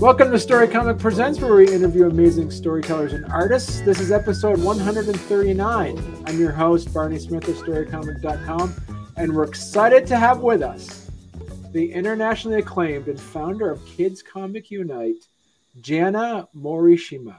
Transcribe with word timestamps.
Welcome 0.00 0.30
to 0.30 0.38
Story 0.38 0.68
Comic 0.68 0.98
Presents, 0.98 1.40
where 1.40 1.56
we 1.56 1.68
interview 1.72 2.06
amazing 2.06 2.52
storytellers 2.52 3.14
and 3.14 3.24
artists. 3.26 3.80
This 3.80 3.98
is 3.98 4.12
episode 4.12 4.62
139. 4.62 6.22
I'm 6.24 6.38
your 6.38 6.52
host, 6.52 6.94
Barney 6.94 7.18
Smith 7.18 7.48
of 7.48 7.56
StoryComic.com, 7.56 8.74
and 9.16 9.34
we're 9.34 9.42
excited 9.42 10.06
to 10.06 10.16
have 10.16 10.38
with 10.38 10.62
us 10.62 11.10
the 11.72 11.92
internationally 11.92 12.60
acclaimed 12.60 13.08
and 13.08 13.20
founder 13.20 13.70
of 13.72 13.84
Kids 13.86 14.22
Comic 14.22 14.70
Unite, 14.70 15.26
Janna 15.80 16.48
Morishima. 16.56 17.36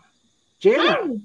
Janna, 0.62 0.88
Hi. 0.88 1.18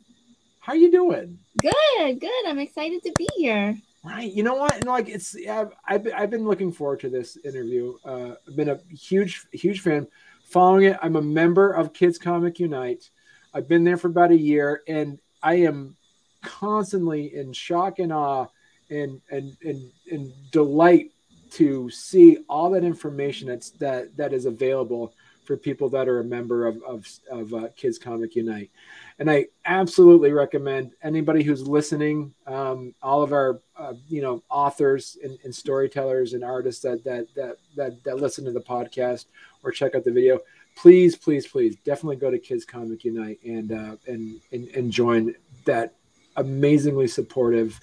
how 0.60 0.72
are 0.72 0.76
you 0.76 0.90
doing? 0.90 1.38
Good, 1.60 2.20
good. 2.20 2.46
I'm 2.46 2.58
excited 2.58 3.02
to 3.02 3.12
be 3.16 3.28
here. 3.36 3.76
Right. 4.04 4.30
You 4.30 4.42
know 4.42 4.54
what? 4.54 4.76
And 4.76 4.84
like 4.84 5.08
it's, 5.08 5.34
I've, 5.48 5.72
I've, 5.86 6.06
I've 6.14 6.30
been 6.30 6.44
looking 6.44 6.72
forward 6.72 7.00
to 7.00 7.08
this 7.08 7.36
interview. 7.44 7.96
Uh, 8.04 8.34
I've 8.46 8.56
been 8.56 8.68
a 8.68 8.78
huge, 8.92 9.46
huge 9.52 9.80
fan 9.80 10.06
following 10.44 10.84
it. 10.84 10.98
I'm 11.02 11.16
a 11.16 11.22
member 11.22 11.72
of 11.72 11.94
Kids 11.94 12.18
Comic 12.18 12.60
Unite. 12.60 13.08
I've 13.54 13.68
been 13.68 13.84
there 13.84 13.96
for 13.96 14.08
about 14.08 14.30
a 14.30 14.36
year, 14.36 14.82
and 14.88 15.18
I 15.42 15.54
am 15.54 15.96
constantly 16.42 17.34
in 17.34 17.52
shock 17.52 17.98
and 17.98 18.12
awe 18.12 18.46
and 18.90 19.20
and 19.30 19.56
and, 19.62 19.90
and 20.10 20.32
delight 20.50 21.12
to 21.52 21.88
see 21.88 22.38
all 22.48 22.70
that 22.70 22.84
information 22.84 23.48
that's 23.48 23.70
that 23.70 24.16
that 24.16 24.32
is 24.32 24.44
available 24.44 25.14
for 25.44 25.56
people 25.56 25.88
that 25.90 26.08
are 26.08 26.20
a 26.20 26.24
member 26.24 26.66
of 26.66 26.82
of, 26.82 27.06
of 27.30 27.54
uh, 27.54 27.68
Kids 27.76 27.98
Comic 27.98 28.34
Unite. 28.34 28.70
And 29.18 29.30
I 29.30 29.46
absolutely 29.64 30.32
recommend 30.32 30.92
anybody 31.02 31.42
who's 31.44 31.66
listening, 31.68 32.34
um, 32.46 32.94
all 33.02 33.22
of 33.22 33.32
our 33.32 33.60
uh, 33.76 33.94
you 34.08 34.22
know 34.22 34.42
authors 34.50 35.16
and, 35.22 35.38
and, 35.44 35.54
storytellers 35.54 36.32
and 36.32 36.42
artists 36.42 36.82
that, 36.82 37.04
that 37.04 37.26
that 37.34 37.56
that 37.76 38.02
that 38.04 38.16
listen 38.16 38.44
to 38.44 38.52
the 38.52 38.60
podcast 38.60 39.26
or 39.62 39.70
check 39.70 39.94
out 39.94 40.04
the 40.04 40.12
video, 40.12 40.40
please, 40.76 41.16
please, 41.16 41.46
please, 41.46 41.76
definitely 41.84 42.16
go 42.16 42.30
to 42.30 42.38
Kids 42.38 42.64
Comic 42.64 43.04
Unite 43.04 43.38
and 43.44 43.72
uh, 43.72 43.96
and, 44.06 44.40
and 44.52 44.68
and 44.68 44.90
join 44.90 45.34
that 45.64 45.94
amazingly 46.36 47.06
supportive, 47.06 47.78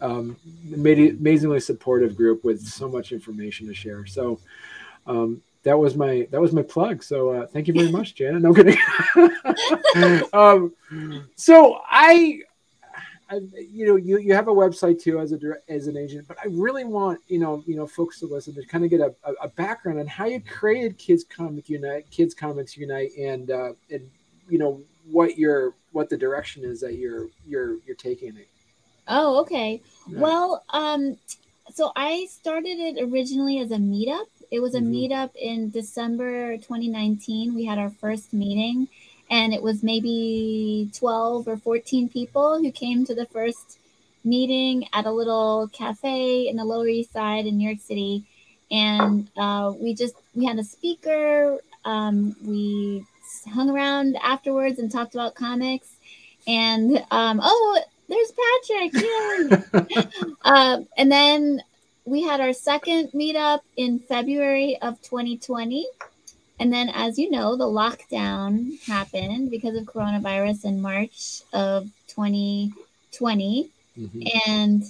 um, 0.00 0.36
amazingly 0.74 1.60
supportive 1.60 2.16
group 2.16 2.44
with 2.44 2.66
so 2.66 2.88
much 2.88 3.12
information 3.12 3.66
to 3.68 3.74
share. 3.74 4.04
So. 4.06 4.40
Um, 5.08 5.40
that 5.66 5.76
was 5.76 5.96
my 5.96 6.28
that 6.30 6.40
was 6.40 6.52
my 6.52 6.62
plug. 6.62 7.02
So 7.02 7.30
uh, 7.30 7.46
thank 7.48 7.66
you 7.66 7.74
very 7.74 7.90
much, 7.90 8.14
Janet. 8.14 8.40
No 8.40 8.54
kidding. 8.54 8.78
um, 10.32 10.72
so 11.34 11.80
I 11.84 12.40
I, 13.28 13.40
you 13.68 13.84
know, 13.84 13.96
you, 13.96 14.18
you 14.18 14.32
have 14.32 14.46
a 14.46 14.52
website 14.52 15.02
too 15.02 15.18
as 15.18 15.32
a 15.32 15.38
as 15.68 15.88
an 15.88 15.96
agent, 15.96 16.28
but 16.28 16.36
I 16.38 16.46
really 16.46 16.84
want 16.84 17.18
you 17.26 17.40
know 17.40 17.64
you 17.66 17.74
know 17.74 17.84
folks 17.84 18.20
to 18.20 18.26
listen 18.26 18.54
to 18.54 18.64
kind 18.64 18.84
of 18.84 18.90
get 18.90 19.00
a, 19.00 19.12
a, 19.42 19.48
background 19.48 19.98
on 19.98 20.06
how 20.06 20.26
you 20.26 20.40
created 20.40 20.98
Kids 20.98 21.24
Comic 21.24 21.68
Unite, 21.68 22.08
Kids 22.12 22.32
Comics 22.32 22.76
Unite, 22.76 23.10
and 23.18 23.50
uh, 23.50 23.72
and 23.90 24.08
you 24.48 24.60
know 24.60 24.80
what 25.10 25.36
your 25.36 25.74
what 25.90 26.08
the 26.08 26.16
direction 26.16 26.62
is 26.62 26.80
that 26.80 26.94
you're 26.94 27.26
you're 27.44 27.78
you're 27.84 27.96
taking 27.96 28.36
it. 28.36 28.46
Oh, 29.08 29.40
okay. 29.40 29.82
Yeah. 30.08 30.20
Well, 30.20 30.64
um, 30.70 31.18
so 31.74 31.90
I 31.96 32.28
started 32.30 32.78
it 32.78 33.02
originally 33.02 33.58
as 33.58 33.72
a 33.72 33.76
meetup. 33.76 34.26
It 34.50 34.60
was 34.60 34.74
a 34.74 34.80
mm-hmm. 34.80 34.92
meetup 34.92 35.30
in 35.34 35.70
December 35.70 36.56
2019. 36.56 37.54
We 37.54 37.64
had 37.64 37.78
our 37.78 37.90
first 37.90 38.32
meeting 38.32 38.88
and 39.30 39.52
it 39.52 39.62
was 39.62 39.82
maybe 39.82 40.90
12 40.94 41.48
or 41.48 41.56
14 41.56 42.08
people 42.08 42.58
who 42.58 42.70
came 42.70 43.04
to 43.04 43.14
the 43.14 43.26
first 43.26 43.78
meeting 44.24 44.86
at 44.92 45.06
a 45.06 45.10
little 45.10 45.68
cafe 45.72 46.48
in 46.48 46.56
the 46.56 46.64
lower 46.64 46.88
east 46.88 47.12
side 47.12 47.46
in 47.46 47.56
new 47.56 47.68
york 47.68 47.80
city 47.80 48.24
and 48.70 49.28
uh, 49.36 49.72
we 49.78 49.94
just 49.94 50.14
we 50.34 50.44
had 50.44 50.58
a 50.58 50.64
speaker 50.64 51.58
um, 51.84 52.34
we 52.44 53.04
hung 53.52 53.70
around 53.70 54.16
afterwards 54.22 54.78
and 54.78 54.90
talked 54.90 55.14
about 55.14 55.34
comics 55.34 55.92
and 56.46 56.96
um, 57.10 57.40
oh 57.42 57.80
there's 58.08 58.32
patrick 58.32 60.08
uh, 60.44 60.80
and 60.96 61.10
then 61.10 61.60
we 62.06 62.22
had 62.22 62.40
our 62.40 62.52
second 62.52 63.10
meetup 63.12 63.60
in 63.76 63.98
february 63.98 64.78
of 64.80 65.00
2020 65.02 65.86
and 66.58 66.72
then, 66.72 66.88
as 66.94 67.18
you 67.18 67.30
know, 67.30 67.56
the 67.56 67.64
lockdown 67.64 68.80
happened 68.86 69.50
because 69.50 69.76
of 69.76 69.84
coronavirus 69.84 70.64
in 70.64 70.80
March 70.80 71.42
of 71.52 71.88
2020. 72.08 73.70
Mm-hmm. 73.98 74.50
And 74.50 74.82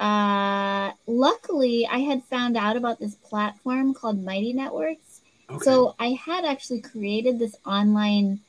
uh, 0.00 0.92
luckily, 1.06 1.86
I 1.86 1.98
had 1.98 2.24
found 2.24 2.56
out 2.56 2.76
about 2.76 2.98
this 2.98 3.14
platform 3.14 3.94
called 3.94 4.22
Mighty 4.22 4.52
Networks. 4.52 5.20
Okay. 5.48 5.64
So 5.64 5.94
I 6.00 6.08
had 6.08 6.44
actually 6.44 6.80
created 6.80 7.38
this 7.38 7.54
online 7.64 8.40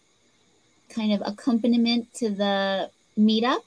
kind 0.89 1.13
of 1.13 1.21
accompaniment 1.25 2.11
to 2.15 2.29
the 2.31 2.89
meetup 3.19 3.61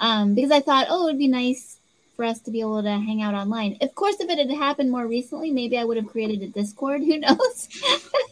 um, 0.00 0.34
because 0.34 0.50
I 0.50 0.60
thought, 0.60 0.88
oh, 0.90 1.04
it 1.04 1.12
would 1.12 1.18
be 1.18 1.28
nice 1.28 1.77
for 2.18 2.24
us 2.24 2.40
to 2.40 2.50
be 2.50 2.60
able 2.60 2.82
to 2.82 2.90
hang 2.90 3.22
out 3.22 3.32
online. 3.32 3.78
Of 3.80 3.94
course, 3.94 4.16
if 4.18 4.28
it 4.28 4.38
had 4.38 4.50
happened 4.50 4.90
more 4.90 5.06
recently, 5.06 5.52
maybe 5.52 5.78
I 5.78 5.84
would 5.84 5.96
have 5.96 6.08
created 6.08 6.42
a 6.42 6.48
Discord. 6.48 7.00
Who 7.04 7.16
knows? 7.20 7.68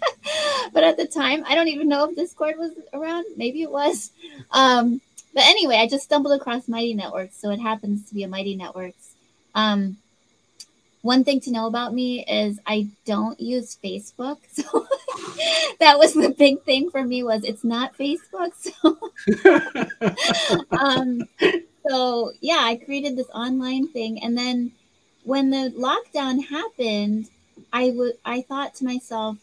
but 0.72 0.82
at 0.82 0.96
the 0.96 1.06
time, 1.06 1.44
I 1.46 1.54
don't 1.54 1.68
even 1.68 1.88
know 1.88 2.08
if 2.08 2.16
Discord 2.16 2.56
was 2.58 2.72
around. 2.92 3.26
Maybe 3.36 3.62
it 3.62 3.70
was. 3.70 4.10
Um, 4.50 5.00
but 5.32 5.44
anyway, 5.44 5.76
I 5.76 5.86
just 5.86 6.02
stumbled 6.02 6.34
across 6.34 6.66
Mighty 6.66 6.94
Networks, 6.94 7.36
so 7.36 7.50
it 7.50 7.60
happens 7.60 8.08
to 8.08 8.14
be 8.16 8.24
a 8.24 8.28
Mighty 8.28 8.56
Networks. 8.56 9.12
Um, 9.54 9.98
one 11.02 11.22
thing 11.22 11.38
to 11.42 11.52
know 11.52 11.68
about 11.68 11.94
me 11.94 12.24
is 12.26 12.58
I 12.66 12.88
don't 13.04 13.38
use 13.38 13.78
Facebook, 13.84 14.38
so 14.50 14.84
that 15.78 15.96
was 15.96 16.14
the 16.14 16.34
big 16.36 16.60
thing 16.62 16.90
for 16.90 17.04
me 17.04 17.22
was 17.22 17.44
it's 17.44 17.62
not 17.62 17.96
Facebook. 17.96 18.50
So, 18.56 18.98
um, 20.76 21.22
so 21.88 22.32
yeah, 22.40 22.60
I 22.62 22.76
created 22.76 23.16
this 23.16 23.28
online 23.34 23.88
thing, 23.88 24.22
and 24.22 24.36
then 24.36 24.72
when 25.24 25.50
the 25.50 25.72
lockdown 25.76 26.44
happened, 26.44 27.28
I 27.72 27.90
would 27.90 28.14
I 28.24 28.42
thought 28.42 28.74
to 28.76 28.84
myself, 28.84 29.38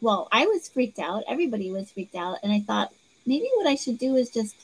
well, 0.00 0.28
I 0.32 0.46
was 0.46 0.68
freaked 0.68 0.98
out. 0.98 1.24
Everybody 1.28 1.70
was 1.70 1.90
freaked 1.90 2.14
out, 2.14 2.38
and 2.42 2.52
I 2.52 2.60
thought 2.60 2.92
maybe 3.26 3.48
what 3.54 3.66
I 3.66 3.74
should 3.74 3.98
do 3.98 4.16
is 4.16 4.30
just 4.30 4.54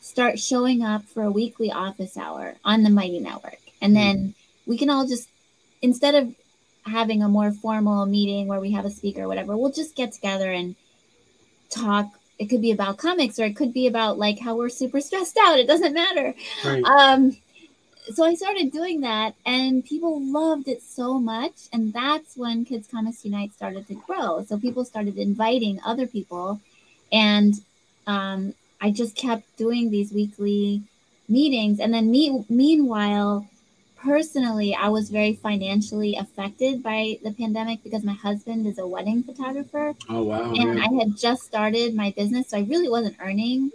start 0.00 0.38
showing 0.38 0.82
up 0.82 1.04
for 1.04 1.22
a 1.22 1.30
weekly 1.30 1.72
office 1.72 2.16
hour 2.16 2.54
on 2.64 2.82
the 2.82 2.90
Mighty 2.90 3.20
Network, 3.20 3.60
and 3.80 3.92
hmm. 3.92 3.98
then 3.98 4.34
we 4.66 4.78
can 4.78 4.90
all 4.90 5.06
just 5.06 5.28
instead 5.82 6.14
of 6.14 6.34
having 6.84 7.22
a 7.22 7.28
more 7.28 7.52
formal 7.52 8.06
meeting 8.06 8.46
where 8.46 8.60
we 8.60 8.72
have 8.72 8.84
a 8.84 8.90
speaker 8.90 9.22
or 9.22 9.28
whatever, 9.28 9.56
we'll 9.56 9.72
just 9.72 9.96
get 9.96 10.12
together 10.12 10.50
and 10.52 10.76
talk 11.68 12.06
it 12.38 12.46
could 12.46 12.60
be 12.60 12.70
about 12.70 12.98
comics 12.98 13.38
or 13.38 13.44
it 13.44 13.56
could 13.56 13.72
be 13.72 13.86
about 13.86 14.18
like 14.18 14.38
how 14.38 14.56
we're 14.56 14.68
super 14.68 15.00
stressed 15.00 15.38
out. 15.40 15.58
It 15.58 15.66
doesn't 15.66 15.94
matter. 15.94 16.34
Right. 16.64 16.84
um 16.84 17.36
so 18.14 18.24
i 18.24 18.34
started 18.34 18.70
doing 18.70 19.00
that 19.00 19.34
and 19.44 19.84
people 19.84 20.22
loved 20.24 20.68
it 20.68 20.80
so 20.80 21.18
much 21.18 21.66
and 21.72 21.92
that's 21.92 22.36
when 22.36 22.64
kids 22.64 22.86
comics 22.86 23.24
unite 23.24 23.52
started 23.52 23.86
to 23.88 23.94
grow. 23.94 24.44
So 24.44 24.58
people 24.58 24.84
started 24.84 25.18
inviting 25.18 25.80
other 25.84 26.06
people 26.06 26.60
and 27.12 27.54
um, 28.06 28.54
i 28.80 28.90
just 28.90 29.16
kept 29.16 29.56
doing 29.56 29.90
these 29.90 30.12
weekly 30.12 30.82
meetings. 31.28 31.80
And 31.80 31.92
then 31.92 32.10
me- 32.10 32.44
meanwhile 32.48 33.46
personally, 34.06 34.74
I 34.74 34.88
was 34.88 35.10
very 35.10 35.34
financially 35.34 36.16
affected 36.16 36.82
by 36.82 37.18
the 37.24 37.32
pandemic 37.32 37.82
because 37.82 38.04
my 38.04 38.12
husband 38.12 38.66
is 38.66 38.78
a 38.78 38.86
wedding 38.86 39.24
photographer. 39.24 39.94
Oh 40.08 40.22
wow! 40.22 40.54
And 40.54 40.80
I 40.80 40.88
had 41.00 41.16
just 41.18 41.42
started 41.42 41.94
my 41.94 42.12
business, 42.16 42.50
so 42.50 42.58
I 42.58 42.60
really 42.60 42.88
wasn't 42.88 43.16
earning 43.20 43.72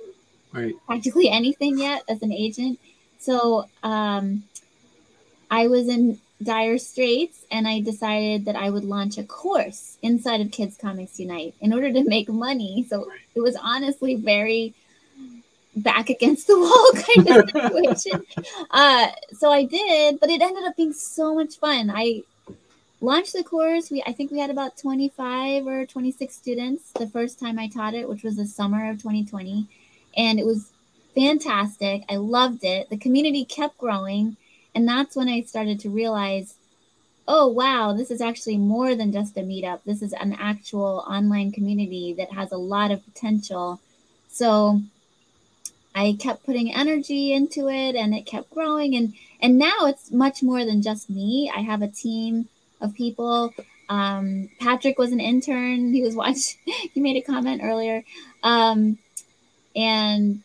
right. 0.54 0.74
practically 0.88 1.30
anything 1.40 1.78
yet 1.78 2.04
as 2.08 2.22
an 2.24 2.32
agent. 2.32 2.80
So 3.20 3.68
um, 3.84 4.44
I 5.52 5.68
was 5.68 5.90
in 5.90 6.18
dire 6.42 6.78
straits, 6.78 7.46
and 7.52 7.68
I 7.68 7.82
decided 7.82 8.46
that 8.46 8.56
I 8.56 8.70
would 8.70 8.86
launch 8.86 9.18
a 9.18 9.24
course 9.24 9.98
inside 10.02 10.40
of 10.40 10.50
Kids 10.52 10.78
Comics 10.78 11.20
Unite 11.20 11.54
in 11.60 11.74
order 11.74 11.92
to 11.92 12.04
make 12.06 12.30
money. 12.30 12.86
So 12.90 13.12
it 13.36 13.42
was 13.42 13.58
honestly 13.58 14.16
very 14.16 14.74
back 15.76 16.10
against 16.10 16.48
the 16.48 16.58
wall 16.58 16.92
kind 17.26 17.30
of 17.30 17.50
situation. 17.50 18.26
uh, 18.72 19.08
so 19.34 19.52
I 19.52 19.64
did, 19.64 20.20
but 20.20 20.30
it 20.30 20.42
ended 20.42 20.64
up 20.66 20.76
being 20.76 20.94
so 20.94 21.34
much 21.36 21.58
fun. 21.58 21.92
I 21.94 22.24
launched 23.00 23.34
the 23.34 23.44
course. 23.44 23.90
We 23.90 24.04
I 24.06 24.12
think 24.12 24.32
we 24.32 24.40
had 24.40 24.50
about 24.50 24.78
25 24.78 25.68
or 25.68 25.86
26 25.86 26.34
students 26.34 26.92
the 26.92 27.08
first 27.08 27.40
time 27.40 27.58
I 27.58 27.68
taught 27.68 27.94
it, 27.94 28.08
which 28.08 28.24
was 28.24 28.36
the 28.36 28.46
summer 28.46 28.90
of 28.90 28.98
2020, 28.98 29.68
and 30.18 30.40
it 30.40 30.46
was 30.46 30.72
fantastic. 31.16 32.04
I 32.10 32.18
loved 32.18 32.64
it. 32.64 32.90
The 32.90 32.98
community 32.98 33.46
kept 33.46 33.78
growing, 33.78 34.38
and 34.76 34.88
that's 34.88 35.16
when 35.16 35.30
I 35.30 35.42
started 35.42 35.80
to 35.82 35.90
realize 35.90 36.56
oh 37.28 37.48
wow, 37.48 37.94
this 37.94 38.12
is 38.12 38.20
actually 38.20 38.58
more 38.58 38.94
than 38.96 39.12
just 39.12 39.38
a 39.38 39.42
meetup. 39.42 39.80
This 39.86 40.02
is 40.02 40.12
an 40.14 40.34
actual 40.34 41.06
online 41.08 41.52
community 41.52 42.14
that 42.14 42.34
has 42.34 42.52
a 42.52 42.58
lot 42.58 42.92
of 42.92 43.06
potential. 43.06 43.80
So 44.28 44.82
I 45.94 46.16
kept 46.20 46.46
putting 46.46 46.74
energy 46.74 47.34
into 47.34 47.68
it 47.68 47.96
and 47.96 48.14
it 48.14 48.26
kept 48.26 48.50
growing 48.52 48.96
and 48.96 49.14
and 49.42 49.58
now 49.58 49.86
it's 49.88 50.12
much 50.12 50.44
more 50.44 50.64
than 50.64 50.82
just 50.82 51.10
me. 51.10 51.52
I 51.54 51.62
have 51.62 51.82
a 51.82 51.88
team 51.88 52.48
of 52.80 52.94
people. 52.94 53.54
Um, 53.90 54.50
Patrick 54.60 54.98
was 54.98 55.12
an 55.12 55.20
intern. 55.20 55.94
He 55.94 56.02
was 56.02 56.16
watching. 56.22 56.60
he 56.66 57.00
made 57.02 57.18
a 57.18 57.22
comment 57.22 57.62
earlier, 57.64 58.04
um, 58.44 58.98
and 59.76 60.42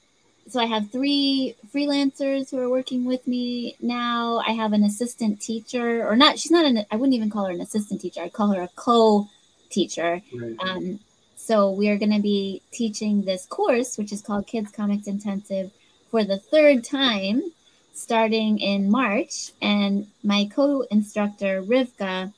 so 0.48 0.60
I 0.60 0.66
have 0.66 0.90
three 0.90 1.56
freelancers 1.75 2.50
who 2.50 2.58
are 2.58 2.70
working 2.70 3.04
with 3.04 3.26
me 3.26 3.76
now. 3.81 4.43
I 4.46 4.52
have 4.52 4.72
an 4.72 4.84
assistant 4.84 5.40
teacher, 5.40 6.06
or 6.06 6.16
not. 6.16 6.38
She's 6.38 6.52
not 6.52 6.64
an. 6.64 6.84
I 6.90 6.96
wouldn't 6.96 7.14
even 7.14 7.31
call 7.31 7.46
her 7.46 7.52
an 7.52 7.60
assistant 7.60 8.00
teacher. 8.00 8.22
I'd 8.22 8.32
call 8.32 8.52
her 8.52 8.62
a 8.62 8.69
co-teacher. 8.76 10.22
Right. 10.34 10.56
Um, 10.60 11.00
so 11.46 11.70
we 11.70 11.88
are 11.90 11.96
going 11.96 12.12
to 12.12 12.20
be 12.20 12.60
teaching 12.72 13.22
this 13.22 13.46
course, 13.46 13.96
which 13.96 14.10
is 14.10 14.20
called 14.20 14.48
Kids 14.48 14.72
Comics 14.72 15.06
Intensive, 15.06 15.70
for 16.10 16.25
the 16.25 16.38
third 16.38 16.82
time, 16.82 17.40
starting 17.94 18.58
in 18.58 18.90
March. 18.90 19.52
And 19.62 20.08
my 20.25 20.50
co-instructor 20.52 21.62
Rivka, 21.62 22.32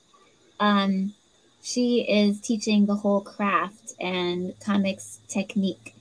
um, 0.61 1.15
she 1.63 2.03
is 2.03 2.39
teaching 2.43 2.85
the 2.85 2.97
whole 2.97 3.23
craft 3.23 3.95
and 3.99 4.53
comics 4.61 5.21
technique 5.27 5.95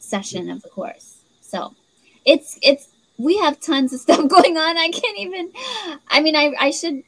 session 0.00 0.50
of 0.50 0.62
the 0.62 0.70
course. 0.70 1.18
So 1.42 1.76
it's 2.24 2.58
it's 2.62 2.88
we 3.16 3.38
have 3.38 3.60
tons 3.60 3.92
of 3.92 4.00
stuff 4.06 4.28
going 4.28 4.56
on. 4.56 4.76
I 4.76 4.90
can't 4.90 5.18
even 5.18 5.52
I 6.08 6.20
mean 6.20 6.34
I, 6.34 6.52
I 6.58 6.70
should 6.72 7.04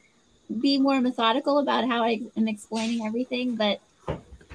be 0.61 0.77
more 0.77 1.01
methodical 1.01 1.59
about 1.59 1.85
how 1.85 2.01
I 2.01 2.21
am 2.37 2.47
explaining 2.47 3.05
everything, 3.05 3.57
but 3.57 3.81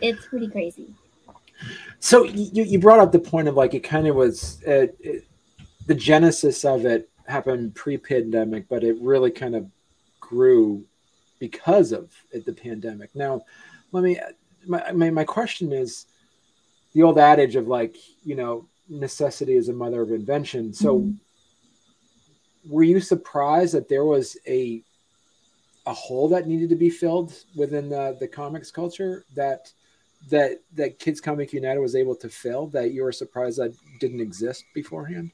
it's 0.01 0.27
pretty 0.27 0.49
crazy. 0.49 0.89
So 2.01 2.25
you, 2.25 2.63
you 2.65 2.79
brought 2.79 3.01
up 3.01 3.13
the 3.13 3.19
point 3.19 3.49
of 3.49 3.55
like 3.55 3.75
it 3.75 3.81
kind 3.81 4.07
of 4.07 4.15
was 4.15 4.63
uh, 4.67 4.87
it, 5.01 5.27
the 5.87 5.95
genesis 5.95 6.65
of 6.65 6.87
it 6.87 7.11
happened 7.27 7.75
pre-pandemic, 7.75 8.69
but 8.69 8.85
it 8.85 8.97
really 9.01 9.31
kind 9.31 9.57
of 9.57 9.67
grew 10.21 10.85
because 11.39 11.93
of 11.93 12.13
it, 12.31 12.45
the 12.45 12.53
pandemic. 12.53 13.15
Now, 13.15 13.43
let 13.93 14.05
me 14.05 14.19
my, 14.67 14.93
my 14.93 15.11
my 15.11 15.25
question 15.25 15.73
is 15.73 16.07
the 16.93 17.03
old 17.03 17.19
adage 17.19 17.57
of 17.57 17.69
like 17.69 17.97
you 18.23 18.35
know 18.35 18.67
necessity 18.89 19.55
is 19.55 19.69
a 19.69 19.73
mother 19.73 20.03
of 20.03 20.11
invention. 20.11 20.73
So, 20.73 21.01
mm-hmm. 21.01 22.73
were 22.73 22.85
you 22.85 23.01
surprised 23.01 23.75
that 23.75 23.89
there 23.89 24.05
was 24.05 24.37
a 24.47 24.83
a 25.87 25.93
hole 25.93 26.29
that 26.29 26.47
needed 26.47 26.69
to 26.69 26.77
be 26.77 26.91
filled 26.91 27.33
within 27.57 27.89
the, 27.89 28.15
the 28.21 28.29
comics 28.29 28.71
culture 28.71 29.25
that 29.35 29.73
that 30.31 30.61
that 30.75 30.99
Kids 30.99 31.21
Comic 31.21 31.53
United 31.53 31.81
was 31.81 31.95
able 31.95 32.15
to 32.17 32.29
fill 32.29 32.67
that 32.69 32.93
you 32.93 33.03
were 33.03 33.13
surprised 33.13 33.59
that 33.59 33.75
didn't 34.01 34.21
exist 34.21 34.65
beforehand? 34.75 35.31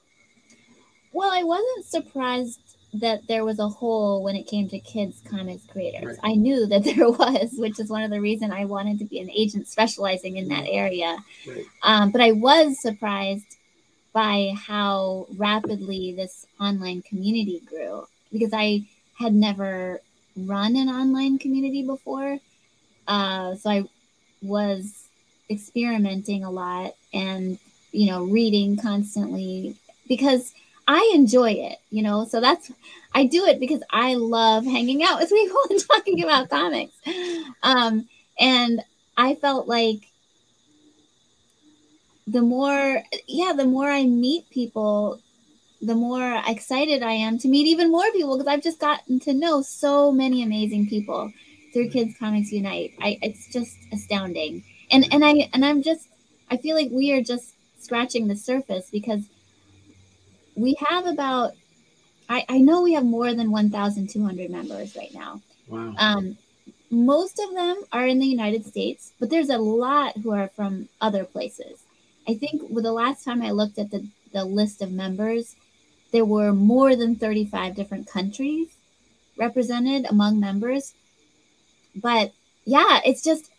Well, 1.12 1.30
I 1.32 1.42
wasn't 1.42 1.84
surprised 1.84 2.60
that 2.94 3.26
there 3.26 3.44
was 3.44 3.58
a 3.58 3.68
hole 3.68 4.22
when 4.22 4.36
it 4.36 4.46
came 4.46 4.68
to 4.68 4.78
kids 4.78 5.20
comics 5.28 5.66
creators. 5.66 6.18
Right. 6.22 6.32
I 6.32 6.34
knew 6.34 6.66
that 6.66 6.84
there 6.96 7.10
was, 7.10 7.54
which 7.56 7.80
is 7.80 7.90
one 7.90 8.02
of 8.02 8.10
the 8.10 8.20
reasons 8.20 8.52
I 8.52 8.64
wanted 8.64 8.98
to 9.00 9.04
be 9.04 9.18
an 9.20 9.30
agent 9.30 9.68
specializing 9.68 10.36
in 10.36 10.48
that 10.48 10.66
area. 10.68 11.16
Right. 11.46 11.64
Um, 11.82 12.10
but 12.10 12.20
I 12.20 12.32
was 12.32 12.80
surprised 12.80 13.56
by 14.12 14.54
how 14.56 15.26
rapidly 15.36 16.14
this 16.16 16.46
online 16.60 17.02
community 17.02 17.60
grew 17.66 18.06
because 18.32 18.50
I 18.52 18.82
had 19.18 19.34
never 19.34 20.00
run 20.36 20.76
an 20.76 20.88
online 20.88 21.38
community 21.38 21.82
before. 21.82 22.38
Uh, 23.06 23.54
so 23.56 23.70
I 23.70 23.84
was 24.44 25.08
experimenting 25.50 26.44
a 26.44 26.50
lot 26.50 26.94
and, 27.12 27.58
you 27.92 28.06
know, 28.06 28.24
reading 28.24 28.76
constantly 28.76 29.76
because 30.08 30.52
I 30.86 31.12
enjoy 31.14 31.52
it, 31.52 31.78
you 31.90 32.02
know. 32.02 32.24
So 32.24 32.40
that's 32.40 32.70
I 33.14 33.24
do 33.26 33.46
it 33.46 33.60
because 33.60 33.82
I 33.90 34.14
love 34.14 34.64
hanging 34.64 35.02
out 35.02 35.20
with 35.20 35.30
people 35.30 35.60
and 35.70 35.80
talking 35.80 36.22
about 36.22 36.50
comics. 36.50 36.94
Um, 37.62 38.08
and 38.38 38.82
I 39.16 39.34
felt 39.36 39.68
like 39.68 40.00
the 42.26 42.42
more, 42.42 43.02
yeah, 43.26 43.52
the 43.52 43.66
more 43.66 43.90
I 43.90 44.04
meet 44.04 44.48
people, 44.50 45.20
the 45.80 45.94
more 45.94 46.42
excited 46.46 47.02
I 47.02 47.12
am 47.12 47.38
to 47.38 47.48
meet 47.48 47.66
even 47.66 47.92
more 47.92 48.10
people 48.12 48.36
because 48.36 48.52
I've 48.52 48.62
just 48.62 48.80
gotten 48.80 49.20
to 49.20 49.34
know 49.34 49.62
so 49.62 50.10
many 50.10 50.42
amazing 50.42 50.88
people 50.88 51.32
through 51.74 51.90
Kids 51.90 52.14
Comics 52.18 52.52
Unite. 52.52 52.94
I 53.02 53.18
it's 53.20 53.48
just 53.52 53.76
astounding. 53.92 54.64
And 54.90 55.06
and 55.12 55.22
I 55.22 55.50
and 55.52 55.64
I'm 55.64 55.82
just 55.82 56.08
I 56.50 56.56
feel 56.56 56.76
like 56.76 56.88
we 56.90 57.12
are 57.12 57.20
just 57.20 57.52
scratching 57.78 58.28
the 58.28 58.36
surface 58.36 58.88
because 58.90 59.24
we 60.54 60.76
have 60.88 61.06
about 61.06 61.52
I, 62.28 62.46
I 62.48 62.58
know 62.58 62.80
we 62.80 62.94
have 62.94 63.04
more 63.04 63.34
than 63.34 63.50
1,200 63.50 64.50
members 64.50 64.96
right 64.96 65.12
now. 65.12 65.42
Wow. 65.68 65.94
Um, 65.98 66.38
most 66.90 67.38
of 67.38 67.54
them 67.54 67.82
are 67.92 68.06
in 68.06 68.18
the 68.18 68.26
United 68.26 68.64
States, 68.64 69.12
but 69.20 69.28
there's 69.28 69.50
a 69.50 69.58
lot 69.58 70.16
who 70.16 70.32
are 70.32 70.48
from 70.48 70.88
other 71.02 71.24
places. 71.24 71.80
I 72.26 72.34
think 72.34 72.62
with 72.70 72.84
the 72.84 72.92
last 72.92 73.24
time 73.24 73.42
I 73.42 73.50
looked 73.50 73.78
at 73.78 73.90
the, 73.90 74.06
the 74.32 74.44
list 74.44 74.80
of 74.80 74.90
members, 74.90 75.56
there 76.12 76.24
were 76.24 76.52
more 76.52 76.96
than 76.96 77.16
35 77.16 77.74
different 77.74 78.06
countries 78.06 78.68
represented 79.36 80.06
among 80.08 80.40
members. 80.40 80.94
But 81.96 82.32
yeah, 82.64 83.00
it's 83.04 83.22
just 83.22 83.50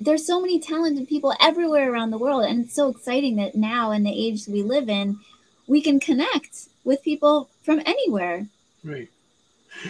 there's 0.00 0.26
so 0.26 0.40
many 0.40 0.58
talented 0.58 1.08
people 1.08 1.34
everywhere 1.40 1.92
around 1.92 2.10
the 2.10 2.18
world. 2.18 2.44
And 2.44 2.64
it's 2.64 2.74
so 2.74 2.88
exciting 2.88 3.36
that 3.36 3.54
now 3.54 3.92
in 3.92 4.02
the 4.02 4.10
age 4.10 4.46
we 4.48 4.62
live 4.62 4.88
in, 4.88 5.18
we 5.66 5.82
can 5.82 6.00
connect 6.00 6.68
with 6.84 7.02
people 7.02 7.48
from 7.62 7.80
anywhere. 7.84 8.46
Right. 8.82 9.08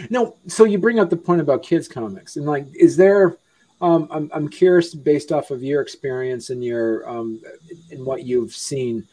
Now, 0.09 0.35
so 0.47 0.65
you 0.65 0.77
bring 0.77 0.99
up 0.99 1.09
the 1.09 1.17
point 1.17 1.41
about 1.41 1.63
kids 1.63 1.87
comics, 1.87 2.35
and 2.35 2.45
like, 2.45 2.67
is 2.75 2.97
there? 2.97 3.37
Um, 3.81 4.07
I'm 4.11 4.29
I'm 4.31 4.47
curious, 4.47 4.93
based 4.93 5.31
off 5.31 5.49
of 5.49 5.63
your 5.63 5.81
experience 5.81 6.51
and 6.51 6.63
your 6.63 7.09
um, 7.09 7.41
and 7.89 8.05
what 8.05 8.23
you've 8.23 8.53
seen, 8.53 9.07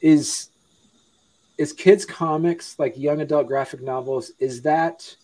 is 0.00 0.48
is 1.58 1.72
kids 1.72 2.04
comics 2.04 2.78
like 2.78 2.98
young 2.98 3.20
adult 3.20 3.46
graphic 3.46 3.82
novels? 3.82 4.32
Is 4.40 4.62
that 4.62 5.14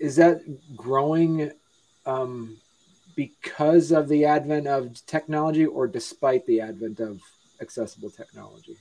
is 0.00 0.16
that 0.16 0.40
growing 0.74 1.52
um, 2.06 2.56
because 3.14 3.92
of 3.92 4.08
the 4.08 4.24
advent 4.24 4.66
of 4.66 5.04
technology, 5.06 5.66
or 5.66 5.86
despite 5.86 6.44
the 6.46 6.60
advent 6.60 6.98
of 7.00 7.20
accessible 7.60 8.10
technology? 8.10 8.78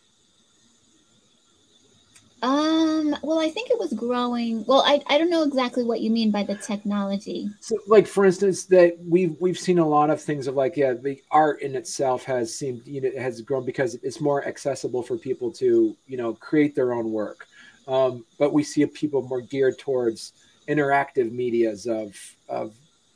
Um, 2.42 3.18
well, 3.22 3.40
I 3.40 3.50
think 3.50 3.70
it 3.70 3.78
was 3.78 3.92
growing. 3.92 4.64
Well, 4.66 4.82
I, 4.86 5.02
I 5.08 5.18
don't 5.18 5.30
know 5.30 5.44
exactly 5.44 5.84
what 5.84 6.00
you 6.00 6.10
mean 6.10 6.32
by 6.32 6.44
the 6.44 6.56
technology. 6.56 7.50
So, 7.60 7.78
like 7.88 8.08
for 8.08 8.24
instance, 8.24 8.64
that 8.66 8.98
we've 9.06 9.36
we've 9.42 9.60
seen 9.60 9.78
a 9.78 9.88
lot 9.88 10.10
of 10.10 10.22
things 10.22 10.48
of 10.48 10.56
like, 10.56 10.78
yeah, 10.78 10.94
the 10.94 11.22
art 11.32 11.62
in 11.62 11.76
itself 11.76 12.24
has 12.24 12.58
seemed 12.58 12.88
you 12.88 13.02
know 13.02 13.12
has 13.22 13.42
grown 13.42 13.66
because 13.66 13.96
it's 13.96 14.22
more 14.22 14.46
accessible 14.48 15.04
for 15.04 15.18
people 15.18 15.52
to 15.54 15.98
you 16.08 16.18
know 16.18 16.34
create 16.34 16.76
their 16.76 16.94
own 16.94 17.12
work. 17.12 17.46
Um, 17.90 18.26
but 18.38 18.54
we 18.54 18.64
see 18.64 18.86
people 18.86 19.22
more 19.24 19.42
geared 19.42 19.78
towards 19.78 20.34
interactive 20.70 21.32
medias 21.32 21.88
of 21.88 22.16
of 22.48 22.74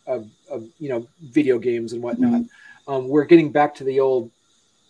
of, 0.08 0.30
of 0.50 0.68
you 0.80 0.90
know 0.90 1.08
video 1.22 1.60
games 1.60 1.94
and 1.94 2.02
whatnot. 2.02 2.42
Mm-hmm. 2.42 2.92
Um, 2.92 3.08
we're 3.08 3.26
getting 3.26 3.52
back 3.52 3.76
to 3.76 3.84
the 3.84 4.00
old 4.00 4.32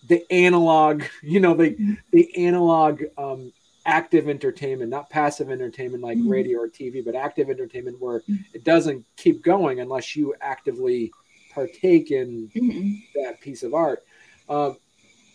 the 0.08 0.25
analog, 0.32 1.03
you 1.22 1.39
know, 1.39 1.53
the 1.53 1.72
mm-hmm. 1.72 1.93
the 2.12 2.46
analog 2.46 3.03
um, 3.17 3.51
active 3.86 4.29
entertainment, 4.29 4.89
not 4.89 5.10
passive 5.10 5.50
entertainment 5.50 6.03
like 6.03 6.17
mm-hmm. 6.17 6.29
radio 6.29 6.60
or 6.60 6.67
TV, 6.67 7.03
but 7.03 7.15
active 7.15 7.50
entertainment 7.50 8.00
where 8.00 8.20
mm-hmm. 8.22 8.36
it 8.53 8.63
doesn't 8.63 9.05
keep 9.17 9.43
going 9.43 9.79
unless 9.79 10.15
you 10.15 10.34
actively 10.41 11.12
partake 11.53 12.12
in 12.12 12.50
mm-hmm. 12.55 13.22
that 13.22 13.39
piece 13.41 13.63
of 13.63 13.74
art. 13.74 14.03
Um, 14.50 14.77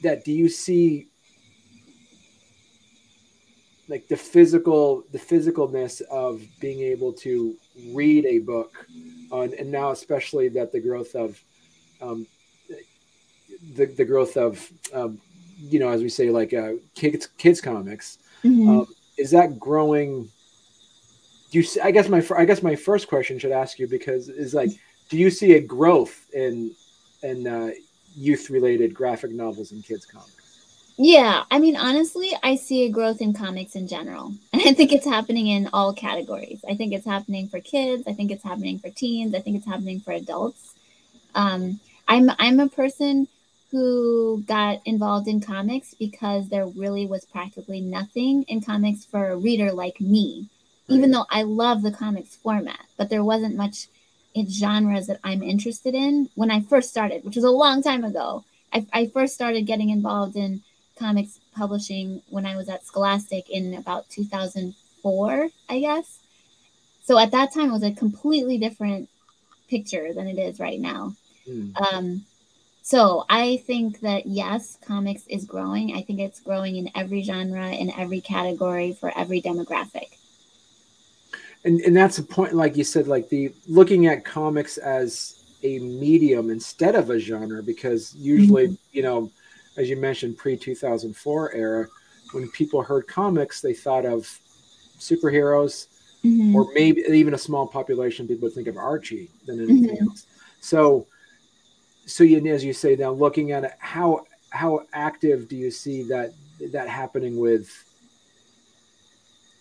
that 0.02 0.24
do 0.24 0.32
you 0.32 0.48
see 0.48 1.08
like 3.88 4.06
the 4.08 4.16
physical 4.16 5.04
the 5.12 5.18
physicalness 5.18 6.00
of 6.02 6.42
being 6.60 6.80
able 6.80 7.12
to 7.12 7.54
read 7.92 8.26
a 8.26 8.38
book 8.38 8.86
on, 9.30 9.52
and 9.58 9.70
now 9.70 9.90
especially 9.90 10.48
that 10.48 10.72
the 10.72 10.80
growth 10.80 11.14
of 11.14 11.42
um, 12.00 12.26
the, 13.74 13.86
the 13.86 14.04
growth 14.04 14.36
of 14.36 14.70
um, 14.92 15.18
you 15.58 15.78
know 15.78 15.88
as 15.88 16.02
we 16.02 16.08
say 16.08 16.30
like 16.30 16.52
uh, 16.52 16.72
kids 16.94 17.28
kids 17.38 17.60
comics 17.60 18.18
Mm-hmm. 18.44 18.68
Um, 18.68 18.86
is 19.16 19.30
that 19.32 19.58
growing? 19.58 20.28
Do 21.50 21.60
you? 21.60 21.66
I 21.82 21.90
guess 21.90 22.08
my 22.08 22.24
I 22.36 22.44
guess 22.44 22.62
my 22.62 22.76
first 22.76 23.08
question 23.08 23.38
should 23.38 23.52
ask 23.52 23.78
you 23.78 23.88
because 23.88 24.28
is 24.28 24.54
like, 24.54 24.70
do 25.08 25.18
you 25.18 25.30
see 25.30 25.54
a 25.54 25.60
growth 25.60 26.26
in 26.32 26.72
in 27.22 27.46
uh, 27.46 27.70
youth 28.14 28.50
related 28.50 28.94
graphic 28.94 29.32
novels 29.32 29.72
and 29.72 29.84
kids 29.84 30.06
comics? 30.06 30.34
Yeah, 31.00 31.44
I 31.50 31.60
mean, 31.60 31.76
honestly, 31.76 32.32
I 32.42 32.56
see 32.56 32.84
a 32.84 32.90
growth 32.90 33.20
in 33.20 33.32
comics 33.32 33.76
in 33.76 33.86
general. 33.86 34.34
And 34.52 34.62
I 34.66 34.72
think 34.72 34.92
it's 34.92 35.06
happening 35.06 35.46
in 35.46 35.68
all 35.72 35.92
categories. 35.92 36.60
I 36.68 36.74
think 36.74 36.92
it's 36.92 37.06
happening 37.06 37.48
for 37.48 37.60
kids. 37.60 38.04
I 38.06 38.12
think 38.12 38.30
it's 38.30 38.42
happening 38.42 38.78
for 38.78 38.90
teens. 38.90 39.34
I 39.34 39.40
think 39.40 39.56
it's 39.56 39.66
happening 39.66 40.00
for 40.00 40.12
adults. 40.12 40.74
Um, 41.34 41.80
I'm 42.08 42.30
I'm 42.38 42.60
a 42.60 42.68
person 42.68 43.28
who 43.70 44.44
got 44.46 44.80
involved 44.86 45.28
in 45.28 45.40
comics 45.40 45.94
because 45.94 46.48
there 46.48 46.66
really 46.66 47.06
was 47.06 47.24
practically 47.26 47.80
nothing 47.80 48.44
in 48.44 48.60
comics 48.62 49.04
for 49.04 49.30
a 49.30 49.36
reader 49.36 49.72
like 49.72 50.00
me. 50.00 50.48
Right. 50.88 50.96
Even 50.96 51.10
though 51.12 51.26
I 51.30 51.42
love 51.42 51.82
the 51.82 51.92
comics 51.92 52.36
format, 52.36 52.80
but 52.96 53.10
there 53.10 53.24
wasn't 53.24 53.56
much 53.56 53.88
in 54.34 54.48
genres 54.50 55.06
that 55.06 55.20
I'm 55.24 55.42
interested 55.42 55.94
in 55.94 56.30
when 56.34 56.50
I 56.50 56.60
first 56.60 56.90
started, 56.90 57.24
which 57.24 57.36
was 57.36 57.44
a 57.44 57.50
long 57.50 57.82
time 57.82 58.04
ago. 58.04 58.44
I, 58.72 58.86
I 58.92 59.06
first 59.06 59.34
started 59.34 59.66
getting 59.66 59.90
involved 59.90 60.36
in 60.36 60.62
comics 60.98 61.40
publishing 61.54 62.22
when 62.30 62.46
I 62.46 62.56
was 62.56 62.68
at 62.68 62.84
Scholastic 62.84 63.48
in 63.50 63.74
about 63.74 64.08
2004, 64.10 65.48
I 65.68 65.80
guess. 65.80 66.18
So 67.02 67.18
at 67.18 67.30
that 67.30 67.52
time, 67.54 67.70
it 67.70 67.72
was 67.72 67.82
a 67.82 67.92
completely 67.92 68.58
different 68.58 69.08
picture 69.68 70.12
than 70.12 70.26
it 70.26 70.38
is 70.38 70.60
right 70.60 70.80
now. 70.80 71.14
Mm. 71.48 71.80
Um, 71.80 72.24
so 72.82 73.24
I 73.28 73.58
think 73.66 74.00
that 74.00 74.26
yes, 74.26 74.78
comics 74.82 75.26
is 75.26 75.44
growing. 75.44 75.94
I 75.94 76.02
think 76.02 76.20
it's 76.20 76.40
growing 76.40 76.76
in 76.76 76.90
every 76.94 77.22
genre, 77.22 77.70
in 77.70 77.90
every 77.98 78.20
category, 78.20 78.92
for 78.92 79.12
every 79.16 79.42
demographic. 79.42 80.08
And 81.64 81.80
and 81.80 81.96
that's 81.96 82.18
a 82.18 82.22
point, 82.22 82.54
like 82.54 82.76
you 82.76 82.84
said, 82.84 83.06
like 83.06 83.28
the 83.28 83.52
looking 83.66 84.06
at 84.06 84.24
comics 84.24 84.78
as 84.78 85.44
a 85.62 85.78
medium 85.80 86.50
instead 86.50 86.94
of 86.94 87.10
a 87.10 87.18
genre, 87.18 87.62
because 87.62 88.14
usually, 88.14 88.68
mm-hmm. 88.68 88.74
you 88.92 89.02
know, 89.02 89.30
as 89.78 89.88
you 89.88 89.96
mentioned, 89.96 90.36
pre 90.36 90.56
2004 90.56 91.54
era, 91.54 91.86
when 92.32 92.50
people 92.50 92.82
heard 92.82 93.06
comics, 93.06 93.60
they 93.60 93.72
thought 93.72 94.04
of 94.04 94.28
superheroes, 94.98 95.86
mm-hmm. 96.24 96.54
or 96.54 96.66
maybe 96.74 97.02
even 97.08 97.34
a 97.34 97.38
small 97.38 97.66
population 97.66 98.26
people 98.26 98.48
would 98.48 98.54
think 98.54 98.66
of 98.66 98.76
Archie 98.76 99.30
than 99.46 99.60
anything 99.60 99.96
mm-hmm. 99.96 100.08
else. 100.08 100.26
So, 100.60 101.06
so 102.06 102.24
you, 102.24 102.44
as 102.52 102.64
you 102.64 102.72
say 102.72 102.96
now, 102.96 103.12
looking 103.12 103.52
at 103.52 103.64
it, 103.64 103.72
how 103.78 104.26
how 104.50 104.82
active 104.92 105.48
do 105.48 105.56
you 105.56 105.70
see 105.70 106.02
that 106.04 106.32
that 106.72 106.88
happening 106.88 107.38
with 107.38 107.70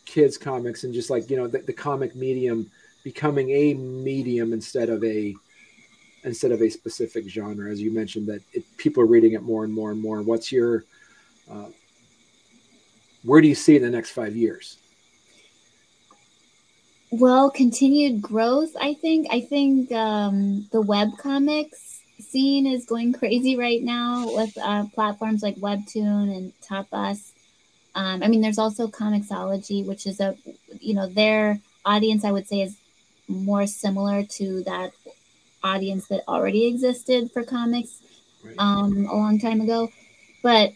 kids 0.06 0.38
comics 0.38 0.84
and 0.84 0.94
just 0.94 1.10
like 1.10 1.30
you 1.30 1.38
know 1.38 1.48
the, 1.48 1.60
the 1.60 1.74
comic 1.74 2.16
medium 2.16 2.72
becoming 3.04 3.52
a 3.52 3.74
medium 3.74 4.54
instead 4.54 4.90
of 4.90 5.04
a 5.04 5.36
instead 6.28 6.52
of 6.52 6.62
a 6.62 6.70
specific 6.70 7.28
genre, 7.28 7.72
as 7.72 7.82
you 7.82 7.92
mentioned 7.92 8.28
that 8.28 8.42
it, 8.54 8.64
people 8.78 9.02
are 9.02 9.08
reading 9.08 9.34
it 9.34 9.42
more 9.42 9.64
and 9.64 9.74
more 9.74 9.92
and 9.92 10.02
more. 10.02 10.22
What's 10.22 10.52
your 10.52 10.84
uh, 11.52 11.68
where 13.24 13.42
do 13.42 13.48
you 13.48 13.56
see 13.56 13.76
in 13.76 13.82
the 13.82 13.90
next 13.90 14.12
five 14.12 14.36
years? 14.36 14.78
Well, 17.10 17.50
continued 17.50 18.22
growth. 18.22 18.76
I 18.80 18.94
think. 18.94 19.28
I 19.32 19.42
think 19.42 19.92
um, 19.92 20.68
the 20.72 20.82
web 20.82 21.10
comics 21.18 22.02
scene 22.20 22.68
is 22.68 22.86
going 22.86 23.14
crazy 23.14 23.56
right 23.56 23.82
now 23.82 24.26
with 24.36 24.58
uh, 24.58 24.86
platforms 24.94 25.42
like 25.42 25.56
Webtoon 25.56 26.36
and 26.36 26.54
Tapas. 26.62 27.32
Um, 27.96 28.22
I 28.24 28.28
mean, 28.28 28.42
there's 28.42 28.60
also 28.60 28.88
Comixology, 28.88 29.86
which 29.86 30.06
is 30.06 30.20
a, 30.20 30.36
you 30.80 30.94
know, 30.94 31.08
their 31.08 31.60
audience 31.86 32.26
I 32.26 32.32
would 32.32 32.48
say 32.48 32.62
is 32.62 32.78
more 33.28 33.66
similar 33.68 34.24
to 34.24 34.64
that 34.64 34.92
audience 35.64 36.08
that 36.08 36.24
already 36.28 36.66
existed 36.66 37.32
for 37.32 37.44
comics 37.44 38.02
um, 38.58 39.06
a 39.06 39.16
long 39.16 39.40
time 39.40 39.62
ago. 39.62 39.90
But 40.44 40.72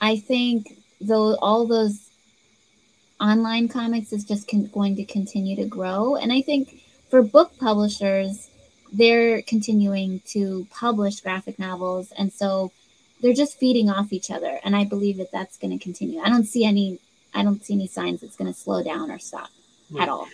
I 0.00 0.16
think 0.16 0.78
though 1.00 1.36
all 1.36 1.66
those 1.66 2.10
online 3.20 3.68
comics 3.68 4.12
is 4.12 4.24
just 4.24 4.48
con- 4.48 4.70
going 4.72 4.96
to 4.96 5.04
continue 5.04 5.56
to 5.56 5.66
grow, 5.66 6.16
and 6.16 6.32
I 6.32 6.42
think 6.42 6.82
for 7.08 7.22
book 7.22 7.52
publishers, 7.58 8.50
they're 8.92 9.42
continuing 9.42 10.20
to 10.26 10.66
publish 10.70 11.20
graphic 11.20 11.58
novels, 11.58 12.12
and 12.16 12.32
so 12.32 12.72
they're 13.20 13.34
just 13.34 13.58
feeding 13.58 13.90
off 13.90 14.12
each 14.12 14.30
other. 14.30 14.60
And 14.64 14.76
I 14.76 14.84
believe 14.84 15.16
that 15.18 15.32
that's 15.32 15.58
going 15.58 15.76
to 15.76 15.82
continue. 15.82 16.20
I 16.20 16.28
don't 16.28 16.44
see 16.44 16.64
any. 16.64 16.98
I 17.34 17.42
don't 17.42 17.62
see 17.64 17.74
any 17.74 17.86
signs 17.86 18.22
it's 18.22 18.36
going 18.36 18.52
to 18.52 18.58
slow 18.58 18.82
down 18.82 19.10
or 19.10 19.18
stop 19.18 19.50
right. 19.90 20.02
at 20.02 20.08
all. 20.08 20.26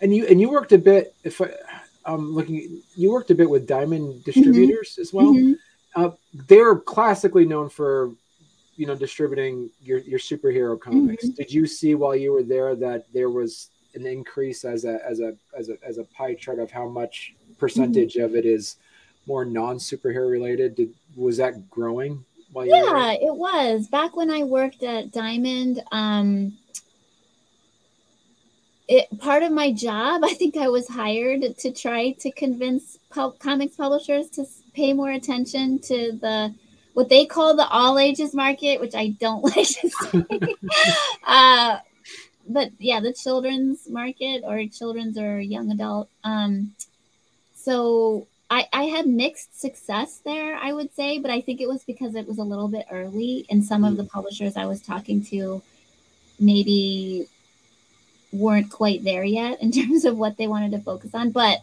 And 0.00 0.14
you 0.14 0.26
and 0.26 0.40
you 0.40 0.50
worked 0.50 0.72
a 0.72 0.78
bit. 0.78 1.14
If 1.24 1.40
I, 1.40 1.50
um, 2.06 2.34
looking, 2.34 2.82
you 2.94 3.12
worked 3.12 3.30
a 3.30 3.34
bit 3.34 3.50
with 3.50 3.66
Diamond. 3.66 4.24
Distributors 4.24 4.92
mm-hmm. 4.92 5.02
as 5.02 5.12
well. 5.12 5.34
Mm-hmm. 5.34 5.52
Uh, 5.94 6.10
they're 6.46 6.76
classically 6.76 7.44
known 7.44 7.68
for, 7.68 8.12
you 8.76 8.86
know, 8.86 8.94
distributing 8.94 9.70
your 9.82 9.98
your 10.00 10.18
superhero 10.18 10.78
comics. 10.78 11.24
Mm-hmm. 11.24 11.34
Did 11.34 11.52
you 11.52 11.66
see 11.66 11.94
while 11.94 12.14
you 12.14 12.32
were 12.32 12.42
there 12.42 12.74
that 12.76 13.06
there 13.12 13.30
was 13.30 13.70
an 13.94 14.06
increase 14.06 14.64
as 14.64 14.84
a 14.84 15.04
as 15.04 15.20
a 15.20 15.34
as 15.56 15.68
a 15.68 15.76
as 15.84 15.98
a 15.98 16.04
pie 16.04 16.34
chart 16.34 16.58
of 16.58 16.70
how 16.70 16.88
much 16.88 17.34
percentage 17.58 18.14
mm-hmm. 18.14 18.24
of 18.24 18.36
it 18.36 18.44
is 18.44 18.76
more 19.26 19.44
non 19.44 19.76
superhero 19.76 20.30
related? 20.30 20.74
Did 20.76 20.94
was 21.16 21.38
that 21.38 21.68
growing? 21.70 22.24
yeah, 22.54 23.12
it 23.12 23.34
was 23.34 23.88
back 23.88 24.16
when 24.16 24.30
I 24.30 24.44
worked 24.44 24.82
at 24.82 25.12
Diamond. 25.12 25.82
Um, 25.92 26.56
it, 28.88 29.18
part 29.18 29.42
of 29.42 29.52
my 29.52 29.72
job, 29.72 30.22
I 30.24 30.34
think 30.34 30.56
I 30.56 30.68
was 30.68 30.88
hired 30.88 31.58
to 31.58 31.72
try 31.72 32.12
to 32.12 32.30
convince 32.30 32.98
comics 33.10 33.76
publishers 33.76 34.30
to 34.30 34.44
pay 34.74 34.92
more 34.92 35.10
attention 35.10 35.78
to 35.80 36.12
the 36.12 36.54
what 36.94 37.10
they 37.10 37.26
call 37.26 37.54
the 37.54 37.66
all 37.68 37.98
ages 37.98 38.32
market, 38.32 38.80
which 38.80 38.94
I 38.94 39.08
don't 39.08 39.42
like 39.56 39.66
to 39.66 39.90
say. 39.90 40.54
uh, 41.26 41.78
but 42.48 42.70
yeah, 42.78 43.00
the 43.00 43.12
children's 43.12 43.88
market 43.88 44.42
or 44.44 44.64
children's 44.66 45.18
or 45.18 45.40
young 45.40 45.70
adult. 45.70 46.08
Um, 46.24 46.72
so 47.54 48.28
I, 48.48 48.68
I 48.72 48.84
had 48.84 49.06
mixed 49.06 49.60
success 49.60 50.20
there, 50.24 50.56
I 50.56 50.72
would 50.72 50.94
say, 50.94 51.18
but 51.18 51.30
I 51.30 51.40
think 51.40 51.60
it 51.60 51.68
was 51.68 51.82
because 51.84 52.14
it 52.14 52.28
was 52.28 52.38
a 52.38 52.44
little 52.44 52.68
bit 52.68 52.86
early, 52.90 53.44
and 53.50 53.64
some 53.64 53.84
of 53.84 53.96
the 53.96 54.04
mm. 54.04 54.10
publishers 54.10 54.56
I 54.56 54.66
was 54.66 54.80
talking 54.80 55.24
to 55.26 55.62
maybe 56.38 57.26
weren't 58.38 58.70
quite 58.70 59.04
there 59.04 59.24
yet 59.24 59.60
in 59.62 59.72
terms 59.80 60.04
of 60.04 60.18
what 60.18 60.36
they 60.36 60.46
wanted 60.46 60.72
to 60.72 60.80
focus 60.80 61.14
on. 61.14 61.30
But 61.30 61.60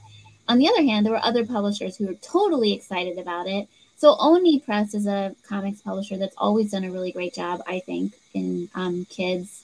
on 0.48 0.58
the 0.58 0.68
other 0.68 0.84
hand, 0.84 1.06
there 1.06 1.14
were 1.14 1.24
other 1.24 1.46
publishers 1.46 1.96
who 1.96 2.08
were 2.08 2.16
totally 2.16 2.74
excited 2.74 3.18
about 3.18 3.48
it. 3.48 3.68
So 3.96 4.16
Oni 4.20 4.60
Press 4.60 4.94
is 4.94 5.08
a 5.08 5.36
comics 5.48 5.82
publisher 5.82 6.18
that's 6.18 6.36
always 6.38 6.72
done 6.72 6.84
a 6.84 6.92
really 6.92 7.12
great 7.12 7.34
job, 7.34 7.62
I 7.68 7.80
think, 7.80 8.14
in 8.34 8.70
um, 8.76 9.06
kids 9.06 9.64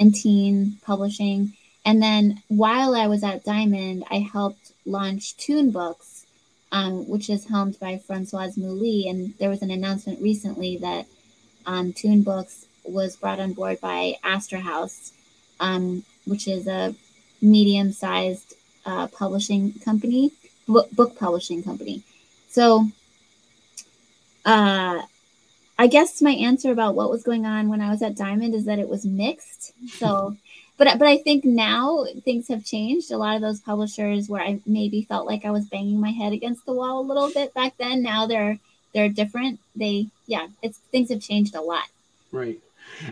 and 0.00 0.14
teen 0.14 0.78
publishing. 0.82 1.52
And 1.84 2.02
then 2.02 2.42
while 2.48 2.94
I 2.94 3.06
was 3.06 3.22
at 3.22 3.44
Diamond, 3.44 4.04
I 4.10 4.18
helped 4.18 4.72
launch 4.84 5.36
Toon 5.36 5.70
Books, 5.70 6.26
um, 6.72 7.08
which 7.08 7.30
is 7.30 7.46
helmed 7.46 7.78
by 7.78 7.98
Francoise 7.98 8.56
Mouly. 8.56 9.08
And 9.08 9.34
there 9.38 9.48
was 9.48 9.62
an 9.62 9.70
announcement 9.70 10.20
recently 10.20 10.76
that 10.78 11.06
um, 11.66 11.92
Toon 11.92 12.22
Books 12.22 12.66
was 12.84 13.16
brought 13.16 13.40
on 13.40 13.52
board 13.52 13.80
by 13.80 14.14
Astra 14.24 14.60
House, 14.60 15.12
um, 15.60 16.04
which 16.28 16.46
is 16.48 16.66
a 16.66 16.94
medium 17.40 17.92
sized 17.92 18.54
uh, 18.86 19.06
publishing 19.08 19.72
company, 19.84 20.32
book, 20.66 20.90
book 20.92 21.18
publishing 21.18 21.62
company. 21.62 22.02
So, 22.48 22.88
uh, 24.44 25.02
I 25.80 25.86
guess 25.86 26.20
my 26.20 26.32
answer 26.32 26.72
about 26.72 26.96
what 26.96 27.10
was 27.10 27.22
going 27.22 27.46
on 27.46 27.68
when 27.68 27.80
I 27.80 27.90
was 27.90 28.02
at 28.02 28.16
Diamond 28.16 28.54
is 28.54 28.64
that 28.64 28.80
it 28.80 28.88
was 28.88 29.04
mixed. 29.04 29.72
So, 29.98 30.36
but 30.76 30.98
but 30.98 31.06
I 31.06 31.18
think 31.18 31.44
now 31.44 32.06
things 32.24 32.48
have 32.48 32.64
changed. 32.64 33.12
A 33.12 33.18
lot 33.18 33.36
of 33.36 33.42
those 33.42 33.60
publishers 33.60 34.28
where 34.28 34.42
I 34.42 34.60
maybe 34.66 35.02
felt 35.02 35.26
like 35.26 35.44
I 35.44 35.50
was 35.50 35.66
banging 35.66 36.00
my 36.00 36.10
head 36.10 36.32
against 36.32 36.66
the 36.66 36.72
wall 36.72 37.00
a 37.00 37.06
little 37.06 37.30
bit 37.30 37.54
back 37.54 37.76
then, 37.78 38.02
now 38.02 38.26
they're 38.26 38.58
they're 38.92 39.08
different. 39.08 39.60
They 39.76 40.08
yeah, 40.26 40.48
it's 40.62 40.78
things 40.90 41.10
have 41.10 41.20
changed 41.20 41.54
a 41.54 41.60
lot. 41.60 41.88
Right. 42.32 42.58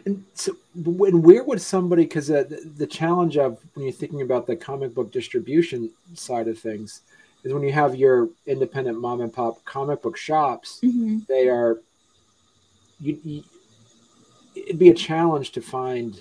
And 0.04 0.24
so, 0.34 0.56
when 0.74 1.22
where 1.22 1.44
would 1.44 1.60
somebody? 1.60 2.04
Because 2.04 2.30
uh, 2.30 2.44
the, 2.48 2.70
the 2.76 2.86
challenge 2.86 3.36
of 3.36 3.58
when 3.74 3.84
you're 3.84 3.92
thinking 3.92 4.22
about 4.22 4.46
the 4.46 4.56
comic 4.56 4.94
book 4.94 5.12
distribution 5.12 5.90
side 6.14 6.48
of 6.48 6.58
things 6.58 7.02
is 7.44 7.52
when 7.52 7.62
you 7.62 7.72
have 7.72 7.94
your 7.94 8.28
independent 8.46 9.00
mom 9.00 9.20
and 9.20 9.32
pop 9.32 9.64
comic 9.64 10.02
book 10.02 10.16
shops. 10.16 10.80
Mm-hmm. 10.82 11.18
They 11.28 11.48
are. 11.48 11.80
You, 13.00 13.18
you, 13.22 13.44
it'd 14.54 14.78
be 14.78 14.88
a 14.88 14.94
challenge 14.94 15.52
to 15.52 15.60
find, 15.60 16.20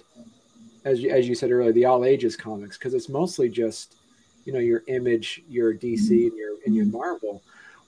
as 0.83 1.01
you, 1.01 1.09
as 1.09 1.27
you 1.27 1.35
said 1.35 1.51
earlier, 1.51 1.71
the 1.71 1.85
all 1.85 2.03
ages 2.03 2.35
comics 2.35 2.77
because 2.77 2.93
it's 2.93 3.09
mostly 3.09 3.47
just, 3.49 3.95
you 4.43 4.51
know, 4.51 4.59
your 4.59 4.83
Image, 4.87 5.41
your 5.49 5.73
DC, 5.73 6.09
mm-hmm. 6.09 6.27
and 6.27 6.37
your 6.37 6.55
and 6.65 6.75
your. 6.75 6.85
Marvel 6.85 7.41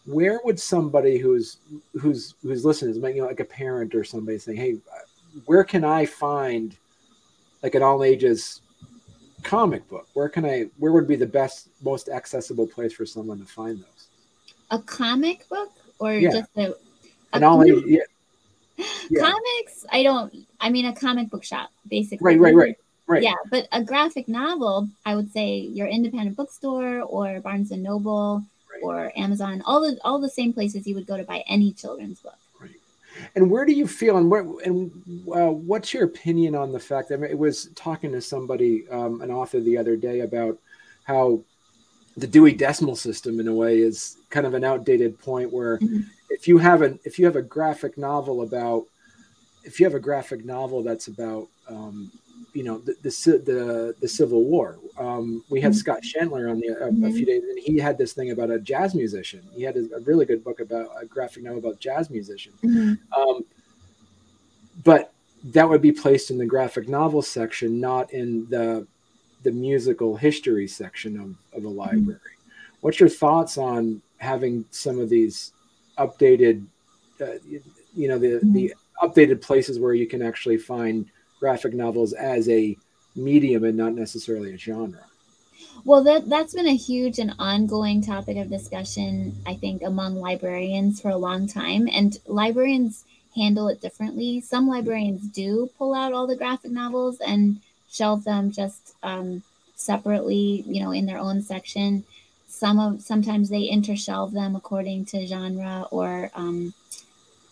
where 0.07 0.39
would 0.45 0.59
somebody 0.59 1.17
who's 1.17 1.57
who's 1.99 2.33
who's 2.41 2.63
listening, 2.65 2.95
you 3.13 3.21
know, 3.21 3.27
like 3.27 3.41
a 3.41 3.45
parent 3.45 3.93
or 3.93 4.03
somebody 4.03 4.37
saying, 4.37 4.57
"Hey, 4.57 4.77
where 5.45 5.63
can 5.63 5.83
I 5.83 6.05
find 6.05 6.75
like 7.63 7.75
an 7.75 7.83
all 7.83 8.03
ages 8.03 8.61
comic 9.43 9.87
book? 9.89 10.07
Where 10.13 10.29
can 10.29 10.45
I 10.45 10.67
where 10.77 10.91
would 10.91 11.07
be 11.07 11.15
the 11.15 11.25
best 11.25 11.69
most 11.83 12.09
accessible 12.09 12.67
place 12.67 12.93
for 12.93 13.05
someone 13.05 13.39
to 13.39 13.45
find 13.45 13.79
those? 13.79 14.07
A 14.71 14.79
comic 14.79 15.47
book 15.49 15.71
or 15.99 16.13
yeah. 16.13 16.31
just 16.31 16.49
a, 16.57 16.71
a 16.71 16.73
an 17.33 17.43
all 17.43 17.63
ages 17.63 17.83
yeah. 17.85 18.83
yeah. 19.09 19.21
comics? 19.21 19.85
I 19.91 20.03
don't 20.03 20.33
I 20.59 20.69
mean 20.69 20.85
a 20.85 20.93
comic 20.93 21.29
book 21.29 21.43
shop, 21.43 21.69
basically. 21.87 22.25
Right, 22.25 22.39
right, 22.39 22.55
right. 22.55 22.77
Right. 23.09 23.23
Yeah, 23.23 23.35
but 23.49 23.69
a 23.71 23.81
graphic 23.81 24.27
novel, 24.27 24.89
I 25.05 25.15
would 25.15 25.31
say 25.31 25.59
your 25.59 25.87
independent 25.87 26.35
bookstore 26.35 27.03
or 27.03 27.39
Barnes 27.39 27.71
and 27.71 27.81
Noble 27.81 28.43
right. 28.69 28.81
or 28.83 29.13
Amazon, 29.17 29.63
all 29.65 29.79
the 29.79 29.97
all 30.03 30.19
the 30.19 30.29
same 30.29 30.51
places 30.51 30.85
you 30.85 30.93
would 30.95 31.07
go 31.07 31.15
to 31.15 31.23
buy 31.23 31.41
any 31.47 31.71
children's 31.71 32.19
book. 32.19 32.37
And 33.35 33.49
where 33.49 33.65
do 33.65 33.73
you 33.73 33.87
feel, 33.87 34.17
and 34.17 34.29
what, 34.29 34.45
and 34.65 34.91
uh, 35.33 35.51
what's 35.51 35.93
your 35.93 36.03
opinion 36.03 36.55
on 36.55 36.71
the 36.71 36.79
fact 36.79 37.09
that 37.09 37.15
I 37.15 37.17
mean, 37.17 37.37
was 37.37 37.69
talking 37.75 38.11
to 38.11 38.21
somebody, 38.21 38.87
um, 38.89 39.21
an 39.21 39.31
author, 39.31 39.59
the 39.59 39.77
other 39.77 39.95
day 39.95 40.21
about 40.21 40.57
how 41.03 41.41
the 42.17 42.27
Dewey 42.27 42.53
Decimal 42.53 42.95
System, 42.95 43.39
in 43.39 43.47
a 43.47 43.53
way, 43.53 43.79
is 43.79 44.17
kind 44.29 44.45
of 44.45 44.53
an 44.53 44.63
outdated 44.63 45.19
point 45.19 45.53
where 45.53 45.77
mm-hmm. 45.77 46.01
if 46.29 46.47
you 46.47 46.57
have 46.57 46.81
an 46.81 46.99
if 47.05 47.19
you 47.19 47.25
have 47.25 47.35
a 47.35 47.41
graphic 47.41 47.97
novel 47.97 48.41
about 48.41 48.85
if 49.63 49.79
you 49.79 49.85
have 49.85 49.93
a 49.93 49.99
graphic 49.99 50.43
novel 50.43 50.81
that's 50.81 51.07
about 51.07 51.47
um, 51.69 52.11
you 52.57 52.63
know 52.63 52.79
the 52.79 52.95
the 53.03 53.11
the, 53.45 53.95
the 54.01 54.07
Civil 54.07 54.43
War. 54.43 54.79
Um, 54.97 55.43
we 55.47 55.61
had 55.61 55.73
mm-hmm. 55.73 55.77
Scott 55.77 56.01
Chandler 56.01 56.49
on 56.49 56.59
the 56.59 56.71
uh, 56.71 56.87
mm-hmm. 56.87 57.05
a 57.05 57.11
few 57.11 57.23
days, 57.23 57.43
and 57.43 57.59
he 57.59 57.77
had 57.77 57.99
this 57.99 58.13
thing 58.13 58.31
about 58.31 58.49
a 58.49 58.59
jazz 58.59 58.95
musician. 58.95 59.43
He 59.53 59.61
had 59.61 59.77
a, 59.77 59.99
really 59.99 60.25
good 60.25 60.43
book 60.43 60.59
about 60.59 60.89
a 60.99 61.05
graphic 61.05 61.43
novel 61.43 61.59
about 61.59 61.79
jazz 61.79 62.09
musician. 62.09 62.53
Mm-hmm. 62.63 63.21
Um, 63.21 63.45
but 64.83 65.13
that 65.43 65.69
would 65.69 65.83
be 65.83 65.91
placed 65.91 66.31
in 66.31 66.39
the 66.39 66.47
graphic 66.47 66.89
novel 66.89 67.21
section, 67.21 67.79
not 67.79 68.11
in 68.11 68.49
the 68.49 68.87
the 69.43 69.51
musical 69.51 70.17
history 70.17 70.67
section 70.67 71.15
of, 71.15 71.35
of 71.55 71.63
a 71.63 71.67
mm-hmm. 71.67 71.77
library. 71.77 72.19
What's 72.81 72.99
your 72.99 73.09
thoughts 73.09 73.59
on 73.59 74.01
having 74.17 74.65
some 74.71 74.99
of 74.99 75.09
these 75.09 75.53
updated, 75.99 76.65
uh, 77.21 77.37
you 77.95 78.07
know, 78.07 78.17
the 78.17 78.39
the 78.41 78.73
mm-hmm. 78.73 79.05
updated 79.05 79.43
places 79.43 79.79
where 79.79 79.93
you 79.93 80.07
can 80.07 80.23
actually 80.23 80.57
find 80.57 81.05
graphic 81.39 81.73
novels 81.73 82.13
as 82.13 82.49
a 82.49 82.77
medium 83.15 83.63
and 83.63 83.77
not 83.77 83.93
necessarily 83.93 84.53
a 84.53 84.57
genre. 84.57 85.03
Well, 85.85 86.03
that 86.03 86.29
that's 86.29 86.53
been 86.53 86.67
a 86.67 86.75
huge 86.75 87.19
and 87.19 87.33
ongoing 87.39 88.03
topic 88.03 88.37
of 88.37 88.49
discussion, 88.49 89.35
I 89.45 89.55
think, 89.55 89.81
among 89.81 90.15
librarians 90.15 91.01
for 91.01 91.09
a 91.09 91.17
long 91.17 91.47
time, 91.47 91.87
and 91.91 92.17
librarians 92.27 93.05
handle 93.35 93.67
it 93.67 93.81
differently. 93.81 94.41
Some 94.41 94.67
librarians 94.67 95.21
do 95.27 95.69
pull 95.77 95.93
out 95.93 96.13
all 96.13 96.27
the 96.27 96.35
graphic 96.35 96.71
novels 96.71 97.19
and 97.19 97.61
shelve 97.89 98.23
them 98.23 98.51
just 98.51 98.95
um, 99.03 99.43
separately, 99.75 100.63
you 100.67 100.81
know, 100.81 100.91
in 100.91 101.05
their 101.05 101.19
own 101.19 101.41
section. 101.41 102.03
Some 102.47 102.79
of 102.79 103.01
sometimes 103.01 103.49
they 103.49 103.63
intershelve 103.63 104.33
them 104.33 104.55
according 104.55 105.05
to 105.05 105.25
genre 105.25 105.87
or 105.91 106.31
um, 106.35 106.73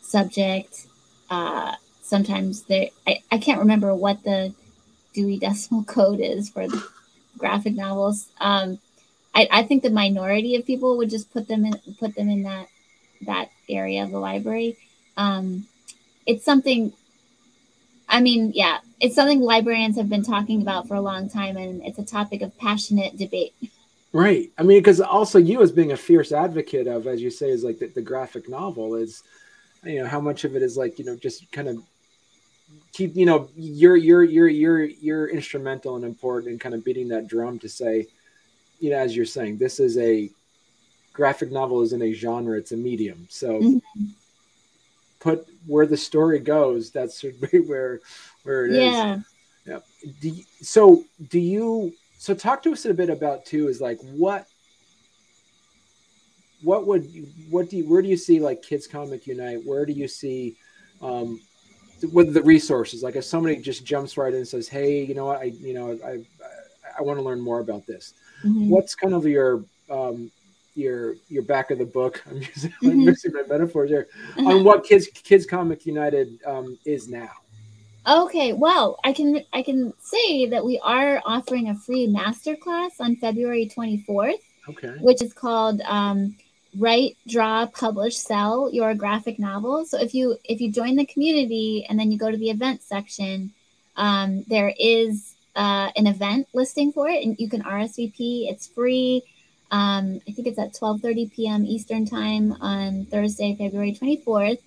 subject. 0.01 0.87
Uh, 1.29 1.75
sometimes 2.05 2.63
they 2.63 2.91
I, 3.07 3.21
I 3.31 3.37
can't 3.39 3.59
remember 3.59 3.93
what 3.93 4.23
the 4.23 4.53
Dewey 5.13 5.39
Decimal 5.39 5.83
Code 5.95 6.19
is 6.21 6.49
for 6.49 6.67
the 6.67 6.87
graphic 7.37 7.73
novels. 7.75 8.29
Um, 8.39 8.79
I, 9.33 9.47
I 9.51 9.63
think 9.63 9.83
the 9.83 9.89
minority 9.89 10.55
of 10.55 10.65
people 10.65 10.97
would 10.97 11.09
just 11.09 11.31
put 11.33 11.47
them 11.47 11.65
in 11.65 11.73
put 11.99 12.15
them 12.15 12.29
in 12.29 12.43
that 12.43 12.67
that 13.25 13.49
area 13.67 14.03
of 14.03 14.11
the 14.11 14.19
library. 14.19 14.77
Um, 15.17 15.67
it's 16.25 16.45
something. 16.45 16.93
I 18.07 18.21
mean, 18.21 18.51
yeah, 18.53 18.79
it's 18.99 19.15
something 19.15 19.41
librarians 19.41 19.97
have 19.97 20.09
been 20.09 20.23
talking 20.23 20.61
about 20.61 20.87
for 20.87 20.93
a 20.93 21.01
long 21.01 21.27
time, 21.27 21.57
and 21.57 21.83
it's 21.83 21.97
a 21.97 22.05
topic 22.05 22.41
of 22.41 22.57
passionate 22.57 23.17
debate. 23.17 23.53
Right. 24.13 24.49
I 24.57 24.63
mean, 24.63 24.79
because 24.79 25.01
also 25.01 25.39
you, 25.39 25.61
as 25.61 25.73
being 25.73 25.91
a 25.91 25.97
fierce 25.97 26.31
advocate 26.31 26.87
of, 26.87 27.05
as 27.05 27.21
you 27.21 27.29
say, 27.29 27.49
is 27.49 27.65
like 27.65 27.79
the, 27.79 27.87
the 27.87 28.01
graphic 28.01 28.47
novel 28.47 28.95
is, 28.95 29.21
you 29.83 30.01
know, 30.01 30.07
how 30.07 30.21
much 30.21 30.45
of 30.45 30.55
it 30.55 30.61
is 30.61 30.77
like 30.77 30.97
you 30.97 31.03
know 31.03 31.17
just 31.17 31.51
kind 31.51 31.67
of 31.67 31.83
keep 32.95 33.13
you 33.13 33.25
know 33.25 33.49
you're 33.57 33.97
you're 33.97 34.23
you're 34.23 34.47
you're 34.47 34.85
you're 34.85 35.27
instrumental 35.27 35.97
and 35.97 36.05
important 36.05 36.49
in 36.53 36.57
kind 36.57 36.73
of 36.73 36.85
beating 36.85 37.09
that 37.09 37.27
drum 37.27 37.59
to 37.59 37.67
say 37.67 38.07
you 38.79 38.89
know 38.89 38.97
as 38.97 39.13
you're 39.13 39.25
saying 39.25 39.57
this 39.57 39.81
is 39.81 39.97
a 39.97 40.29
graphic 41.11 41.51
novel 41.51 41.81
isn't 41.81 42.01
a 42.01 42.13
genre 42.13 42.57
it's 42.57 42.71
a 42.71 42.77
medium 42.77 43.27
so 43.29 43.59
mm-hmm. 43.59 44.05
put 45.19 45.45
where 45.67 45.85
the 45.85 45.97
story 45.97 46.39
goes 46.39 46.89
that's 46.89 47.21
where 47.67 47.99
where 48.43 48.65
it 48.67 48.71
yeah. 48.71 49.15
is. 49.15 49.23
yeah 49.65 49.79
do 50.21 50.29
you, 50.29 50.43
so 50.61 51.03
do 51.29 51.39
you 51.39 51.93
so 52.17 52.33
talk 52.33 52.63
to 52.63 52.71
us 52.71 52.85
a 52.85 52.93
bit 52.93 53.09
about 53.09 53.45
too 53.45 53.67
is 53.67 53.81
like 53.81 53.99
what 54.13 54.47
what 56.61 56.87
would 56.87 57.05
what 57.49 57.69
do 57.69 57.75
you 57.75 57.89
where 57.89 58.01
do 58.01 58.07
you 58.07 58.15
see 58.15 58.39
like 58.39 58.61
kids 58.61 58.87
comic 58.87 59.27
unite 59.27 59.59
where 59.65 59.85
do 59.85 59.91
you 59.91 60.07
see 60.07 60.55
um 61.01 61.41
with 62.11 62.33
the 62.33 62.41
resources 62.41 63.03
like 63.03 63.15
if 63.15 63.23
somebody 63.23 63.55
just 63.57 63.85
jumps 63.85 64.17
right 64.17 64.33
in 64.33 64.39
and 64.39 64.47
says 64.47 64.67
hey 64.67 65.03
you 65.03 65.15
know 65.15 65.25
what 65.25 65.39
i 65.39 65.43
you 65.43 65.73
know 65.73 65.97
i 66.05 66.19
i, 66.97 67.01
want 67.01 67.17
to 67.17 67.23
learn 67.23 67.39
more 67.39 67.59
about 67.59 67.85
this 67.85 68.13
mm-hmm. 68.43 68.69
what's 68.69 68.95
kind 68.95 69.13
of 69.13 69.25
your 69.25 69.63
um 69.89 70.31
your 70.75 71.15
your 71.29 71.43
back 71.43 71.71
of 71.71 71.77
the 71.77 71.85
book 71.85 72.21
i'm 72.29 72.37
using 72.37 72.71
mm-hmm. 72.71 72.89
i'm 72.89 73.05
mixing 73.05 73.31
my 73.33 73.43
metaphors 73.47 73.89
here 73.89 74.07
uh-huh. 74.37 74.49
on 74.49 74.63
what 74.63 74.83
kids 74.83 75.07
kids 75.07 75.45
comic 75.45 75.85
united 75.85 76.39
um, 76.45 76.77
is 76.85 77.07
now 77.07 77.31
okay 78.07 78.53
well 78.53 78.99
i 79.03 79.13
can 79.13 79.41
i 79.53 79.61
can 79.63 79.93
say 79.99 80.45
that 80.45 80.63
we 80.63 80.79
are 80.83 81.21
offering 81.25 81.69
a 81.69 81.75
free 81.75 82.07
master 82.07 82.55
class 82.55 82.99
on 82.99 83.15
february 83.15 83.71
24th 83.75 84.33
okay 84.69 84.93
which 84.99 85.21
is 85.21 85.33
called 85.33 85.81
um, 85.81 86.35
write 86.77 87.17
draw 87.27 87.65
publish 87.65 88.17
sell 88.17 88.69
your 88.71 88.93
graphic 88.93 89.39
novel 89.39 89.85
so 89.85 89.99
if 89.99 90.13
you 90.13 90.37
if 90.43 90.59
you 90.59 90.71
join 90.71 90.95
the 90.95 91.05
community 91.05 91.85
and 91.87 91.99
then 91.99 92.11
you 92.11 92.17
go 92.17 92.31
to 92.31 92.37
the 92.37 92.49
event 92.49 92.81
section 92.81 93.51
um, 93.97 94.43
there 94.47 94.73
is 94.77 95.35
uh, 95.55 95.89
an 95.95 96.05
event 96.05 96.47
listing 96.53 96.91
for 96.91 97.07
it 97.07 97.23
and 97.23 97.35
you 97.39 97.49
can 97.49 97.63
rsvp 97.63 98.49
it's 98.49 98.67
free. 98.67 99.23
Um, 99.71 100.19
i 100.27 100.31
think 100.31 100.47
it's 100.47 100.59
at 100.59 100.73
12.30 100.73 101.31
p.m 101.33 101.65
eastern 101.65 102.05
time 102.05 102.53
on 102.61 103.05
thursday 103.05 103.55
february 103.55 103.93
24th 103.93 104.59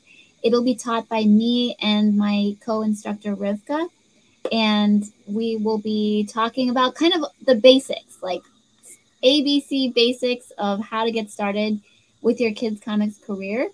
it'll 0.43 0.65
be 0.65 0.75
taught 0.75 1.09
by 1.09 1.25
me 1.25 1.77
and 1.81 2.17
my 2.17 2.57
co-instructor 2.65 3.37
rivka 3.37 3.89
and 4.51 5.05
we 5.27 5.57
will 5.57 5.79
be 5.79 6.29
talking 6.33 6.71
about 6.71 6.95
kind 6.95 7.13
of 7.15 7.25
the 7.45 7.55
basics 7.55 8.23
like 8.23 8.43
abc 9.23 9.95
basics 9.95 10.51
of 10.59 10.81
how 10.81 11.05
to 11.05 11.11
get 11.11 11.31
started 11.31 11.81
with 12.23 12.41
your 12.41 12.53
kids 12.53 12.81
comics 12.81 13.19
career 13.19 13.69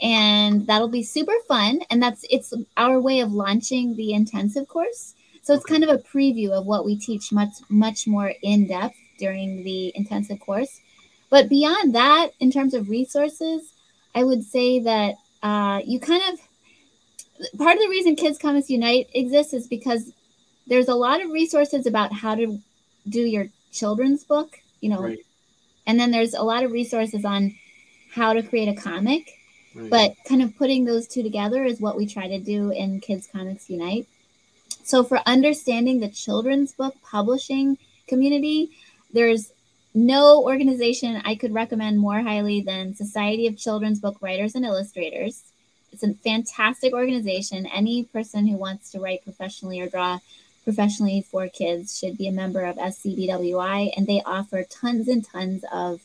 and 0.00 0.66
that'll 0.66 0.88
be 0.88 1.02
super 1.02 1.34
fun. 1.48 1.80
And 1.90 2.02
that's 2.02 2.24
it's 2.30 2.54
our 2.76 3.00
way 3.00 3.20
of 3.20 3.32
launching 3.32 3.96
the 3.96 4.12
intensive 4.12 4.68
course. 4.68 5.14
So 5.42 5.54
it's 5.54 5.64
kind 5.64 5.82
of 5.82 5.90
a 5.90 5.98
preview 5.98 6.50
of 6.50 6.66
what 6.66 6.84
we 6.84 6.96
teach 6.96 7.32
much 7.32 7.54
much 7.68 8.06
more 8.06 8.32
in 8.42 8.66
depth 8.66 8.96
during 9.18 9.64
the 9.64 9.92
intensive 9.96 10.38
course. 10.40 10.80
But 11.30 11.48
beyond 11.48 11.94
that 11.94 12.30
in 12.40 12.50
terms 12.50 12.74
of 12.74 12.88
resources 12.88 13.72
i 14.14 14.24
would 14.24 14.42
say 14.42 14.80
that 14.80 15.14
uh, 15.42 15.80
you 15.84 16.00
kind 16.00 16.22
of 16.32 17.58
part 17.58 17.76
of 17.76 17.82
the 17.82 17.88
reason 17.88 18.16
kids 18.16 18.38
comics 18.38 18.68
unite 18.68 19.08
exists 19.14 19.54
is 19.54 19.66
because 19.66 20.12
there's 20.66 20.88
a 20.88 20.94
lot 20.94 21.22
of 21.22 21.30
resources 21.30 21.86
about 21.86 22.12
how 22.12 22.34
to 22.34 22.58
do 23.08 23.20
your 23.20 23.46
children's 23.72 24.24
book 24.24 24.58
you 24.80 24.90
know. 24.90 25.00
Right. 25.00 25.18
and 25.86 25.98
then 25.98 26.10
there's 26.10 26.34
a 26.34 26.42
lot 26.42 26.64
of 26.64 26.72
resources 26.72 27.24
on 27.24 27.54
how 28.18 28.32
to 28.32 28.42
create 28.42 28.68
a 28.68 28.80
comic. 28.80 29.38
Right. 29.74 29.90
But 29.90 30.14
kind 30.28 30.42
of 30.42 30.56
putting 30.56 30.84
those 30.84 31.06
two 31.06 31.22
together 31.22 31.64
is 31.64 31.80
what 31.80 31.96
we 31.96 32.06
try 32.06 32.26
to 32.28 32.38
do 32.38 32.70
in 32.70 33.00
Kids 33.00 33.28
Comics 33.30 33.70
Unite. 33.70 34.06
So, 34.82 35.04
for 35.04 35.20
understanding 35.26 36.00
the 36.00 36.08
children's 36.08 36.72
book 36.72 36.94
publishing 37.02 37.78
community, 38.06 38.70
there's 39.12 39.52
no 39.94 40.42
organization 40.42 41.22
I 41.24 41.34
could 41.34 41.54
recommend 41.54 41.98
more 41.98 42.20
highly 42.20 42.60
than 42.60 42.94
Society 42.94 43.46
of 43.46 43.56
Children's 43.56 44.00
Book 44.00 44.16
Writers 44.20 44.54
and 44.54 44.64
Illustrators. 44.64 45.42
It's 45.92 46.02
a 46.02 46.14
fantastic 46.14 46.92
organization. 46.92 47.66
Any 47.66 48.04
person 48.04 48.46
who 48.46 48.56
wants 48.56 48.90
to 48.92 49.00
write 49.00 49.24
professionally 49.24 49.80
or 49.80 49.88
draw 49.88 50.18
professionally 50.64 51.26
for 51.30 51.48
kids 51.48 51.98
should 51.98 52.18
be 52.18 52.28
a 52.28 52.32
member 52.32 52.64
of 52.64 52.76
SCBWI, 52.76 53.92
and 53.96 54.06
they 54.06 54.22
offer 54.26 54.64
tons 54.64 55.08
and 55.08 55.24
tons 55.24 55.64
of 55.72 56.00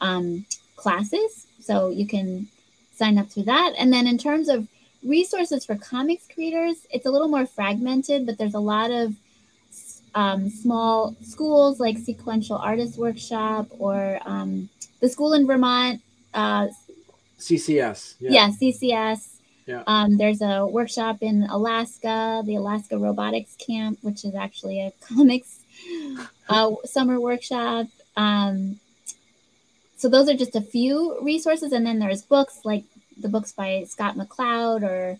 um, 0.00 0.44
classes. 0.76 1.46
So 1.60 1.90
you 1.90 2.06
can 2.06 2.48
sign 2.94 3.18
up 3.18 3.30
through 3.30 3.44
that. 3.44 3.74
And 3.78 3.92
then 3.92 4.06
in 4.06 4.18
terms 4.18 4.48
of 4.48 4.68
resources 5.04 5.64
for 5.64 5.76
comics 5.76 6.26
creators, 6.32 6.86
it's 6.90 7.06
a 7.06 7.10
little 7.10 7.28
more 7.28 7.46
fragmented, 7.46 8.26
but 8.26 8.38
there's 8.38 8.54
a 8.54 8.60
lot 8.60 8.90
of 8.90 9.14
um, 10.14 10.48
small 10.48 11.14
schools 11.22 11.78
like 11.78 11.98
Sequential 11.98 12.56
Artist 12.56 12.98
Workshop 12.98 13.66
or 13.78 14.18
um, 14.24 14.68
the 15.00 15.08
school 15.08 15.34
in 15.34 15.46
Vermont. 15.46 16.00
Uh, 16.32 16.68
CCS. 17.38 18.14
Yeah, 18.18 18.30
yeah 18.30 18.50
CCS. 18.50 19.36
Yeah. 19.66 19.82
Um, 19.86 20.16
there's 20.16 20.40
a 20.42 20.64
workshop 20.64 21.18
in 21.22 21.42
Alaska, 21.42 22.42
the 22.46 22.54
Alaska 22.54 22.96
Robotics 22.96 23.56
Camp, 23.56 23.98
which 24.02 24.24
is 24.24 24.34
actually 24.34 24.80
a 24.80 24.92
comics 25.14 25.60
uh, 26.48 26.72
summer 26.84 27.20
workshop. 27.20 27.86
Um, 28.16 28.80
so 29.96 30.08
those 30.08 30.28
are 30.28 30.34
just 30.34 30.56
a 30.56 30.60
few 30.60 31.18
resources 31.22 31.72
and 31.72 31.86
then 31.86 31.98
there's 31.98 32.22
books 32.22 32.60
like 32.64 32.84
the 33.18 33.28
books 33.28 33.52
by 33.52 33.84
scott 33.88 34.16
mccloud 34.16 34.82
or 34.82 35.18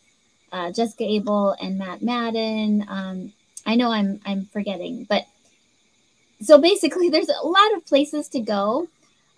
uh, 0.53 0.71
Jessica 0.73 1.05
Abel 1.05 1.57
and 1.61 1.79
Matt 1.79 2.03
Madden. 2.03 2.85
Um, 2.89 3.33
I 3.65 3.75
know 3.75 3.91
I'm 3.91 4.21
I'm 4.25 4.47
forgetting, 4.47 5.07
but 5.09 5.27
so 6.41 6.59
basically, 6.61 7.09
there's 7.11 7.29
a 7.29 7.47
lot 7.47 7.75
of 7.75 7.87
places 7.87 8.29
to 8.31 8.41
go. 8.41 8.89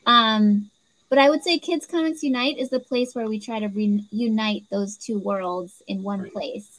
Um, 0.06 0.70
but 1.08 1.18
I 1.18 1.30
would 1.30 1.42
say 1.42 1.58
Kids 1.58 1.86
Comics 1.86 2.22
Unite 2.22 2.58
is 2.58 2.68
the 2.68 2.80
place 2.80 3.14
where 3.14 3.26
we 3.26 3.40
try 3.40 3.60
to 3.60 3.68
reunite 3.68 4.64
those 4.70 4.96
two 4.96 5.18
worlds 5.18 5.82
in 5.86 6.02
one 6.02 6.22
right. 6.22 6.32
place. 6.32 6.78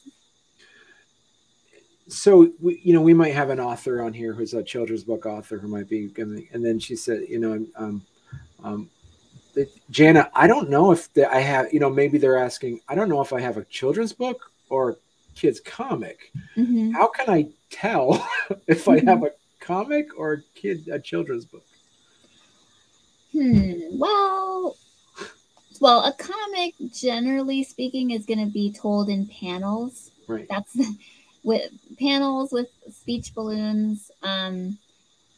So 2.08 2.50
we, 2.60 2.80
you 2.82 2.92
know, 2.92 3.02
we 3.02 3.14
might 3.14 3.34
have 3.34 3.50
an 3.50 3.60
author 3.60 4.02
on 4.02 4.12
here 4.12 4.32
who's 4.32 4.54
a 4.54 4.62
children's 4.62 5.04
book 5.04 5.26
author 5.26 5.58
who 5.58 5.68
might 5.68 5.88
be, 5.88 6.12
and 6.16 6.64
then 6.64 6.78
she 6.78 6.96
said, 6.96 7.24
you 7.28 7.38
know, 7.38 7.66
um, 7.76 8.02
um, 8.62 8.90
Janna, 9.90 10.30
I 10.34 10.46
don't 10.46 10.70
know 10.70 10.92
if 10.92 11.12
the, 11.14 11.32
I 11.32 11.40
have, 11.40 11.72
you 11.72 11.80
know, 11.80 11.90
maybe 11.90 12.18
they're 12.18 12.38
asking, 12.38 12.80
I 12.88 12.94
don't 12.94 13.08
know 13.08 13.20
if 13.20 13.32
I 13.32 13.40
have 13.40 13.56
a 13.56 13.64
children's 13.64 14.12
book 14.12 14.50
or 14.68 14.98
kids 15.34 15.60
comic. 15.60 16.30
Mm-hmm. 16.56 16.92
How 16.92 17.08
can 17.08 17.28
I 17.28 17.48
tell 17.70 18.26
if 18.66 18.88
I 18.88 19.00
have 19.00 19.24
a 19.24 19.32
comic 19.58 20.18
or 20.18 20.32
a 20.34 20.42
kid 20.54 20.88
a 20.88 20.98
children's 20.98 21.44
book? 21.44 21.64
Hmm. 23.32 23.72
Well, 23.92 24.76
well, 25.80 26.04
a 26.04 26.12
comic, 26.12 26.74
generally 26.92 27.62
speaking, 27.62 28.10
is 28.10 28.26
going 28.26 28.44
to 28.44 28.52
be 28.52 28.72
told 28.72 29.08
in 29.08 29.26
panels. 29.26 30.10
Right. 30.26 30.46
That's 30.48 30.76
with 31.42 31.70
panels 31.98 32.52
with 32.52 32.68
speech 32.90 33.34
balloons. 33.34 34.10
Um, 34.22 34.78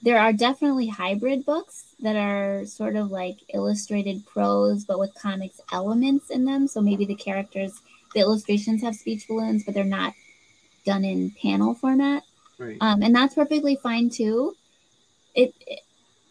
there 0.03 0.19
are 0.19 0.33
definitely 0.33 0.89
hybrid 0.89 1.47
books 1.47 1.95
that 2.01 2.17
are 2.17 2.67
sort 2.67 2.97
of 2.97 3.11
like 3.11 3.39
illustrated 3.55 4.27
prose, 4.27 4.85
but 4.85 4.99
with 4.99 5.15
comics 5.15 5.61
elements 5.73 6.31
in 6.31 6.45
them. 6.45 6.67
So 6.67 6.81
maybe 6.81 7.05
the 7.05 7.15
characters, 7.15 7.81
the 8.13 8.21
illustrations 8.21 8.83
have 8.83 8.97
speech 8.97 9.29
balloons, 9.29 9.65
but 9.65 9.75
they're 9.75 9.85
not 9.85 10.13
done 10.85 11.05
in 11.05 11.31
panel 11.41 11.75
format. 11.75 12.25
Right. 12.59 12.77
Um, 12.81 13.03
and 13.03 13.15
that's 13.15 13.37
perfectly 13.37 13.77
fine 13.77 14.11
too. 14.11 14.57
It, 15.35 15.55
it, 15.67 15.81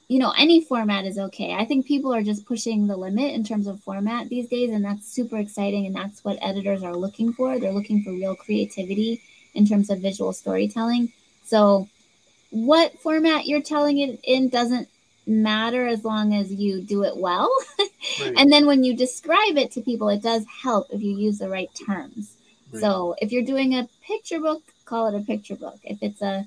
you 0.10 0.20
know, 0.20 0.34
any 0.38 0.62
format 0.66 1.06
is 1.06 1.18
okay. 1.18 1.54
I 1.54 1.64
think 1.64 1.86
people 1.86 2.14
are 2.14 2.22
just 2.22 2.46
pushing 2.46 2.86
the 2.86 2.98
limit 2.98 3.34
in 3.34 3.46
terms 3.46 3.66
of 3.66 3.80
format 3.80 4.28
these 4.28 4.50
days, 4.50 4.70
and 4.70 4.84
that's 4.84 5.08
super 5.08 5.38
exciting. 5.38 5.86
And 5.86 5.96
that's 5.96 6.26
what 6.26 6.38
editors 6.42 6.84
are 6.84 6.94
looking 6.94 7.32
for. 7.32 7.58
They're 7.58 7.72
looking 7.72 8.04
for 8.04 8.12
real 8.12 8.36
creativity 8.36 9.22
in 9.54 9.66
terms 9.66 9.90
of 9.90 10.00
visual 10.00 10.34
storytelling. 10.34 11.14
So, 11.46 11.88
what 12.52 13.00
format 13.00 13.48
you're 13.48 13.62
telling 13.62 14.00
it 14.00 14.20
in 14.24 14.50
doesn't 14.50 14.88
matter 15.26 15.88
as 15.88 16.04
long 16.04 16.36
as 16.36 16.52
you 16.52 16.82
do 16.82 17.04
it 17.04 17.16
well. 17.16 17.50
right. 18.20 18.34
And 18.38 18.52
then 18.52 18.66
when 18.66 18.84
you 18.84 18.96
describe 18.96 19.58
it 19.58 19.72
to 19.72 19.82
people, 19.82 20.10
it 20.10 20.22
does 20.22 20.46
help 20.64 20.88
if 20.92 21.02
you 21.02 21.18
use 21.18 21.40
the 21.40 21.50
right 21.50 21.70
terms. 21.86 22.36
Right. 22.72 22.82
So, 22.82 23.16
if 23.22 23.32
you're 23.32 23.44
doing 23.44 23.76
a 23.76 23.88
picture 24.06 24.40
book, 24.40 24.62
call 24.86 25.08
it 25.08 25.20
a 25.20 25.24
picture 25.24 25.56
book. 25.56 25.80
If 25.84 25.98
it's 26.02 26.22
a 26.22 26.46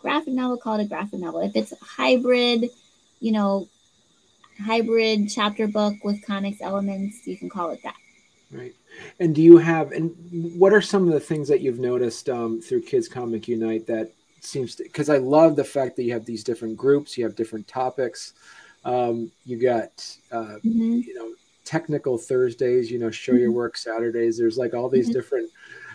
graphic 0.00 0.34
novel, 0.34 0.56
call 0.56 0.78
it 0.78 0.84
a 0.84 0.88
graphic 0.88 1.20
novel. 1.20 1.40
If 1.40 1.54
it's 1.54 1.72
a 1.72 1.84
hybrid, 1.84 2.70
you 3.20 3.32
know, 3.32 3.68
hybrid 4.64 5.30
chapter 5.30 5.66
book 5.66 5.94
with 6.02 6.24
comics 6.24 6.60
elements, 6.60 7.26
you 7.26 7.36
can 7.36 7.48
call 7.48 7.70
it 7.70 7.80
that. 7.84 7.96
Right. 8.50 8.74
And 9.20 9.34
do 9.34 9.42
you 9.42 9.58
have, 9.58 9.92
and 9.92 10.12
what 10.58 10.72
are 10.72 10.80
some 10.80 11.06
of 11.06 11.14
the 11.14 11.20
things 11.20 11.46
that 11.48 11.60
you've 11.60 11.78
noticed 11.78 12.28
um, 12.28 12.60
through 12.60 12.82
Kids 12.82 13.08
Comic 13.08 13.46
Unite 13.46 13.86
that 13.86 14.12
seems 14.44 14.74
to, 14.76 14.84
because 14.84 15.10
I 15.10 15.18
love 15.18 15.56
the 15.56 15.64
fact 15.64 15.96
that 15.96 16.04
you 16.04 16.12
have 16.12 16.24
these 16.24 16.44
different 16.44 16.76
groups, 16.76 17.16
you 17.16 17.24
have 17.24 17.36
different 17.36 17.66
topics. 17.68 18.34
Um, 18.84 19.30
you 19.44 19.60
got, 19.60 20.16
uh, 20.32 20.56
mm-hmm. 20.64 21.00
you 21.06 21.14
know, 21.14 21.34
technical 21.64 22.16
Thursdays, 22.18 22.90
you 22.90 22.98
know, 22.98 23.10
show 23.10 23.32
your 23.32 23.48
mm-hmm. 23.48 23.56
work 23.56 23.76
Saturdays. 23.76 24.38
There's 24.38 24.58
like 24.58 24.74
all 24.74 24.88
these 24.88 25.06
mm-hmm. 25.06 25.18
different 25.18 25.50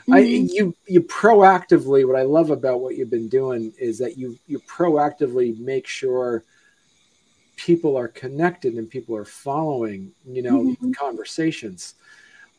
Mm-hmm. 0.08 0.13
I, 0.13 0.19
you 0.19 0.75
you 0.86 1.01
proactively 1.01 2.05
what 2.05 2.15
I 2.15 2.21
love 2.21 2.51
about 2.51 2.79
what 2.79 2.95
you've 2.95 3.10
been 3.10 3.27
doing 3.27 3.73
is 3.79 3.97
that 3.97 4.19
you 4.19 4.38
you 4.45 4.60
proactively 4.60 5.58
make 5.58 5.88
sure 5.88 6.43
people 7.55 7.97
are 7.97 8.10
connected 8.10 8.75
and 8.75 8.88
people 8.88 9.15
are 9.15 9.25
following 9.25 10.12
you 10.27 10.43
know 10.43 10.60
mm-hmm. 10.60 10.91
conversations 10.91 11.95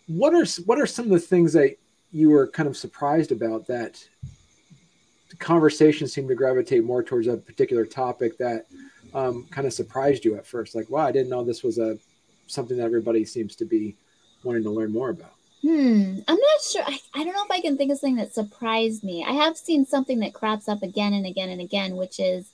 what 0.08 0.34
are 0.34 0.44
what 0.64 0.80
are 0.80 0.86
some 0.86 1.04
of 1.04 1.12
the 1.12 1.20
things 1.20 1.52
that 1.52 1.76
you 2.10 2.30
were 2.30 2.48
kind 2.48 2.68
of 2.68 2.76
surprised 2.76 3.30
about 3.30 3.64
that 3.68 4.04
the 5.30 5.36
conversation 5.36 6.06
seemed 6.06 6.28
to 6.28 6.34
gravitate 6.34 6.84
more 6.84 7.02
towards 7.02 7.26
a 7.26 7.36
particular 7.36 7.84
topic 7.84 8.38
that 8.38 8.66
um, 9.14 9.46
kind 9.50 9.66
of 9.66 9.72
surprised 9.72 10.24
you 10.24 10.36
at 10.36 10.46
first 10.46 10.74
like 10.74 10.88
wow 10.90 11.06
i 11.06 11.12
didn't 11.12 11.30
know 11.30 11.44
this 11.44 11.62
was 11.62 11.78
a 11.78 11.98
something 12.46 12.76
that 12.76 12.84
everybody 12.84 13.24
seems 13.24 13.56
to 13.56 13.64
be 13.64 13.96
wanting 14.44 14.62
to 14.62 14.70
learn 14.70 14.92
more 14.92 15.10
about 15.10 15.32
Hmm. 15.62 16.18
I'm 16.28 16.36
not 16.36 16.62
sure. 16.62 16.82
I, 16.86 16.98
I 17.14 17.24
don't 17.24 17.32
know 17.32 17.44
if 17.44 17.50
I 17.50 17.60
can 17.60 17.76
think 17.76 17.90
of 17.90 17.98
something 17.98 18.16
that 18.16 18.32
surprised 18.32 19.02
me. 19.02 19.24
I 19.26 19.32
have 19.32 19.56
seen 19.56 19.84
something 19.84 20.20
that 20.20 20.34
crops 20.34 20.68
up 20.68 20.82
again 20.82 21.12
and 21.12 21.26
again 21.26 21.48
and 21.48 21.60
again, 21.60 21.96
which 21.96 22.20
is 22.20 22.50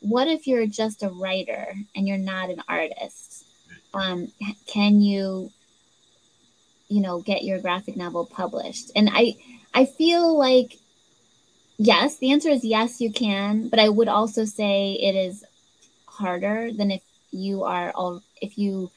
what 0.00 0.28
if 0.28 0.46
you're 0.46 0.66
just 0.66 1.02
a 1.02 1.10
writer 1.10 1.74
and 1.94 2.08
you're 2.08 2.16
not 2.16 2.48
an 2.48 2.62
artist? 2.68 3.44
Um, 3.92 4.28
can 4.66 5.00
you, 5.00 5.50
you 6.88 7.02
know, 7.02 7.20
get 7.20 7.44
your 7.44 7.58
graphic 7.58 7.96
novel 7.96 8.24
published? 8.24 8.90
And 8.94 9.10
I, 9.12 9.34
I 9.74 9.84
feel 9.84 10.38
like, 10.38 10.78
yes, 11.78 12.18
the 12.18 12.32
answer 12.32 12.48
is 12.48 12.64
yes, 12.64 13.00
you 13.00 13.12
can. 13.12 13.68
But 13.68 13.78
I 13.80 13.88
would 13.88 14.08
also 14.08 14.44
say 14.44 14.92
it 14.94 15.14
is 15.14 15.44
harder 16.06 16.72
than 16.72 16.90
if 16.90 17.02
you 17.30 17.64
are 17.64 17.92
all 17.92 18.22
if 18.40 18.56
you 18.56 18.90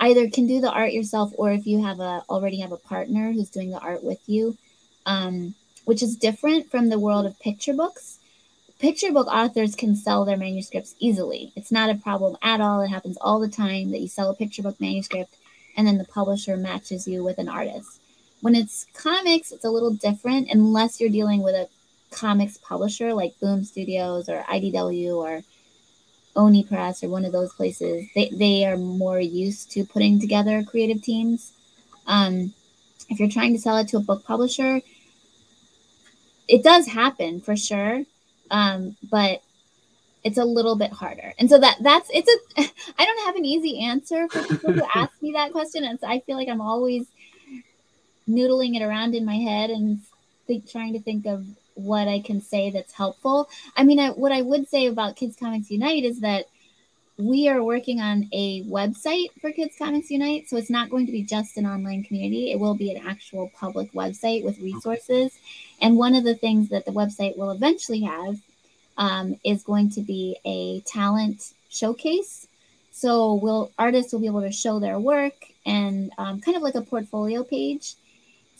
either 0.00 0.28
can 0.30 0.46
do 0.46 0.60
the 0.60 0.70
art 0.70 0.92
yourself 0.92 1.32
or 1.36 1.52
if 1.52 1.66
you 1.66 1.84
have 1.84 2.00
a 2.00 2.24
already 2.28 2.60
have 2.60 2.72
a 2.72 2.76
partner 2.76 3.32
who's 3.32 3.50
doing 3.50 3.70
the 3.70 3.78
art 3.78 4.02
with 4.02 4.20
you 4.26 4.56
um, 5.06 5.54
which 5.84 6.02
is 6.02 6.16
different 6.16 6.70
from 6.70 6.88
the 6.88 6.98
world 6.98 7.26
of 7.26 7.38
picture 7.40 7.74
books. 7.74 8.18
Picture 8.78 9.12
book 9.12 9.28
authors 9.28 9.76
can 9.76 9.94
sell 9.94 10.24
their 10.24 10.36
manuscripts 10.36 10.94
easily. 10.98 11.52
It's 11.54 11.70
not 11.70 11.90
a 11.90 11.94
problem 11.94 12.36
at 12.42 12.60
all. 12.60 12.80
It 12.80 12.88
happens 12.88 13.16
all 13.20 13.38
the 13.38 13.48
time 13.48 13.90
that 13.90 14.00
you 14.00 14.08
sell 14.08 14.30
a 14.30 14.34
picture 14.34 14.62
book 14.62 14.80
manuscript 14.80 15.36
and 15.76 15.86
then 15.86 15.98
the 15.98 16.04
publisher 16.04 16.56
matches 16.56 17.06
you 17.06 17.22
with 17.22 17.38
an 17.38 17.48
artist. 17.48 18.00
When 18.40 18.56
it's 18.56 18.86
comics 18.94 19.52
it's 19.52 19.64
a 19.64 19.70
little 19.70 19.92
different 19.92 20.48
unless 20.50 21.00
you're 21.00 21.10
dealing 21.10 21.42
with 21.42 21.54
a 21.54 21.68
comics 22.12 22.58
publisher 22.58 23.12
like 23.14 23.38
boom 23.40 23.64
studios 23.64 24.28
or 24.28 24.42
idw 24.48 25.14
or 25.16 25.42
Oni 26.34 26.64
Press 26.64 27.04
or 27.04 27.08
one 27.08 27.24
of 27.24 27.32
those 27.32 27.52
places, 27.52 28.06
they, 28.14 28.30
they 28.30 28.64
are 28.64 28.76
more 28.76 29.20
used 29.20 29.70
to 29.72 29.84
putting 29.84 30.18
together 30.18 30.62
creative 30.62 31.02
teams. 31.02 31.52
Um, 32.06 32.54
if 33.08 33.20
you're 33.20 33.28
trying 33.28 33.52
to 33.52 33.60
sell 33.60 33.76
it 33.76 33.88
to 33.88 33.98
a 33.98 34.00
book 34.00 34.24
publisher, 34.24 34.80
it 36.48 36.62
does 36.62 36.86
happen 36.86 37.40
for 37.40 37.56
sure, 37.56 38.04
um, 38.50 38.96
but 39.10 39.42
it's 40.24 40.38
a 40.38 40.44
little 40.44 40.76
bit 40.76 40.92
harder. 40.92 41.34
And 41.38 41.50
so 41.50 41.58
that 41.58 41.78
that's 41.80 42.08
it's 42.12 42.30
a 42.30 42.62
I 42.98 43.04
don't 43.04 43.26
have 43.26 43.36
an 43.36 43.44
easy 43.44 43.80
answer 43.80 44.28
for 44.28 44.42
people 44.42 44.72
who 44.72 44.82
ask 44.94 45.10
me 45.20 45.32
that 45.32 45.52
question, 45.52 45.84
and 45.84 46.00
so 46.00 46.06
I 46.06 46.20
feel 46.20 46.36
like 46.36 46.48
I'm 46.48 46.60
always 46.60 47.06
noodling 48.28 48.76
it 48.76 48.82
around 48.82 49.14
in 49.14 49.24
my 49.24 49.36
head 49.36 49.70
and 49.70 50.00
think, 50.46 50.70
trying 50.70 50.92
to 50.92 51.00
think 51.00 51.26
of 51.26 51.46
what 51.74 52.08
I 52.08 52.20
can 52.20 52.40
say 52.40 52.70
that's 52.70 52.92
helpful. 52.92 53.48
I 53.76 53.84
mean, 53.84 53.98
I, 53.98 54.10
what 54.10 54.32
I 54.32 54.42
would 54.42 54.68
say 54.68 54.86
about 54.86 55.16
Kids 55.16 55.36
Comics 55.36 55.70
Unite 55.70 56.04
is 56.04 56.20
that 56.20 56.46
we 57.18 57.48
are 57.48 57.62
working 57.62 58.00
on 58.00 58.28
a 58.32 58.64
website 58.64 59.28
for 59.40 59.52
Kids 59.52 59.76
Comics 59.78 60.10
Unite. 60.10 60.48
So 60.48 60.56
it's 60.56 60.70
not 60.70 60.90
going 60.90 61.06
to 61.06 61.12
be 61.12 61.22
just 61.22 61.56
an 61.56 61.66
online 61.66 62.04
community, 62.04 62.52
it 62.52 62.58
will 62.58 62.74
be 62.74 62.94
an 62.94 63.06
actual 63.06 63.50
public 63.54 63.92
website 63.92 64.44
with 64.44 64.58
resources. 64.60 65.38
And 65.80 65.96
one 65.96 66.14
of 66.14 66.24
the 66.24 66.34
things 66.34 66.68
that 66.70 66.84
the 66.84 66.92
website 66.92 67.36
will 67.36 67.50
eventually 67.50 68.00
have 68.02 68.38
um, 68.96 69.38
is 69.44 69.62
going 69.62 69.90
to 69.90 70.00
be 70.00 70.36
a 70.44 70.80
talent 70.80 71.52
showcase. 71.70 72.46
So 72.92 73.34
will 73.34 73.72
artists 73.78 74.12
will 74.12 74.20
be 74.20 74.26
able 74.26 74.42
to 74.42 74.52
show 74.52 74.78
their 74.78 74.98
work 74.98 75.34
and 75.64 76.12
um, 76.18 76.40
kind 76.40 76.56
of 76.56 76.62
like 76.62 76.74
a 76.74 76.82
portfolio 76.82 77.42
page 77.42 77.94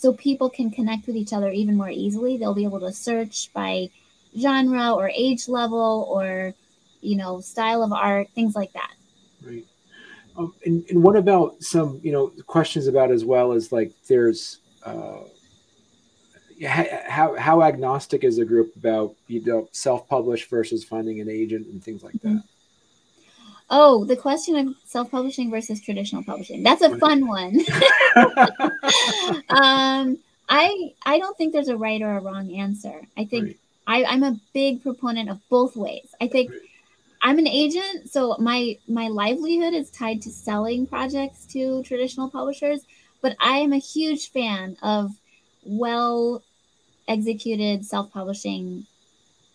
so 0.02 0.12
people 0.12 0.50
can 0.50 0.68
connect 0.68 1.06
with 1.06 1.14
each 1.14 1.32
other 1.32 1.48
even 1.52 1.76
more 1.76 1.88
easily. 1.88 2.36
They'll 2.36 2.54
be 2.54 2.64
able 2.64 2.80
to 2.80 2.92
search 2.92 3.52
by 3.52 3.88
genre 4.36 4.94
or 4.94 5.08
age 5.14 5.48
level 5.48 6.08
or 6.10 6.54
you 7.00 7.16
know 7.16 7.40
style 7.40 7.84
of 7.84 7.92
art, 7.92 8.28
things 8.34 8.56
like 8.56 8.72
that. 8.72 8.92
Right. 9.46 9.64
Um, 10.36 10.54
and, 10.66 10.84
and 10.90 11.04
what 11.04 11.14
about 11.14 11.62
some 11.62 12.00
you 12.02 12.10
know 12.10 12.32
questions 12.48 12.88
about 12.88 13.12
as 13.12 13.24
well 13.24 13.52
as 13.52 13.70
like 13.70 13.92
there's 14.08 14.58
uh, 14.84 15.20
how 16.66 17.36
how 17.36 17.62
agnostic 17.62 18.24
is 18.24 18.38
a 18.38 18.44
group 18.44 18.74
about 18.74 19.14
you 19.28 19.40
know 19.44 19.68
self-published 19.70 20.50
versus 20.50 20.82
finding 20.82 21.20
an 21.20 21.30
agent 21.30 21.68
and 21.68 21.82
things 21.82 22.02
like 22.02 22.20
that. 22.22 22.42
Oh, 23.74 24.04
the 24.04 24.16
question 24.16 24.56
of 24.56 24.74
self-publishing 24.84 25.50
versus 25.50 25.80
traditional 25.80 26.22
publishing. 26.22 26.62
That's 26.62 26.82
a 26.82 26.94
fun 26.98 27.26
one. 27.26 27.58
um, 29.48 30.18
I 30.46 30.92
I 31.06 31.18
don't 31.18 31.36
think 31.38 31.54
there's 31.54 31.68
a 31.68 31.76
right 31.76 32.02
or 32.02 32.18
a 32.18 32.20
wrong 32.20 32.54
answer. 32.54 33.00
I 33.16 33.24
think 33.24 33.56
right. 33.88 34.04
I, 34.04 34.04
I'm 34.04 34.22
a 34.24 34.38
big 34.52 34.82
proponent 34.82 35.30
of 35.30 35.40
both 35.48 35.74
ways. 35.74 36.14
I 36.20 36.28
think 36.28 36.50
right. 36.50 36.60
I'm 37.22 37.38
an 37.38 37.48
agent, 37.48 38.10
so 38.10 38.36
my 38.38 38.76
my 38.88 39.08
livelihood 39.08 39.72
is 39.72 39.90
tied 39.90 40.20
to 40.22 40.30
selling 40.30 40.86
projects 40.86 41.46
to 41.54 41.82
traditional 41.84 42.28
publishers, 42.28 42.80
but 43.22 43.34
I 43.40 43.56
am 43.56 43.72
a 43.72 43.78
huge 43.78 44.32
fan 44.32 44.76
of 44.82 45.12
well 45.64 46.42
executed 47.08 47.86
self 47.86 48.12
publishing 48.12 48.86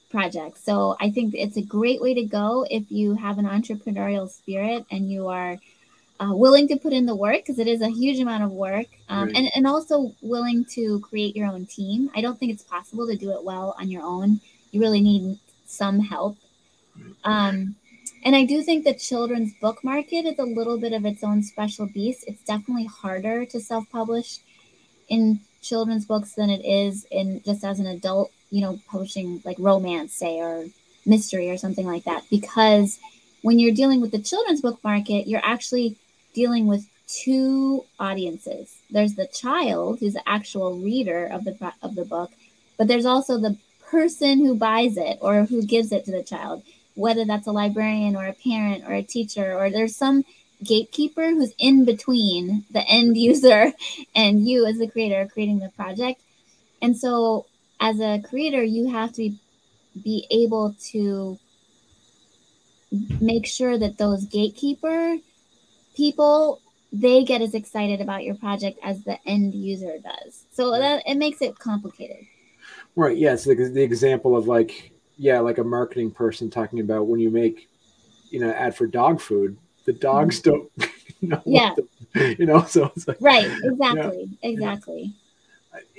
projects. 0.09 0.63
So 0.63 0.95
I 0.99 1.09
think 1.11 1.33
it's 1.35 1.57
a 1.57 1.61
great 1.61 2.01
way 2.01 2.13
to 2.13 2.23
go 2.23 2.65
if 2.69 2.83
you 2.89 3.15
have 3.15 3.37
an 3.37 3.45
entrepreneurial 3.45 4.29
spirit 4.29 4.85
and 4.91 5.11
you 5.11 5.27
are 5.27 5.57
uh, 6.19 6.31
willing 6.31 6.67
to 6.67 6.77
put 6.77 6.93
in 6.93 7.05
the 7.05 7.15
work 7.15 7.37
because 7.37 7.59
it 7.59 7.67
is 7.67 7.81
a 7.81 7.89
huge 7.89 8.19
amount 8.19 8.43
of 8.43 8.51
work 8.51 8.87
um, 9.09 9.31
and, 9.35 9.49
and 9.55 9.67
also 9.67 10.13
willing 10.21 10.65
to 10.65 10.99
create 11.01 11.35
your 11.35 11.47
own 11.47 11.65
team. 11.65 12.09
I 12.15 12.21
don't 12.21 12.39
think 12.39 12.51
it's 12.51 12.63
possible 12.63 13.07
to 13.07 13.15
do 13.15 13.31
it 13.31 13.43
well 13.43 13.75
on 13.79 13.89
your 13.89 14.03
own. 14.03 14.39
You 14.71 14.81
really 14.81 15.01
need 15.01 15.39
some 15.65 15.99
help. 15.99 16.37
Um, 17.23 17.75
and 18.23 18.35
I 18.35 18.45
do 18.45 18.61
think 18.63 18.83
the 18.83 18.93
children's 18.93 19.53
book 19.61 19.83
market 19.83 20.25
is 20.25 20.39
a 20.39 20.43
little 20.43 20.79
bit 20.79 20.93
of 20.93 21.05
its 21.05 21.23
own 21.23 21.43
special 21.43 21.87
beast. 21.87 22.25
It's 22.27 22.43
definitely 22.43 22.85
harder 22.85 23.45
to 23.45 23.59
self 23.59 23.89
publish 23.91 24.39
in 25.09 25.39
children's 25.61 26.05
books 26.05 26.33
than 26.33 26.49
it 26.49 26.65
is 26.65 27.05
in 27.11 27.41
just 27.43 27.63
as 27.63 27.79
an 27.79 27.87
adult, 27.87 28.31
you 28.49 28.61
know, 28.61 28.79
publishing 28.87 29.41
like 29.45 29.57
romance, 29.59 30.13
say, 30.13 30.39
or 30.39 30.65
mystery 31.05 31.49
or 31.49 31.57
something 31.57 31.85
like 31.85 32.03
that. 32.03 32.23
Because 32.29 32.99
when 33.41 33.59
you're 33.59 33.73
dealing 33.73 34.01
with 34.01 34.11
the 34.11 34.19
children's 34.19 34.61
book 34.61 34.83
market, 34.83 35.27
you're 35.27 35.45
actually 35.45 35.95
dealing 36.33 36.67
with 36.67 36.85
two 37.07 37.85
audiences. 37.99 38.75
There's 38.89 39.15
the 39.15 39.27
child 39.27 39.99
who's 39.99 40.13
the 40.13 40.27
actual 40.27 40.77
reader 40.77 41.25
of 41.25 41.45
the 41.45 41.73
of 41.81 41.95
the 41.95 42.05
book, 42.05 42.31
but 42.77 42.87
there's 42.87 43.05
also 43.05 43.37
the 43.37 43.57
person 43.89 44.39
who 44.39 44.55
buys 44.55 44.97
it 44.97 45.17
or 45.21 45.45
who 45.45 45.65
gives 45.65 45.91
it 45.91 46.05
to 46.05 46.11
the 46.11 46.23
child, 46.23 46.63
whether 46.95 47.25
that's 47.25 47.47
a 47.47 47.51
librarian 47.51 48.15
or 48.15 48.27
a 48.27 48.33
parent 48.33 48.83
or 48.85 48.93
a 48.93 49.03
teacher 49.03 49.57
or 49.57 49.69
there's 49.69 49.95
some 49.95 50.25
gatekeeper 50.63 51.29
who's 51.29 51.53
in 51.57 51.85
between 51.85 52.65
the 52.71 52.85
end 52.87 53.15
user 53.29 53.71
and 54.15 54.47
you 54.47 54.65
as 54.65 54.77
the 54.77 54.87
creator 54.87 55.27
creating 55.31 55.59
the 55.59 55.69
project. 55.69 56.21
And 56.81 56.97
so 56.97 57.45
as 57.79 57.99
a 57.99 58.21
creator, 58.21 58.63
you 58.63 58.89
have 58.89 59.11
to 59.13 59.29
be, 59.29 59.39
be 60.03 60.27
able 60.29 60.75
to 60.91 61.39
make 63.19 63.45
sure 63.45 63.77
that 63.77 63.97
those 63.97 64.25
gatekeeper 64.25 65.17
people 65.95 66.61
they 66.93 67.23
get 67.23 67.41
as 67.41 67.53
excited 67.53 67.99
about 67.99 68.23
your 68.23 68.35
project 68.35 68.79
as 68.81 69.03
the 69.03 69.17
end 69.27 69.53
user 69.53 69.97
does. 70.01 70.45
So 70.51 70.71
that 70.71 71.03
it 71.05 71.15
makes 71.15 71.41
it 71.41 71.59
complicated. 71.59 72.25
Right. 72.95 73.17
Yeah. 73.17 73.33
It's 73.33 73.43
the, 73.43 73.55
the 73.55 73.81
example 73.81 74.37
of 74.37 74.47
like, 74.47 74.93
yeah, 75.17 75.39
like 75.39 75.57
a 75.57 75.63
marketing 75.63 76.11
person 76.11 76.49
talking 76.49 76.79
about 76.79 77.07
when 77.07 77.19
you 77.19 77.29
make, 77.29 77.67
you 78.29 78.39
know, 78.39 78.51
ad 78.51 78.75
for 78.75 78.87
dog 78.87 79.19
food, 79.19 79.57
the 79.87 79.93
dogs 79.93 80.39
mm-hmm. 80.41 80.51
don't 80.51 80.91
know 81.21 81.41
yeah 81.45 81.73
the, 82.13 82.35
you 82.37 82.45
know 82.45 82.63
so 82.65 82.91
it's 82.95 83.07
like 83.07 83.17
right 83.19 83.49
exactly 83.63 84.29
yeah, 84.43 84.49
exactly. 84.49 85.13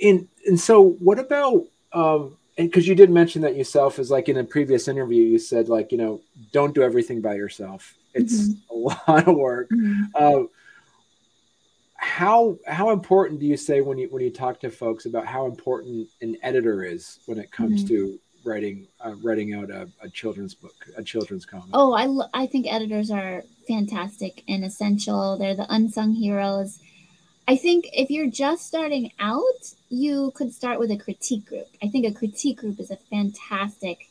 And 0.03 0.27
and 0.45 0.59
so 0.59 0.91
what 0.99 1.19
about 1.19 1.63
um 1.93 2.35
and 2.57 2.69
because 2.69 2.87
you 2.87 2.95
did 2.95 3.09
mention 3.09 3.41
that 3.41 3.55
yourself 3.55 3.99
is 3.99 4.11
like 4.11 4.29
in 4.29 4.37
a 4.37 4.43
previous 4.43 4.87
interview 4.87 5.23
you 5.23 5.39
said 5.39 5.69
like 5.69 5.91
you 5.91 5.97
know 5.97 6.21
don't 6.51 6.75
do 6.75 6.81
everything 6.81 7.21
by 7.21 7.33
yourself 7.33 7.95
it's 8.13 8.49
mm-hmm. 8.49 8.73
a 8.73 9.09
lot 9.09 9.27
of 9.27 9.35
work 9.35 9.69
mm-hmm. 9.69 10.03
uh, 10.15 10.43
how 11.95 12.57
how 12.65 12.91
important 12.91 13.39
do 13.39 13.45
you 13.45 13.57
say 13.57 13.81
when 13.81 13.97
you 13.97 14.07
when 14.09 14.23
you 14.23 14.31
talk 14.31 14.59
to 14.59 14.69
folks 14.69 15.05
about 15.05 15.25
how 15.25 15.45
important 15.45 16.07
an 16.21 16.37
editor 16.41 16.83
is 16.83 17.19
when 17.25 17.37
it 17.37 17.51
comes 17.51 17.83
mm-hmm. 17.83 17.95
to 17.95 18.19
writing 18.45 18.87
uh, 19.01 19.13
writing 19.21 19.53
out 19.53 19.69
a, 19.69 19.87
a, 20.01 20.09
children's 20.09 20.53
book, 20.53 20.73
a 20.95 21.03
children's 21.03 21.45
comic? 21.45 21.67
Oh, 21.73 21.93
I 21.93 22.43
I 22.43 22.45
think 22.45 22.71
editors 22.71 23.11
are 23.11 23.43
fantastic 23.67 24.43
and 24.47 24.63
essential. 24.63 25.37
They're 25.37 25.55
the 25.55 25.71
unsung 25.73 26.13
heroes. 26.13 26.79
I 27.49 27.55
think 27.55 27.89
if 27.93 28.11
you're 28.11 28.29
just 28.29 28.67
starting 28.67 29.11
out, 29.19 29.73
you 29.89 30.31
could 30.35 30.53
start 30.53 30.79
with 30.79 30.91
a 30.91 30.97
critique 30.97 31.47
group. 31.47 31.67
I 31.83 31.87
think 31.87 32.05
a 32.05 32.13
critique 32.13 32.59
group 32.59 32.79
is 32.79 32.91
a 32.91 32.95
fantastic 32.95 34.07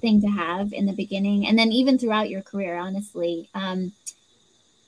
thing 0.00 0.20
to 0.20 0.28
have 0.28 0.72
in 0.72 0.86
the 0.86 0.92
beginning, 0.92 1.46
and 1.46 1.58
then 1.58 1.72
even 1.72 1.98
throughout 1.98 2.28
your 2.30 2.42
career. 2.42 2.76
Honestly, 2.76 3.48
um, 3.54 3.92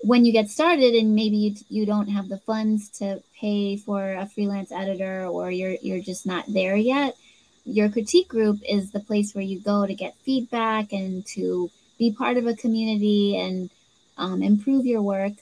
when 0.03 0.27
you 0.27 0.33
get 0.33 0.51
started 0.51 0.95
and 0.95 1.15
maybe 1.15 1.37
you, 1.37 1.55
you 1.71 1.87
don't 1.87 2.09
have 2.09 2.29
the 2.29 2.39
funds 2.39 2.91
to 2.99 3.23
pay 3.41 3.79
for 3.79 4.13
a 4.13 4.27
freelance 4.27 4.71
editor 4.71 5.27
or 5.27 5.51
you're 5.51 5.77
you're 5.81 6.03
just 6.03 6.27
not 6.27 6.45
there 6.47 6.77
yet 6.77 7.17
your 7.65 7.89
critique 7.89 8.29
group 8.29 8.59
is 8.69 8.93
the 8.93 9.01
place 9.01 9.35
where 9.35 9.45
you 9.45 9.59
go 9.59 9.87
to 9.87 9.95
get 9.95 10.15
feedback 10.23 10.93
and 10.93 11.25
to 11.27 11.71
be 11.99 12.13
part 12.13 12.37
of 12.37 12.47
a 12.47 12.55
community 12.55 13.37
and 13.39 13.71
um, 14.19 14.43
improve 14.43 14.87
your 14.87 15.03
work. 15.03 15.33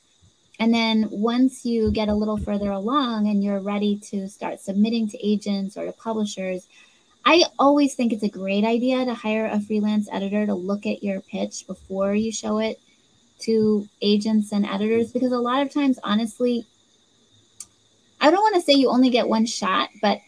And 0.63 0.73
then 0.73 1.09
once 1.11 1.65
you 1.65 1.91
get 1.91 2.09
a 2.09 2.15
little 2.15 2.37
further 2.37 2.71
along 2.71 3.27
and 3.27 3.43
you're 3.43 3.59
ready 3.59 3.99
to 4.11 4.29
start 4.29 4.61
submitting 4.61 5.09
to 5.09 5.19
agents 5.19 5.77
or 5.77 5.87
to 5.87 5.93
publishers, 5.93 6.69
I 7.25 7.47
always 7.59 7.97
think 7.97 8.13
it's 8.13 8.23
a 8.23 8.29
great 8.29 8.63
idea 8.63 9.05
to 9.05 9.13
hire 9.13 9.47
a 9.47 9.59
freelance 9.61 10.09
editor 10.13 10.47
to 10.47 10.55
look 10.55 10.87
at 10.87 11.03
your 11.03 11.21
pitch 11.21 11.67
before 11.67 12.15
you 12.15 12.31
show 12.31 12.59
it 12.59 12.79
to 13.41 13.89
agents 14.03 14.53
and 14.53 14.65
editors 14.65 15.11
because 15.11 15.33
a 15.33 15.39
lot 15.39 15.63
of 15.63 15.75
times, 15.75 15.99
honestly, 16.05 16.65
I 18.21 18.31
don't 18.31 18.41
want 18.41 18.55
to 18.55 18.61
say 18.61 18.75
you 18.75 18.89
only 18.89 19.11
get 19.11 19.29
one 19.29 19.47
shot, 19.47 19.89
but 20.01 20.21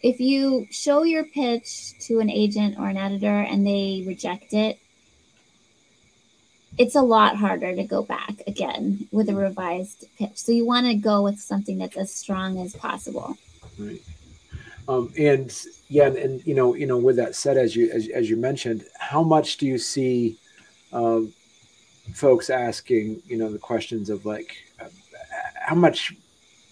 if 0.00 0.20
you 0.20 0.68
show 0.70 1.02
your 1.02 1.24
pitch 1.24 1.98
to 2.06 2.20
an 2.20 2.30
agent 2.30 2.78
or 2.78 2.86
an 2.86 2.96
editor 2.96 3.40
and 3.40 3.66
they 3.66 4.04
reject 4.06 4.52
it, 4.52 4.78
it's 6.78 6.94
a 6.94 7.02
lot 7.02 7.36
harder 7.36 7.74
to 7.76 7.84
go 7.84 8.02
back 8.02 8.42
again 8.46 9.06
with 9.12 9.28
a 9.28 9.34
revised 9.34 10.06
pitch. 10.18 10.36
So 10.36 10.52
you 10.52 10.66
want 10.66 10.86
to 10.86 10.94
go 10.94 11.22
with 11.22 11.38
something 11.38 11.78
that's 11.78 11.96
as 11.96 12.12
strong 12.12 12.58
as 12.58 12.74
possible. 12.74 13.36
Right. 13.78 14.00
Um, 14.88 15.12
and 15.18 15.54
yeah, 15.88 16.06
and, 16.06 16.16
and, 16.16 16.46
you 16.46 16.54
know, 16.54 16.74
you 16.74 16.86
know, 16.86 16.98
with 16.98 17.16
that 17.16 17.36
said, 17.36 17.56
as 17.56 17.76
you 17.76 17.90
as, 17.90 18.08
as 18.08 18.28
you 18.28 18.36
mentioned, 18.36 18.84
how 18.98 19.22
much 19.22 19.58
do 19.58 19.66
you 19.66 19.78
see 19.78 20.36
um, 20.92 21.32
folks 22.14 22.50
asking, 22.50 23.22
you 23.26 23.36
know, 23.36 23.50
the 23.50 23.58
questions 23.58 24.10
of 24.10 24.26
like, 24.26 24.56
uh, 24.80 24.88
how 25.54 25.76
much 25.76 26.14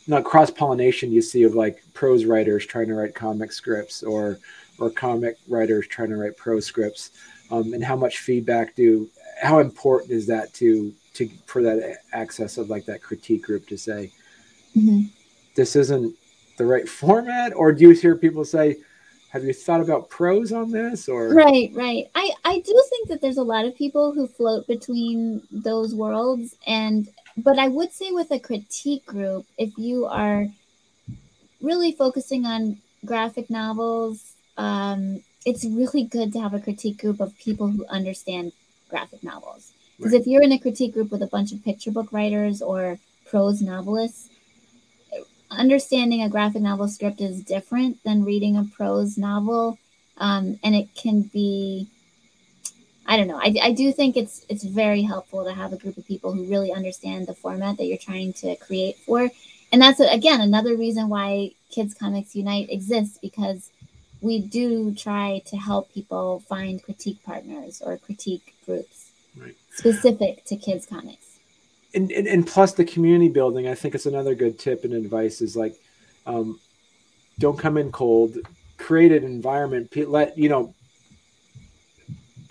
not 0.07 0.25
cross 0.25 0.51
pollination 0.51 1.13
you 1.13 1.23
see 1.23 1.45
of 1.45 1.55
like 1.55 1.83
prose 1.95 2.25
writers 2.25 2.67
trying 2.67 2.89
to 2.89 2.95
write 2.95 3.15
comic 3.15 3.53
scripts 3.53 4.03
or 4.03 4.39
or 4.79 4.91
comic 4.91 5.37
writers 5.47 5.87
trying 5.87 6.09
to 6.09 6.17
write 6.17 6.37
prose 6.37 6.67
scripts 6.67 7.11
um, 7.51 7.75
and 7.75 7.85
how 7.85 7.95
much 7.95 8.19
feedback 8.19 8.75
do 8.75 9.09
how 9.41 9.59
important 9.59 10.13
is 10.13 10.27
that 10.27 10.53
to 10.55 10.93
to 11.15 11.29
for 11.47 11.63
that 11.63 11.99
access 12.13 12.59
of 12.59 12.71
like 12.71 12.85
that 12.85 13.03
critique 13.03 13.43
group 13.43 13.67
to 13.67 13.77
say 13.77 14.11
mm-hmm. 14.77 15.03
this 15.55 15.77
isn't 15.77 16.15
the 16.59 16.65
right 16.65 16.89
format 16.89 17.53
or 17.55 17.73
do 17.73 17.83
you 17.83 17.91
hear 17.91 18.15
people 18.15 18.45
say 18.45 18.77
have 19.31 19.45
you 19.45 19.53
thought 19.53 19.81
about 19.81 20.11
prose 20.11 20.53
on 20.53 20.71
this 20.71 21.09
or 21.09 21.33
right 21.35 21.71
right 21.75 22.11
i 22.15 22.31
i 22.45 22.59
do 22.61 22.85
think 22.91 23.09
that 23.09 23.21
there's 23.21 23.39
a 23.39 23.43
lot 23.43 23.65
of 23.65 23.75
people 23.75 24.13
who 24.13 24.27
float 24.27 24.67
between 24.67 25.43
those 25.51 25.95
worlds 25.95 26.55
and 26.67 27.09
but 27.37 27.59
I 27.59 27.69
would 27.69 27.93
say 27.93 28.11
with 28.11 28.31
a 28.31 28.39
critique 28.39 29.07
group, 29.07 29.47
if 29.57 29.77
you 29.79 30.07
are 30.07 30.47
really 31.61 31.93
focusing 31.93 32.47
on 32.47 32.79
graphic 33.05 33.51
novels, 33.51 34.35
um, 34.57 35.23
it's 35.47 35.65
really 35.65 36.05
good 36.05 36.33
to 36.33 36.41
have 36.41 36.55
a 36.55 36.61
critique 36.61 37.01
group 37.01 37.21
of 37.21 37.37
people 37.39 37.69
who 37.69 37.87
understand 37.87 38.53
graphic 38.91 39.23
novels. 39.23 39.73
Because 39.97 40.13
right. 40.13 40.21
if 40.21 40.27
you're 40.27 40.43
in 40.43 40.53
a 40.53 40.59
critique 40.59 40.95
group 40.95 41.11
with 41.11 41.23
a 41.23 41.27
bunch 41.27 41.53
of 41.53 41.65
picture 41.65 41.91
book 41.91 42.13
writers 42.13 42.61
or 42.63 42.99
prose 43.29 43.63
novelists, 43.63 44.29
understanding 45.51 46.23
a 46.23 46.29
graphic 46.29 46.63
novel 46.63 46.89
script 46.89 47.21
is 47.21 47.43
different 47.43 48.03
than 48.05 48.25
reading 48.25 48.57
a 48.57 48.65
prose 48.65 49.19
novel. 49.19 49.79
Um, 50.19 50.59
and 50.63 50.75
it 50.75 50.95
can 50.95 51.23
be 51.23 51.89
I 53.11 53.17
don't 53.17 53.27
know. 53.27 53.41
I, 53.43 53.53
I 53.61 53.73
do 53.73 53.93
think 53.93 54.17
it's 54.17 54.47
it's 54.49 54.63
very 54.63 55.03
helpful 55.03 55.45
to 55.45 55.53
have 55.53 55.73
a 55.73 55.77
group 55.77 55.97
of 55.97 56.07
people 56.07 56.33
who 56.33 56.45
really 56.45 56.73
understand 56.73 57.27
the 57.27 57.35
format 57.35 57.77
that 57.79 57.87
you're 57.87 57.99
trying 57.99 58.33
to 58.35 58.55
create 58.55 58.99
for, 58.99 59.29
and 59.73 59.83
that's 59.83 59.99
again 59.99 60.41
another 60.41 60.77
reason 60.77 61.09
why 61.09 61.51
Kids 61.71 61.93
Comics 61.93 62.37
Unite 62.37 62.71
exists 62.71 63.19
because 63.21 63.71
we 64.21 64.41
do 64.41 64.95
try 64.95 65.43
to 65.47 65.57
help 65.57 65.93
people 65.93 66.41
find 66.49 66.83
critique 66.83 67.23
partners 67.25 67.83
or 67.85 67.97
critique 67.97 68.55
groups 68.67 69.11
right. 69.37 69.57
specific 69.73 70.45
to 70.45 70.57
kids 70.57 70.87
comics. 70.87 71.39
And, 71.95 72.11
and, 72.13 72.27
and 72.27 72.47
plus 72.47 72.73
the 72.75 72.85
community 72.85 73.29
building, 73.29 73.67
I 73.67 73.75
think 73.75 73.95
it's 73.95 74.07
another 74.07 74.35
good 74.35 74.59
tip 74.59 74.85
and 74.85 74.93
advice 74.93 75.41
is 75.41 75.57
like, 75.57 75.75
um, 76.27 76.61
don't 77.39 77.59
come 77.59 77.77
in 77.77 77.91
cold, 77.91 78.37
create 78.77 79.13
an 79.13 79.25
environment, 79.25 79.97
let, 79.97 80.37
you 80.37 80.49
know, 80.49 80.75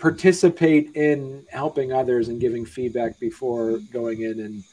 participate 0.00 0.96
in 0.96 1.44
helping 1.50 1.92
others 1.92 2.28
and 2.28 2.40
giving 2.40 2.64
feedback 2.64 3.18
before 3.20 3.78
going 3.92 4.22
in 4.22 4.40
and 4.40 4.64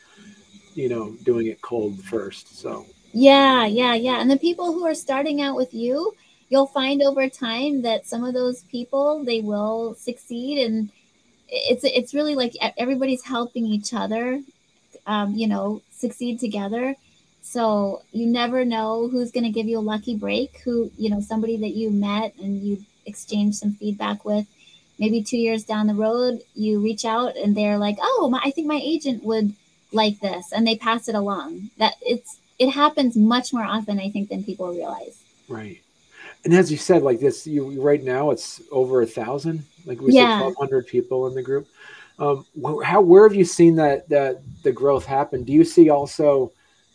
you 0.73 0.88
know 0.88 1.15
doing 1.25 1.47
it 1.47 1.62
cold 1.62 2.01
first 2.03 2.57
so 2.57 2.86
yeah 3.12 3.65
yeah 3.65 3.93
yeah 3.93 4.21
and 4.21 4.31
the 4.31 4.38
people 4.38 4.71
who 4.71 4.86
are 4.86 4.95
starting 4.95 5.41
out 5.41 5.55
with 5.55 5.73
you 5.73 6.13
you'll 6.49 6.67
find 6.67 7.01
over 7.01 7.29
time 7.29 7.81
that 7.81 8.05
some 8.05 8.23
of 8.23 8.33
those 8.33 8.63
people 8.63 9.23
they 9.23 9.41
will 9.41 9.95
succeed 9.95 10.65
and 10.65 10.89
it's 11.49 11.83
it's 11.83 12.13
really 12.13 12.36
like 12.36 12.53
everybody's 12.77 13.23
helping 13.23 13.65
each 13.65 13.93
other 13.93 14.41
um, 15.05 15.33
you 15.36 15.47
know 15.47 15.81
succeed 15.91 16.39
together 16.39 16.95
So 17.41 18.01
you 18.12 18.27
never 18.27 18.65
know 18.65 19.07
who's 19.07 19.31
going 19.31 19.45
to 19.45 19.49
give 19.49 19.67
you 19.67 19.79
a 19.79 19.89
lucky 19.93 20.15
break, 20.15 20.60
who, 20.65 20.91
you 20.97 21.10
know, 21.10 21.21
somebody 21.21 21.55
that 21.57 21.75
you 21.75 21.89
met 21.89 22.36
and 22.36 22.62
you 22.62 22.83
exchange 23.05 23.55
some 23.55 23.73
feedback 23.73 24.25
with. 24.25 24.45
Maybe 24.99 25.23
two 25.23 25.38
years 25.38 25.63
down 25.63 25.88
the 25.88 25.93
road, 25.93 26.41
you 26.55 26.81
reach 26.83 27.05
out 27.05 27.38
and 27.38 27.55
they're 27.55 27.77
like, 27.77 27.97
oh, 28.01 28.27
my, 28.29 28.41
I 28.43 28.51
think 28.51 28.67
my 28.67 28.81
agent 28.83 29.23
would 29.23 29.53
like 29.93 30.19
this. 30.19 30.51
And 30.51 30.67
they 30.67 30.75
pass 30.75 31.07
it 31.07 31.15
along. 31.15 31.69
That 31.77 31.93
it's, 32.01 32.39
it 32.60 32.71
happens 32.71 33.15
much 33.15 33.53
more 33.53 33.63
often, 33.63 33.97
I 33.99 34.10
think, 34.10 34.27
than 34.29 34.43
people 34.43 34.67
realize. 34.73 35.17
Right. 35.47 35.81
And 36.45 36.54
as 36.54 36.71
you 36.71 36.78
said, 36.78 37.02
like 37.04 37.19
this, 37.19 37.45
you 37.45 37.82
right 37.82 38.04
now 38.04 38.32
it's 38.32 38.62
over 38.71 39.02
a 39.02 39.06
thousand, 39.08 39.65
like 39.86 40.02
we 40.02 40.12
Yeah. 40.12 40.30
said, 40.30 40.38
twelve 40.38 40.56
hundred 40.58 40.88
people 40.88 41.28
in 41.28 41.34
the 41.34 41.41
group. 41.41 41.67
Um, 42.19 42.45
how 42.84 43.02
where 43.02 43.28
have 43.28 43.36
you 43.36 43.45
seen 43.45 43.76
that 43.76 44.10
that 44.10 44.41
the 44.63 44.71
growth 44.71 45.06
happen? 45.06 45.43
Do 45.43 45.54
you 45.54 45.63
see 45.63 45.89
also? 45.89 46.52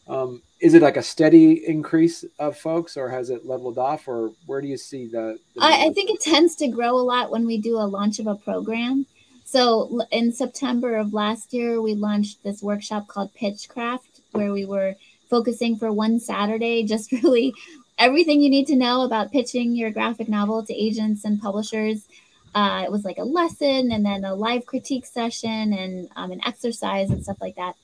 Um, 0.09 0.43
is 0.61 0.75
it 0.75 0.83
like 0.83 0.97
a 0.97 1.03
steady 1.03 1.67
increase 1.67 2.25
of 2.39 2.57
folks, 2.57 2.97
or 2.97 3.09
has 3.09 3.31
it 3.31 3.47
leveled 3.47 3.79
off, 3.79 4.09
or 4.09 4.33
where 4.47 4.61
do 4.61 4.69
you 4.69 4.77
see 4.77 5.07
the? 5.07 5.39
the 5.55 5.63
I, 5.63 5.87
I 5.87 5.93
think 5.93 6.11
it 6.11 6.21
tends 6.21 6.57
to 6.57 6.69
grow 6.69 6.97
a 6.97 7.03
lot 7.03 7.31
when 7.31 7.47
we 7.47 7.59
do 7.59 7.77
a 7.77 7.87
launch 7.87 8.19
of 8.19 8.27
a 8.27 8.35
program. 8.37 9.07
So 9.45 10.01
in 10.11 10.33
September 10.33 10.97
of 10.97 11.13
last 11.13 11.53
year, 11.53 11.83
we 11.83 11.95
launched 11.95 12.43
this 12.43 12.63
workshop 12.63 13.07
called 13.07 13.35
Pitchcraft, 13.35 14.21
where 14.33 14.53
we 14.53 14.65
were 14.65 14.95
focusing 15.29 15.77
for 15.77 15.93
one 15.93 16.19
Saturday, 16.19 16.85
just 16.85 17.13
really 17.23 17.55
everything 18.03 18.43
you 18.43 18.51
need 18.51 18.67
to 18.67 18.75
know 18.75 19.03
about 19.03 19.31
pitching 19.31 19.77
your 19.77 19.91
graphic 19.91 20.29
novel 20.29 20.65
to 20.67 20.75
agents 20.75 21.25
and 21.25 21.41
publishers. 21.41 22.09
Uh, 22.53 22.83
it 22.85 22.91
was 22.91 23.05
like 23.05 23.19
a 23.19 23.25
lesson 23.25 23.93
and 23.93 24.05
then 24.05 24.25
a 24.25 24.35
live 24.35 24.67
critique 24.67 25.07
session 25.07 25.73
and 25.73 26.09
um, 26.17 26.33
an 26.33 26.41
exercise 26.45 27.11
and 27.11 27.23
stuff 27.23 27.41
like 27.41 27.55
that. 27.55 27.77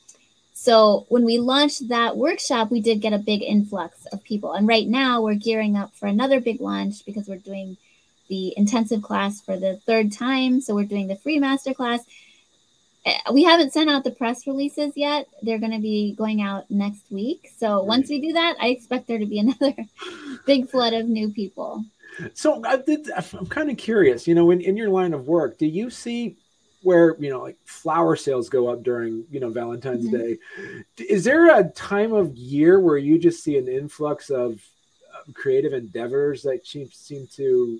So 0.52 1.06
when 1.08 1.24
we 1.24 1.38
launched 1.38 1.88
that 1.88 2.16
workshop, 2.16 2.72
we 2.72 2.80
did 2.80 3.00
get 3.00 3.12
a 3.12 3.18
big 3.18 3.42
influx 3.42 4.06
of 4.06 4.24
people. 4.24 4.54
And 4.54 4.66
right 4.66 4.88
now 4.88 5.22
we're 5.22 5.34
gearing 5.34 5.76
up 5.76 5.94
for 5.94 6.06
another 6.06 6.40
big 6.40 6.60
launch 6.60 7.06
because 7.06 7.28
we're 7.28 7.36
doing 7.36 7.76
the 8.28 8.52
intensive 8.56 9.00
class 9.00 9.40
for 9.40 9.56
the 9.56 9.76
third 9.86 10.10
time. 10.10 10.60
So 10.60 10.74
we're 10.74 10.84
doing 10.84 11.06
the 11.06 11.14
free 11.14 11.38
master 11.38 11.72
class. 11.72 12.00
Eh, 12.00 12.04
We 13.32 13.44
haven't 13.44 13.72
sent 13.72 13.90
out 13.90 14.04
the 14.04 14.10
press 14.10 14.46
releases 14.46 14.92
yet. 14.96 15.26
They're 15.42 15.58
going 15.58 15.72
to 15.72 15.80
be 15.80 16.14
going 16.16 16.42
out 16.42 16.70
next 16.70 17.10
week. 17.10 17.48
So 17.56 17.82
once 17.82 18.08
we 18.08 18.20
do 18.20 18.32
that, 18.32 18.56
I 18.60 18.68
expect 18.68 19.06
there 19.06 19.18
to 19.18 19.26
be 19.26 19.38
another 19.40 19.74
big 20.46 20.68
flood 20.68 20.94
of 20.94 21.08
new 21.08 21.30
people. 21.30 21.84
So 22.34 22.62
I 22.64 22.76
did, 22.78 23.08
I'm 23.10 23.46
kind 23.46 23.70
of 23.70 23.76
curious. 23.76 24.26
You 24.26 24.34
know, 24.34 24.50
in, 24.50 24.60
in 24.60 24.76
your 24.76 24.90
line 24.90 25.14
of 25.14 25.28
work, 25.28 25.58
do 25.58 25.66
you 25.66 25.90
see 25.90 26.36
where 26.82 27.16
you 27.18 27.28
know 27.28 27.42
like 27.42 27.56
flower 27.64 28.14
sales 28.14 28.48
go 28.48 28.68
up 28.68 28.82
during 28.84 29.24
you 29.30 29.40
know 29.40 29.50
Valentine's 29.50 30.08
Mhm. 30.08 30.12
Day? 30.12 31.04
Is 31.08 31.24
there 31.24 31.58
a 31.58 31.68
time 31.70 32.12
of 32.12 32.36
year 32.36 32.80
where 32.80 32.98
you 32.98 33.18
just 33.18 33.42
see 33.42 33.58
an 33.58 33.68
influx 33.68 34.30
of 34.30 34.52
uh, 35.14 35.32
creative 35.34 35.72
endeavors 35.72 36.42
that 36.42 36.66
seem 36.66 36.88
seem 36.92 37.26
to 37.34 37.78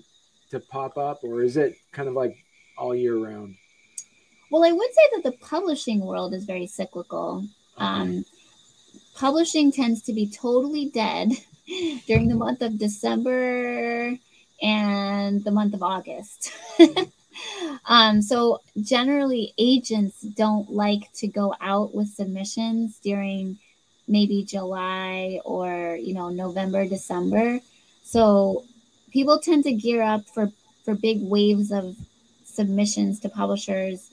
to 0.51 0.59
pop 0.59 0.97
up, 0.97 1.19
or 1.23 1.43
is 1.43 1.57
it 1.57 1.75
kind 1.91 2.07
of 2.07 2.13
like 2.15 2.35
all 2.77 2.95
year 2.95 3.17
round? 3.17 3.55
Well, 4.51 4.63
I 4.63 4.71
would 4.71 4.93
say 4.93 5.01
that 5.13 5.23
the 5.23 5.37
publishing 5.37 5.99
world 5.99 6.33
is 6.33 6.45
very 6.45 6.65
cyclical. 6.65 7.45
Um, 7.77 8.25
publishing 9.15 9.71
tends 9.71 10.01
to 10.03 10.13
be 10.13 10.27
totally 10.27 10.89
dead 10.89 11.31
during 12.07 12.27
the 12.27 12.35
month 12.35 12.61
of 12.61 12.79
December 12.79 14.17
and 14.61 15.43
the 15.43 15.51
month 15.51 15.73
of 15.73 15.83
August. 15.83 16.51
um, 17.85 18.21
so 18.21 18.61
generally, 18.81 19.53
agents 19.57 20.21
don't 20.21 20.71
like 20.71 21.11
to 21.13 21.27
go 21.27 21.53
out 21.61 21.93
with 21.93 22.09
submissions 22.09 22.99
during 23.03 23.59
maybe 24.07 24.43
July 24.43 25.39
or 25.45 25.95
you 26.01 26.13
know 26.15 26.29
November, 26.29 26.87
December. 26.87 27.59
So 28.03 28.63
people 29.11 29.39
tend 29.39 29.63
to 29.65 29.73
gear 29.73 30.01
up 30.01 30.25
for 30.27 30.49
for 30.83 30.95
big 30.95 31.21
waves 31.21 31.71
of 31.71 31.95
submissions 32.43 33.19
to 33.19 33.29
publishers 33.29 34.09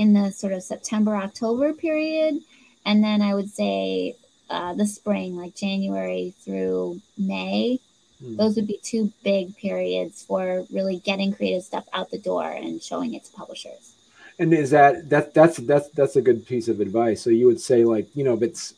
in 0.00 0.14
the 0.14 0.30
sort 0.30 0.54
of 0.54 0.62
September 0.62 1.14
October 1.14 1.74
period, 1.74 2.40
and 2.86 3.04
then 3.04 3.20
I 3.20 3.34
would 3.34 3.50
say 3.50 4.16
uh, 4.48 4.72
the 4.72 4.86
spring, 4.86 5.36
like 5.36 5.54
January 5.54 6.34
through 6.42 7.02
May. 7.18 7.78
Hmm. 8.18 8.36
Those 8.36 8.56
would 8.56 8.66
be 8.66 8.80
two 8.82 9.12
big 9.22 9.54
periods 9.58 10.24
for 10.24 10.64
really 10.72 11.00
getting 11.00 11.34
creative 11.34 11.64
stuff 11.64 11.84
out 11.92 12.10
the 12.10 12.18
door 12.18 12.50
and 12.50 12.82
showing 12.82 13.12
it 13.12 13.24
to 13.26 13.32
publishers. 13.32 13.94
And 14.38 14.54
is 14.54 14.70
that 14.70 15.10
that 15.10 15.34
that's 15.34 15.58
that's 15.58 15.90
that's 15.90 16.16
a 16.16 16.22
good 16.22 16.46
piece 16.46 16.68
of 16.68 16.80
advice. 16.80 17.20
So 17.20 17.28
you 17.28 17.46
would 17.46 17.60
say 17.60 17.84
like 17.84 18.08
you 18.16 18.24
know, 18.24 18.36
but 18.36 18.48
it's 18.48 18.72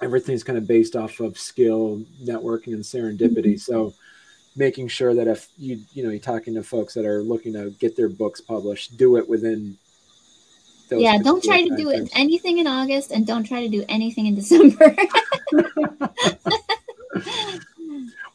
everything's 0.00 0.42
kind 0.42 0.58
of 0.58 0.66
based 0.66 0.96
off 0.96 1.20
of 1.20 1.38
skill, 1.38 2.02
networking, 2.20 2.74
and 2.74 2.82
serendipity. 2.82 3.60
So 3.60 3.94
making 4.56 4.88
sure 4.88 5.14
that 5.14 5.28
if 5.28 5.50
you 5.56 5.78
you 5.92 6.02
know 6.02 6.10
you're 6.10 6.18
talking 6.18 6.54
to 6.54 6.64
folks 6.64 6.94
that 6.94 7.06
are 7.06 7.22
looking 7.22 7.52
to 7.52 7.70
get 7.78 7.96
their 7.96 8.08
books 8.08 8.40
published, 8.40 8.96
do 8.96 9.16
it 9.18 9.28
within. 9.28 9.78
Yeah, 10.98 11.18
don't 11.18 11.42
try 11.42 11.62
to 11.62 11.76
do 11.76 11.90
it 11.90 12.10
anything 12.14 12.58
in 12.58 12.66
August 12.66 13.10
and 13.12 13.26
don't 13.26 13.44
try 13.44 13.60
to 13.62 13.68
do 13.68 13.84
anything 13.88 14.26
in 14.26 14.34
December. 14.34 14.94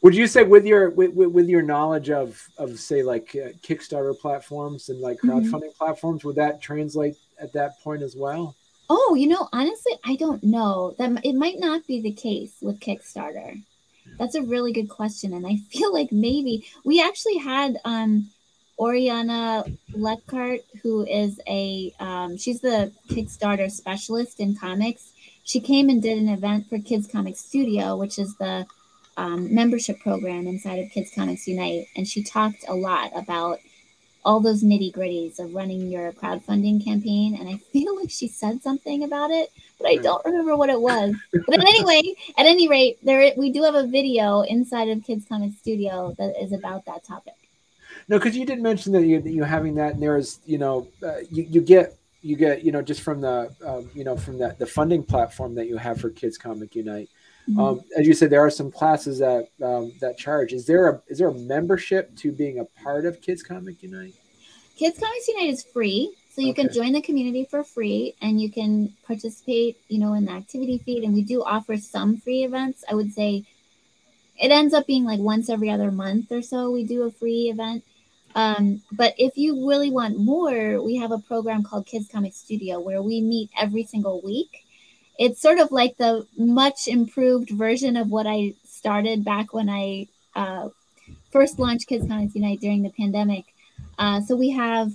Would 0.02 0.14
you 0.14 0.28
say 0.28 0.44
with 0.44 0.64
your 0.64 0.90
with, 0.90 1.12
with 1.12 1.48
your 1.48 1.62
knowledge 1.62 2.10
of 2.10 2.40
of 2.56 2.78
say 2.78 3.02
like 3.02 3.30
uh, 3.34 3.50
Kickstarter 3.62 4.16
platforms 4.18 4.88
and 4.90 5.00
like 5.00 5.18
Mhm. 5.18 5.28
crowdfunding 5.50 5.74
platforms, 5.74 6.24
would 6.24 6.36
that 6.36 6.62
translate 6.62 7.16
at 7.40 7.52
that 7.54 7.80
point 7.80 8.02
as 8.02 8.14
well? 8.14 8.54
Oh, 8.90 9.16
you 9.16 9.26
know, 9.26 9.48
honestly, 9.52 9.92
I 10.04 10.14
don't 10.16 10.42
know. 10.44 10.94
That 10.98 11.24
it 11.24 11.34
might 11.34 11.58
not 11.58 11.86
be 11.86 12.00
the 12.00 12.12
case 12.12 12.54
with 12.62 12.78
Kickstarter. 12.80 13.60
That's 14.18 14.36
a 14.36 14.42
really 14.42 14.72
good 14.72 14.88
question, 14.88 15.34
and 15.34 15.46
I 15.46 15.56
feel 15.70 15.92
like 15.92 16.12
maybe 16.12 16.64
we 16.84 17.02
actually 17.02 17.38
had 17.38 17.78
um, 17.84 18.30
Oriana 18.78 19.64
Leckert, 19.92 20.62
who 20.82 21.04
is 21.06 21.40
a 21.48 21.92
um, 21.98 22.36
she's 22.36 22.60
the 22.60 22.92
Kickstarter 23.08 23.70
specialist 23.70 24.40
in 24.40 24.56
comics. 24.56 25.12
She 25.44 25.60
came 25.60 25.88
and 25.88 26.02
did 26.02 26.18
an 26.18 26.28
event 26.28 26.68
for 26.68 26.78
Kids 26.78 27.06
Comics 27.06 27.40
Studio, 27.40 27.96
which 27.96 28.18
is 28.18 28.36
the 28.36 28.66
um, 29.16 29.52
membership 29.52 29.98
program 30.00 30.46
inside 30.46 30.78
of 30.78 30.90
Kids 30.90 31.10
Comics 31.14 31.48
Unite, 31.48 31.86
and 31.96 32.06
she 32.06 32.22
talked 32.22 32.64
a 32.68 32.74
lot 32.74 33.10
about 33.16 33.58
all 34.24 34.40
those 34.40 34.62
nitty 34.62 34.92
gritties 34.92 35.38
of 35.38 35.54
running 35.54 35.90
your 35.90 36.12
crowdfunding 36.12 36.84
campaign. 36.84 37.36
And 37.38 37.48
I 37.48 37.56
feel 37.72 37.96
like 37.96 38.10
she 38.10 38.28
said 38.28 38.62
something 38.62 39.04
about 39.04 39.30
it, 39.30 39.50
but 39.78 39.88
I 39.88 39.96
don't 39.96 40.24
remember 40.24 40.54
what 40.56 40.68
it 40.68 40.80
was. 40.80 41.14
But 41.32 41.60
anyway, 41.60 42.02
at 42.36 42.46
any 42.46 42.68
rate, 42.68 42.98
there 43.02 43.32
we 43.36 43.50
do 43.50 43.62
have 43.62 43.74
a 43.74 43.86
video 43.86 44.42
inside 44.42 44.88
of 44.88 45.02
Kids 45.02 45.24
Comics 45.26 45.58
Studio 45.58 46.14
that 46.18 46.34
is 46.40 46.52
about 46.52 46.84
that 46.84 47.04
topic. 47.04 47.47
No, 48.08 48.18
because 48.18 48.36
you 48.36 48.46
did 48.46 48.60
mention 48.60 48.92
that 48.92 49.04
you 49.04 49.20
you 49.20 49.44
having 49.44 49.74
that, 49.76 49.94
and 49.94 50.02
there 50.02 50.16
is 50.16 50.40
you 50.46 50.58
know 50.58 50.88
uh, 51.02 51.18
you 51.30 51.42
you 51.44 51.60
get 51.60 51.96
you 52.22 52.36
get 52.36 52.64
you 52.64 52.72
know 52.72 52.82
just 52.82 53.02
from 53.02 53.20
the 53.20 53.54
um, 53.64 53.90
you 53.94 54.04
know 54.04 54.16
from 54.16 54.38
that 54.38 54.58
the 54.58 54.66
funding 54.66 55.02
platform 55.02 55.54
that 55.54 55.68
you 55.68 55.76
have 55.76 56.00
for 56.00 56.10
Kids 56.10 56.38
Comic 56.38 56.74
Unite. 56.74 57.08
Mhm. 57.48 57.58
Um, 57.60 57.84
as 57.96 58.06
you 58.06 58.14
said, 58.14 58.30
there 58.30 58.44
are 58.44 58.50
some 58.50 58.70
classes 58.70 59.18
that 59.18 59.48
um, 59.62 59.92
that 60.00 60.18
charge. 60.18 60.52
Is 60.52 60.66
there 60.66 60.88
a 60.88 61.02
is 61.08 61.18
there 61.18 61.28
a 61.28 61.34
membership 61.34 62.14
to 62.16 62.32
being 62.32 62.58
a 62.58 62.64
part 62.82 63.04
of 63.04 63.20
Kids 63.20 63.42
Comic 63.42 63.82
Unite? 63.82 64.14
Kids 64.76 64.98
Comics 64.98 65.28
Unite 65.28 65.50
is 65.50 65.64
free, 65.64 66.14
so 66.30 66.40
you 66.40 66.54
can 66.54 66.72
join 66.72 66.92
the 66.92 67.02
community 67.02 67.44
for 67.50 67.64
free, 67.64 68.14
and 68.22 68.40
you 68.40 68.50
can 68.50 68.94
participate, 69.06 69.76
you 69.88 69.98
know, 69.98 70.14
in 70.14 70.24
the 70.24 70.32
activity 70.32 70.78
feed. 70.78 71.04
And 71.04 71.12
we 71.12 71.22
do 71.22 71.42
offer 71.42 71.76
some 71.76 72.16
free 72.18 72.44
events. 72.44 72.84
I 72.88 72.94
would 72.94 73.12
say 73.12 73.44
it 74.40 74.50
ends 74.50 74.72
up 74.72 74.86
being 74.86 75.04
like 75.04 75.18
once 75.18 75.50
every 75.50 75.70
other 75.70 75.90
month 75.90 76.30
or 76.30 76.42
so. 76.42 76.70
We 76.70 76.84
do 76.84 77.02
a 77.02 77.10
free 77.10 77.50
event. 77.50 77.82
Um, 78.34 78.82
but 78.92 79.14
if 79.18 79.36
you 79.36 79.68
really 79.68 79.90
want 79.90 80.18
more, 80.18 80.82
we 80.82 80.96
have 80.96 81.12
a 81.12 81.18
program 81.18 81.62
called 81.62 81.86
Kids 81.86 82.08
Comic 82.10 82.34
Studio 82.34 82.78
where 82.80 83.02
we 83.02 83.20
meet 83.20 83.50
every 83.58 83.84
single 83.84 84.20
week. 84.20 84.64
It's 85.18 85.40
sort 85.40 85.58
of 85.58 85.72
like 85.72 85.96
the 85.96 86.26
much 86.36 86.86
improved 86.86 87.50
version 87.50 87.96
of 87.96 88.10
what 88.10 88.26
I 88.26 88.54
started 88.64 89.24
back 89.24 89.52
when 89.52 89.68
I 89.68 90.06
uh, 90.36 90.68
first 91.32 91.58
launched 91.58 91.88
Kids 91.88 92.06
Comics 92.06 92.34
Unite 92.34 92.60
during 92.60 92.82
the 92.82 92.90
pandemic. 92.90 93.44
Uh, 93.98 94.20
so 94.20 94.36
we 94.36 94.50
have 94.50 94.92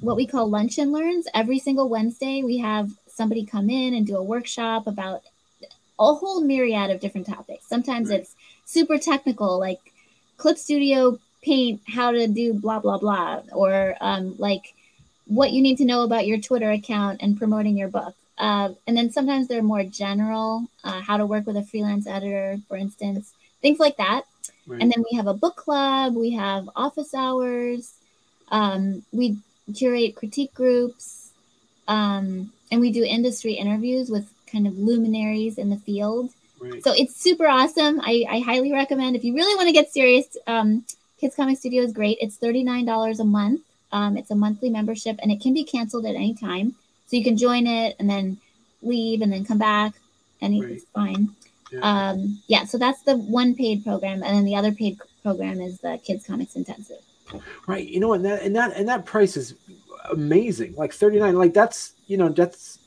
what 0.00 0.16
we 0.16 0.26
call 0.26 0.48
lunch 0.48 0.78
and 0.78 0.92
learns 0.92 1.26
every 1.34 1.58
single 1.58 1.88
Wednesday. 1.88 2.42
We 2.42 2.58
have 2.58 2.90
somebody 3.06 3.46
come 3.46 3.70
in 3.70 3.94
and 3.94 4.06
do 4.06 4.16
a 4.16 4.22
workshop 4.22 4.86
about 4.86 5.22
a 5.98 6.14
whole 6.14 6.40
myriad 6.42 6.90
of 6.90 7.00
different 7.00 7.26
topics. 7.26 7.66
Sometimes 7.66 8.10
Right. 8.10 8.20
it's 8.20 8.34
super 8.64 8.98
technical, 8.98 9.58
like 9.58 9.80
Clip 10.36 10.58
Studio 10.58 11.18
Paint, 11.44 11.82
how 11.86 12.10
to 12.12 12.26
do 12.26 12.54
blah 12.54 12.80
blah 12.80 12.98
blah, 12.98 13.42
or 13.52 13.96
um, 14.00 14.34
like 14.38 14.74
what 15.26 15.52
you 15.52 15.62
need 15.62 15.78
to 15.78 15.84
know 15.84 16.02
about 16.02 16.26
your 16.26 16.38
Twitter 16.38 16.70
account 16.70 17.20
and 17.22 17.38
promoting 17.38 17.76
your 17.76 17.88
book. 17.88 18.14
Uh, 18.36 18.70
and 18.86 18.96
then 18.96 19.10
sometimes 19.10 19.46
they're 19.46 19.62
more 19.62 19.84
general, 19.84 20.66
uh, 20.82 21.00
how 21.00 21.16
to 21.16 21.26
work 21.26 21.46
with 21.46 21.56
a 21.56 21.62
freelance 21.62 22.06
editor, 22.06 22.58
for 22.68 22.76
instance, 22.76 23.32
things 23.62 23.78
like 23.78 23.96
that. 23.96 24.22
Right. 24.66 24.80
And 24.80 24.90
then 24.90 25.04
we 25.10 25.16
have 25.16 25.26
a 25.26 25.34
book 25.34 25.56
club, 25.56 26.14
we 26.14 26.32
have 26.32 26.68
office 26.74 27.14
hours, 27.14 27.94
um, 28.48 29.04
we 29.12 29.36
curate 29.74 30.16
critique 30.16 30.52
groups, 30.54 31.30
um, 31.86 32.52
and 32.70 32.80
we 32.80 32.90
do 32.90 33.04
industry 33.04 33.52
interviews 33.52 34.10
with 34.10 34.28
kind 34.50 34.66
of 34.66 34.78
luminaries 34.78 35.58
in 35.58 35.70
the 35.70 35.76
field. 35.76 36.30
Right. 36.60 36.82
So 36.82 36.92
it's 36.92 37.16
super 37.16 37.46
awesome. 37.46 38.00
I, 38.02 38.24
I 38.28 38.38
highly 38.40 38.72
recommend 38.72 39.16
if 39.16 39.24
you 39.24 39.34
really 39.34 39.54
want 39.54 39.68
to 39.68 39.72
get 39.72 39.92
serious. 39.92 40.36
Um, 40.46 40.84
Kids 41.20 41.36
Comic 41.36 41.58
Studio 41.58 41.82
is 41.82 41.92
great. 41.92 42.18
It's 42.20 42.36
thirty 42.36 42.62
nine 42.62 42.84
dollars 42.84 43.20
a 43.20 43.24
month. 43.24 43.62
Um, 43.92 44.16
it's 44.16 44.30
a 44.30 44.34
monthly 44.34 44.70
membership, 44.70 45.18
and 45.22 45.30
it 45.30 45.40
can 45.40 45.54
be 45.54 45.64
canceled 45.64 46.06
at 46.06 46.14
any 46.14 46.34
time. 46.34 46.74
So 47.06 47.16
you 47.16 47.24
can 47.24 47.36
join 47.36 47.66
it 47.66 47.96
and 47.98 48.08
then 48.08 48.38
leave 48.82 49.20
and 49.20 49.32
then 49.32 49.44
come 49.44 49.58
back, 49.58 49.94
and 50.40 50.62
right. 50.62 50.80
fine. 50.94 51.28
Yeah. 51.70 51.80
Um, 51.80 52.40
yeah. 52.48 52.64
So 52.64 52.78
that's 52.78 53.02
the 53.02 53.16
one 53.16 53.54
paid 53.54 53.84
program, 53.84 54.22
and 54.22 54.36
then 54.36 54.44
the 54.44 54.56
other 54.56 54.72
paid 54.72 54.98
program 55.22 55.60
is 55.60 55.78
the 55.78 56.00
Kids 56.04 56.26
Comics 56.26 56.56
Intensive. 56.56 56.98
Right. 57.66 57.86
You 57.86 58.00
know, 58.00 58.12
and 58.12 58.24
that 58.24 58.42
and 58.42 58.54
that 58.56 58.76
and 58.76 58.88
that 58.88 59.06
price 59.06 59.36
is 59.36 59.54
amazing. 60.10 60.74
Like 60.76 60.92
thirty 60.92 61.18
nine. 61.18 61.36
Like 61.36 61.54
that's 61.54 61.92
you 62.06 62.16
know 62.16 62.28
that's 62.28 62.78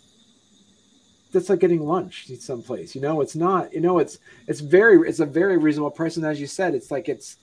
that's 1.31 1.49
like 1.49 1.59
getting 1.59 1.85
lunch 1.85 2.27
someplace. 2.39 2.95
You 2.95 3.01
know, 3.01 3.21
it's 3.21 3.35
not. 3.35 3.73
You 3.73 3.81
know, 3.81 3.99
it's 3.99 4.19
it's 4.47 4.59
very 4.59 5.07
it's 5.07 5.19
a 5.19 5.25
very 5.25 5.57
reasonable 5.57 5.91
price, 5.91 6.17
and 6.17 6.25
as 6.25 6.39
you 6.39 6.47
said, 6.47 6.75
it's 6.75 6.91
like 6.91 7.09
it's 7.09 7.37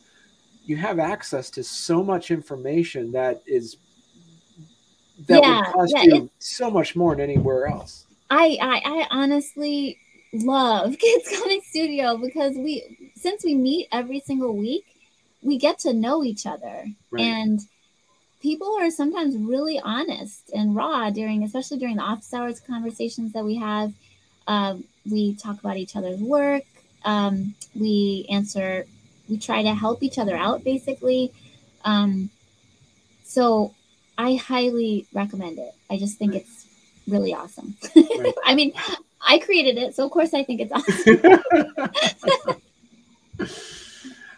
you 0.67 0.77
have 0.77 0.99
access 0.99 1.51
to 1.51 1.63
so 1.63 2.03
much 2.03 2.31
information 2.31 3.13
that 3.13 3.43
is 3.47 3.77
that 5.27 5.43
yeah, 5.43 5.59
would 5.59 5.67
cost 5.73 5.95
yeah, 5.97 6.03
you 6.03 6.31
so 6.39 6.71
much 6.71 6.97
more 6.97 7.15
than 7.15 7.31
anywhere 7.31 7.67
else. 7.67 8.07
I, 8.31 8.59
I 8.61 8.83
I 8.85 9.07
honestly 9.11 9.99
love 10.33 10.97
Kids 10.99 11.39
Comic 11.39 11.65
Studio 11.65 12.17
because 12.17 12.55
we 12.57 13.11
since 13.15 13.45
we 13.45 13.55
meet 13.55 13.89
every 13.93 14.21
single 14.21 14.57
week, 14.57 14.85
we 15.43 15.59
get 15.59 15.79
to 15.81 15.93
know 15.93 16.25
each 16.25 16.47
other 16.47 16.87
right. 17.11 17.23
and 17.23 17.61
people 18.41 18.77
are 18.79 18.91
sometimes 18.91 19.37
really 19.37 19.79
honest 19.81 20.51
and 20.55 20.75
raw 20.75 21.11
during 21.11 21.45
especially 21.45 21.79
during 21.79 21.97
the 21.97 22.03
office 22.03 22.33
hours 22.35 22.61
conversations 22.61 23.33
that 23.33 23.45
we 23.45 23.57
have 23.57 23.93
um, 24.47 24.85
we 25.11 25.35
talk 25.37 25.59
about 25.61 25.77
each 25.77 25.97
other's 25.97 26.21
work 26.21 26.65
um, 27.05 27.55
we 27.75 28.27
answer 28.31 28.87
we 29.29 29.39
try 29.39 29.63
to 29.63 29.75
help 29.75 30.03
each 30.03 30.19
other 30.19 30.37
out 30.37 30.65
basically 30.65 31.33
um, 31.85 32.31
so 33.23 33.75
i 34.19 34.35
highly 34.35 35.07
recommend 35.13 35.59
it 35.59 35.75
i 35.91 35.97
just 35.97 36.19
think 36.19 36.33
right. 36.33 36.43
it's 36.43 36.67
really 37.09 37.35
awesome 37.35 37.75
right. 37.97 38.35
i 38.45 38.55
mean 38.55 38.73
i 39.27 39.39
created 39.39 39.77
it 39.77 39.95
so 39.95 40.05
of 40.05 40.11
course 40.11 40.35
i 40.35 40.43
think 40.43 40.61
it's 40.61 40.73
awesome 40.73 42.61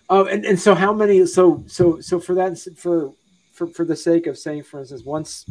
Oh, 0.08 0.24
and, 0.32 0.44
and 0.44 0.58
so 0.58 0.74
how 0.74 0.92
many? 0.92 1.26
So 1.26 1.62
so 1.66 2.00
so 2.00 2.18
for 2.18 2.34
that 2.34 2.58
for 2.76 3.12
for 3.52 3.66
for 3.66 3.84
the 3.84 3.96
sake 3.96 4.26
of 4.26 4.38
saying, 4.38 4.62
for 4.62 4.80
instance, 4.80 5.04
once 5.04 5.44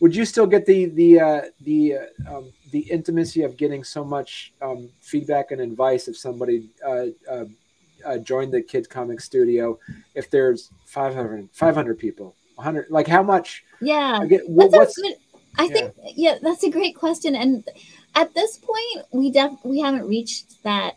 would 0.00 0.16
you 0.16 0.24
still 0.24 0.46
get 0.46 0.66
the 0.66 0.86
the 0.86 1.20
uh, 1.20 1.42
the 1.60 1.94
uh, 1.94 2.38
um, 2.38 2.52
the 2.70 2.80
intimacy 2.80 3.42
of 3.42 3.56
getting 3.56 3.84
so 3.84 4.04
much 4.04 4.52
um, 4.62 4.88
feedback 5.00 5.50
and 5.50 5.60
advice 5.60 6.08
if 6.08 6.16
somebody 6.16 6.68
uh, 6.86 7.06
uh, 8.04 8.18
joined 8.18 8.52
the 8.52 8.62
kids 8.62 8.86
comic 8.86 9.20
studio 9.20 9.78
if 10.14 10.30
there's 10.30 10.70
500, 10.86 11.48
500 11.52 11.98
people 11.98 12.34
100 12.56 12.90
like 12.90 13.06
how 13.06 13.22
much 13.22 13.64
yeah 13.80 14.24
get, 14.28 14.48
what, 14.48 14.70
what's 14.72 14.96
good, 14.96 15.14
i 15.58 15.64
yeah. 15.64 15.72
think 15.72 15.94
yeah 16.14 16.38
that's 16.42 16.62
a 16.64 16.70
great 16.70 16.94
question 16.94 17.34
and 17.34 17.66
at 18.14 18.34
this 18.34 18.58
point 18.58 19.06
we 19.12 19.30
def 19.30 19.52
we 19.64 19.80
haven't 19.80 20.06
reached 20.06 20.62
that 20.62 20.96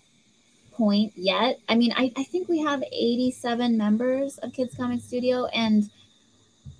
point 0.73 1.13
yet. 1.15 1.59
I 1.69 1.75
mean, 1.75 1.93
I, 1.95 2.11
I 2.17 2.23
think 2.23 2.49
we 2.49 2.59
have 2.59 2.83
87 2.91 3.77
members 3.77 4.37
of 4.39 4.53
Kids 4.53 4.75
Comic 4.75 5.01
Studio, 5.01 5.45
and 5.47 5.89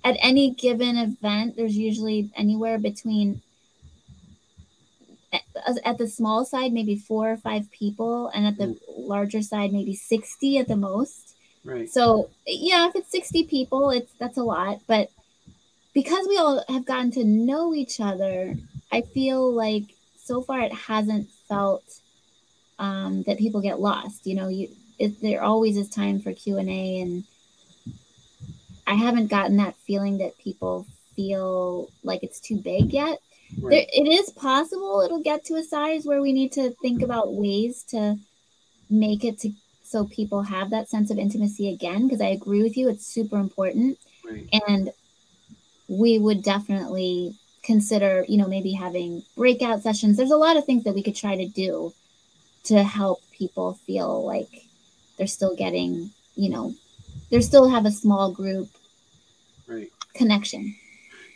at 0.02 0.16
any 0.20 0.50
given 0.50 0.96
event, 0.98 1.56
there's 1.56 1.76
usually 1.76 2.30
anywhere 2.36 2.78
between 2.78 3.40
at 5.84 5.98
the 5.98 6.08
small 6.08 6.44
side, 6.44 6.72
maybe 6.72 6.96
four 6.96 7.30
or 7.30 7.36
five 7.36 7.70
people, 7.70 8.28
and 8.28 8.46
at 8.46 8.56
the 8.56 8.66
mm. 8.66 8.78
larger 8.96 9.42
side, 9.42 9.72
maybe 9.72 9.94
60 9.94 10.58
at 10.58 10.68
the 10.68 10.76
most. 10.76 11.36
Right. 11.64 11.88
So 11.88 12.30
yeah, 12.46 12.88
if 12.88 12.96
it's 12.96 13.10
60 13.10 13.44
people, 13.44 13.90
it's 13.90 14.12
that's 14.18 14.36
a 14.36 14.42
lot. 14.42 14.80
But 14.86 15.10
because 15.94 16.26
we 16.28 16.36
all 16.36 16.62
have 16.68 16.84
gotten 16.84 17.10
to 17.12 17.24
know 17.24 17.74
each 17.74 18.00
other, 18.00 18.56
I 18.92 19.02
feel 19.02 19.50
like 19.52 19.84
so 20.22 20.42
far 20.42 20.60
it 20.60 20.72
hasn't 20.72 21.30
felt 21.48 21.84
um, 22.78 23.22
that 23.22 23.38
people 23.38 23.60
get 23.60 23.80
lost. 23.80 24.26
You 24.26 24.34
know, 24.34 24.48
you 24.48 24.68
it, 24.98 25.20
there 25.20 25.42
always 25.42 25.76
is 25.76 25.88
time 25.88 26.20
for 26.20 26.32
Q 26.32 26.58
and 26.58 26.68
A, 26.68 27.00
and 27.00 27.24
I 28.86 28.94
haven't 28.94 29.28
gotten 29.28 29.56
that 29.56 29.76
feeling 29.86 30.18
that 30.18 30.38
people 30.38 30.86
feel 31.16 31.90
like 32.02 32.22
it's 32.22 32.40
too 32.40 32.56
big 32.56 32.92
yet. 32.92 33.20
Right. 33.60 33.70
There, 33.70 34.04
it 34.04 34.08
is 34.08 34.30
possible 34.30 35.02
it'll 35.04 35.22
get 35.22 35.44
to 35.46 35.54
a 35.54 35.62
size 35.62 36.04
where 36.04 36.20
we 36.20 36.32
need 36.32 36.52
to 36.52 36.70
think 36.82 37.02
about 37.02 37.34
ways 37.34 37.82
to 37.90 38.16
make 38.90 39.24
it 39.24 39.38
to 39.40 39.52
so 39.82 40.06
people 40.06 40.42
have 40.42 40.70
that 40.70 40.88
sense 40.88 41.10
of 41.10 41.18
intimacy 41.18 41.72
again. 41.72 42.08
Because 42.08 42.20
I 42.20 42.28
agree 42.28 42.62
with 42.62 42.76
you, 42.76 42.88
it's 42.88 43.06
super 43.06 43.38
important, 43.38 43.98
right. 44.28 44.48
and 44.66 44.90
we 45.88 46.18
would 46.18 46.42
definitely 46.42 47.34
consider, 47.62 48.24
you 48.28 48.36
know, 48.36 48.48
maybe 48.48 48.72
having 48.72 49.22
breakout 49.36 49.82
sessions. 49.82 50.16
There's 50.16 50.30
a 50.30 50.36
lot 50.36 50.56
of 50.56 50.64
things 50.64 50.84
that 50.84 50.94
we 50.94 51.02
could 51.02 51.16
try 51.16 51.36
to 51.36 51.46
do 51.46 51.92
to 52.64 52.82
help 52.82 53.20
people 53.32 53.74
feel 53.86 54.24
like 54.26 54.48
they're 55.16 55.26
still 55.26 55.54
getting, 55.54 56.10
you 56.34 56.50
know, 56.50 56.74
they 57.30 57.40
still 57.40 57.68
have 57.68 57.86
a 57.86 57.90
small 57.90 58.32
group 58.32 58.68
right. 59.66 59.90
connection. 60.14 60.74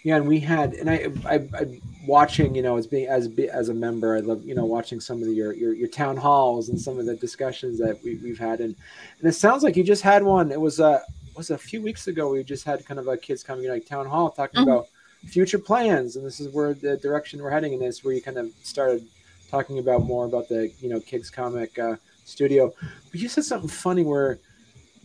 Yeah, 0.05 0.17
and 0.17 0.29
we 0.29 0.41
had, 0.41 0.75
and 0.75 0.89
I, 0.89 1.07
I, 1.27 1.35
I 1.55 1.81
watching, 2.09 2.55
you 2.55 2.63
know, 2.63 2.77
as 2.77 2.87
being 2.87 3.07
as 3.07 3.29
as 3.53 3.69
a 3.69 3.75
member, 3.75 4.17
I 4.17 4.21
love, 4.21 4.43
you 4.45 4.55
know, 4.55 4.65
watching 4.65 4.99
some 4.99 5.21
of 5.21 5.27
the, 5.27 5.35
your 5.35 5.53
your 5.53 5.75
your 5.75 5.89
town 5.89 6.17
halls 6.17 6.71
and 6.71 6.81
some 6.81 6.99
of 6.99 7.07
the 7.07 7.15
discussions 7.15 7.79
that 7.79 8.03
we, 8.03 8.17
we've 8.17 8.39
had, 8.39 8.61
and 8.61 8.75
and 9.21 9.29
it 9.29 9.35
sounds 9.35 9.63
like 9.63 9.77
you 9.77 9.85
just 9.85 10.03
had 10.03 10.25
one. 10.25 10.51
It 10.51 10.61
was 10.61 10.81
a 10.81 11.03
was 11.37 11.51
a 11.51 11.59
few 11.59 11.81
weeks 11.81 12.09
ago. 12.09 12.33
We 12.33 12.43
just 12.43 12.65
had 12.65 12.85
kind 12.85 12.99
of 12.99 13.07
a 13.07 13.17
kids 13.17 13.45
coming 13.45 13.69
like 13.69 13.87
town 13.87 14.07
hall 14.07 14.31
talking 14.31 14.61
uh-huh. 14.61 14.71
about 14.71 14.89
future 15.27 15.59
plans, 15.59 16.17
and 16.17 16.27
this 16.27 16.41
is 16.41 16.53
where 16.53 16.75
the 16.75 16.97
direction 16.97 17.43
we're 17.43 17.51
heading 17.51 17.75
in 17.75 17.81
this, 17.81 18.03
where 18.03 18.15
you 18.15 18.23
kind 18.23 18.39
of 18.39 18.51
started 18.63 19.07
talking 19.51 19.79
about 19.79 20.03
more 20.03 20.25
about 20.25 20.49
the 20.49 20.73
you 20.81 20.89
know 20.89 21.01
kids 21.01 21.31
comic 21.31 21.79
uh, 21.79 21.97
studio. 22.25 22.73
But 23.11 23.21
you 23.21 23.29
said 23.29 23.45
something 23.45 23.69
funny 23.69 24.03
where 24.03 24.39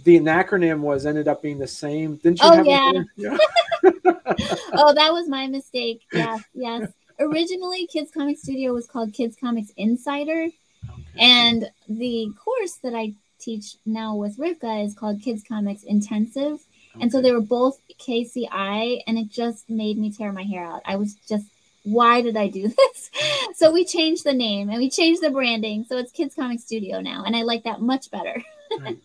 the 0.06 0.20
acronym 0.20 0.80
was 0.80 1.06
ended 1.06 1.28
up 1.28 1.42
being 1.42 1.60
the 1.60 1.68
same. 1.68 2.16
Didn't 2.18 2.42
you? 2.42 2.50
Oh 2.50 2.64
yeah. 2.64 3.04
yeah. 3.18 3.38
oh, 3.84 4.94
that 4.94 5.12
was 5.12 5.28
my 5.28 5.48
mistake. 5.48 6.02
Yes, 6.12 6.44
yes. 6.54 6.92
Originally, 7.20 7.88
Kids 7.88 8.12
Comic 8.12 8.38
Studio 8.38 8.74
was 8.74 8.88
called 8.88 9.14
Kids 9.14 9.36
Comics 9.40 9.72
Insider, 9.78 10.50
okay. 10.90 11.04
and 11.20 11.70
the 11.88 12.32
course 12.44 12.76
that 12.84 12.96
I 12.96 13.14
teach 13.40 13.76
now 13.86 14.16
with 14.16 14.38
Rivka 14.38 14.86
is 14.86 14.94
called 14.94 15.22
Kids 15.22 15.44
Comics 15.48 15.84
Intensive. 15.84 16.60
Okay. 16.96 17.02
And 17.02 17.12
so 17.12 17.22
they 17.22 17.32
were 17.32 17.42
both 17.42 17.80
KCI, 18.00 19.02
and 19.08 19.18
it 19.18 19.30
just 19.30 19.70
made 19.70 19.98
me 19.98 20.12
tear 20.12 20.32
my 20.32 20.44
hair 20.44 20.64
out. 20.64 20.82
I 20.86 20.96
was 20.96 21.16
just 21.28 21.46
why 21.84 22.22
did 22.22 22.38
I 22.38 22.48
do 22.48 22.68
this? 22.78 23.12
so 23.56 23.72
we 23.72 23.86
changed 23.86 24.24
the 24.24 24.34
name 24.34 24.70
and 24.70 24.80
we 24.80 24.90
changed 24.90 25.22
the 25.22 25.30
branding. 25.30 25.86
So 25.88 25.98
it's 25.98 26.12
Kids 26.12 26.36
Comic 26.36 26.60
Studio 26.60 27.02
now. 27.02 27.24
And 27.26 27.36
I 27.36 27.44
like 27.44 27.64
that 27.64 27.82
much 27.82 28.10
better. 28.10 28.42
right. 28.80 28.98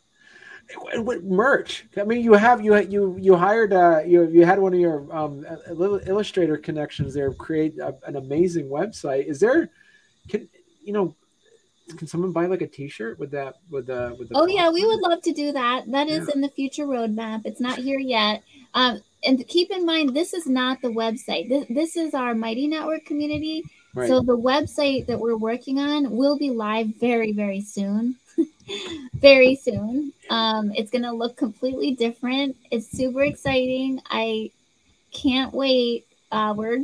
What 0.96 1.24
merch? 1.24 1.86
I 1.96 2.04
mean, 2.04 2.22
you 2.22 2.34
have 2.34 2.62
you 2.62 2.76
you 2.76 3.16
you 3.18 3.36
hired 3.36 3.72
uh 3.72 4.02
you 4.04 4.28
you 4.28 4.44
had 4.44 4.58
one 4.58 4.74
of 4.74 4.80
your 4.80 5.10
um 5.14 5.46
illustrator 6.06 6.58
connections 6.58 7.14
there 7.14 7.32
create 7.32 7.78
a, 7.78 7.94
an 8.06 8.16
amazing 8.16 8.68
website. 8.68 9.26
Is 9.26 9.40
there 9.40 9.70
can 10.28 10.48
you 10.82 10.92
know 10.92 11.14
can 11.96 12.06
someone 12.06 12.32
buy 12.32 12.46
like 12.46 12.60
a 12.60 12.66
T-shirt 12.66 13.18
with 13.18 13.30
that 13.30 13.56
with 13.70 13.86
the 13.86 14.14
with 14.18 14.28
the? 14.28 14.36
Oh 14.36 14.46
yeah, 14.46 14.68
we 14.68 14.84
would 14.84 15.00
love 15.00 15.22
to 15.22 15.32
do 15.32 15.52
that. 15.52 15.90
That 15.90 16.08
is 16.08 16.26
yeah. 16.26 16.34
in 16.34 16.40
the 16.42 16.50
future 16.50 16.86
roadmap. 16.86 17.42
It's 17.44 17.60
not 17.60 17.78
here 17.78 17.98
yet. 17.98 18.42
Um, 18.74 19.00
and 19.24 19.46
keep 19.48 19.70
in 19.70 19.84
mind, 19.84 20.14
this 20.14 20.34
is 20.34 20.46
not 20.46 20.80
the 20.82 20.88
website. 20.88 21.48
This, 21.48 21.66
this 21.68 21.96
is 21.96 22.14
our 22.14 22.34
Mighty 22.34 22.68
Network 22.68 23.04
community. 23.04 23.64
So 23.94 24.20
the 24.20 24.36
website 24.36 25.06
that 25.06 25.18
we're 25.18 25.36
working 25.36 25.78
on 25.78 26.10
will 26.10 26.38
be 26.38 26.50
live 26.50 26.88
very, 27.00 27.32
very 27.32 27.60
soon. 27.60 28.16
very 29.14 29.56
soon. 29.56 30.12
Um, 30.30 30.72
it's 30.74 30.90
going 30.90 31.02
to 31.02 31.12
look 31.12 31.36
completely 31.36 31.92
different. 31.92 32.56
It's 32.70 32.90
super 32.90 33.22
exciting. 33.22 34.00
I 34.10 34.50
can't 35.12 35.52
wait. 35.52 36.06
Uh, 36.30 36.54
we're 36.56 36.78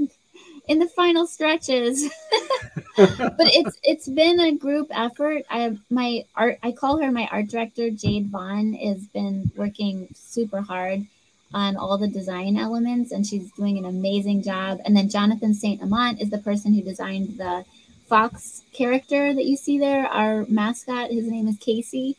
in 0.66 0.78
the 0.78 0.88
final 0.88 1.26
stretches. 1.26 2.05
but 2.96 3.34
it's 3.38 3.78
it's 3.82 4.09
been 4.09 4.40
a 4.40 4.52
group 4.52 4.88
effort. 4.90 5.42
I 5.50 5.76
my 5.90 6.24
art 6.34 6.59
I 6.62 6.72
call 6.72 6.98
her 6.98 7.11
my 7.12 7.28
art 7.30 7.48
director 7.48 7.90
Jade 7.90 8.28
Vaughn 8.28 8.72
has 8.74 9.05
been 9.07 9.50
working 9.57 10.09
super 10.14 10.61
hard 10.61 11.07
on 11.55 11.76
all 11.76 11.96
the 11.96 12.09
design 12.09 12.57
elements, 12.57 13.12
and 13.12 13.24
she's 13.24 13.50
doing 13.52 13.78
an 13.78 13.84
amazing 13.84 14.42
job. 14.42 14.80
And 14.84 14.96
then 14.96 15.09
Jonathan 15.09 15.55
Saint 15.55 15.80
Amant 15.80 16.20
is 16.20 16.30
the 16.30 16.38
person 16.38 16.74
who 16.74 16.82
designed 16.82 17.38
the 17.38 17.64
fox 18.09 18.62
character 18.72 19.32
that 19.32 19.44
you 19.44 19.57
see 19.57 19.78
there, 19.78 20.07
our 20.07 20.44
mascot. 20.48 21.11
His 21.11 21.28
name 21.28 21.46
is 21.46 21.57
Casey. 21.59 22.16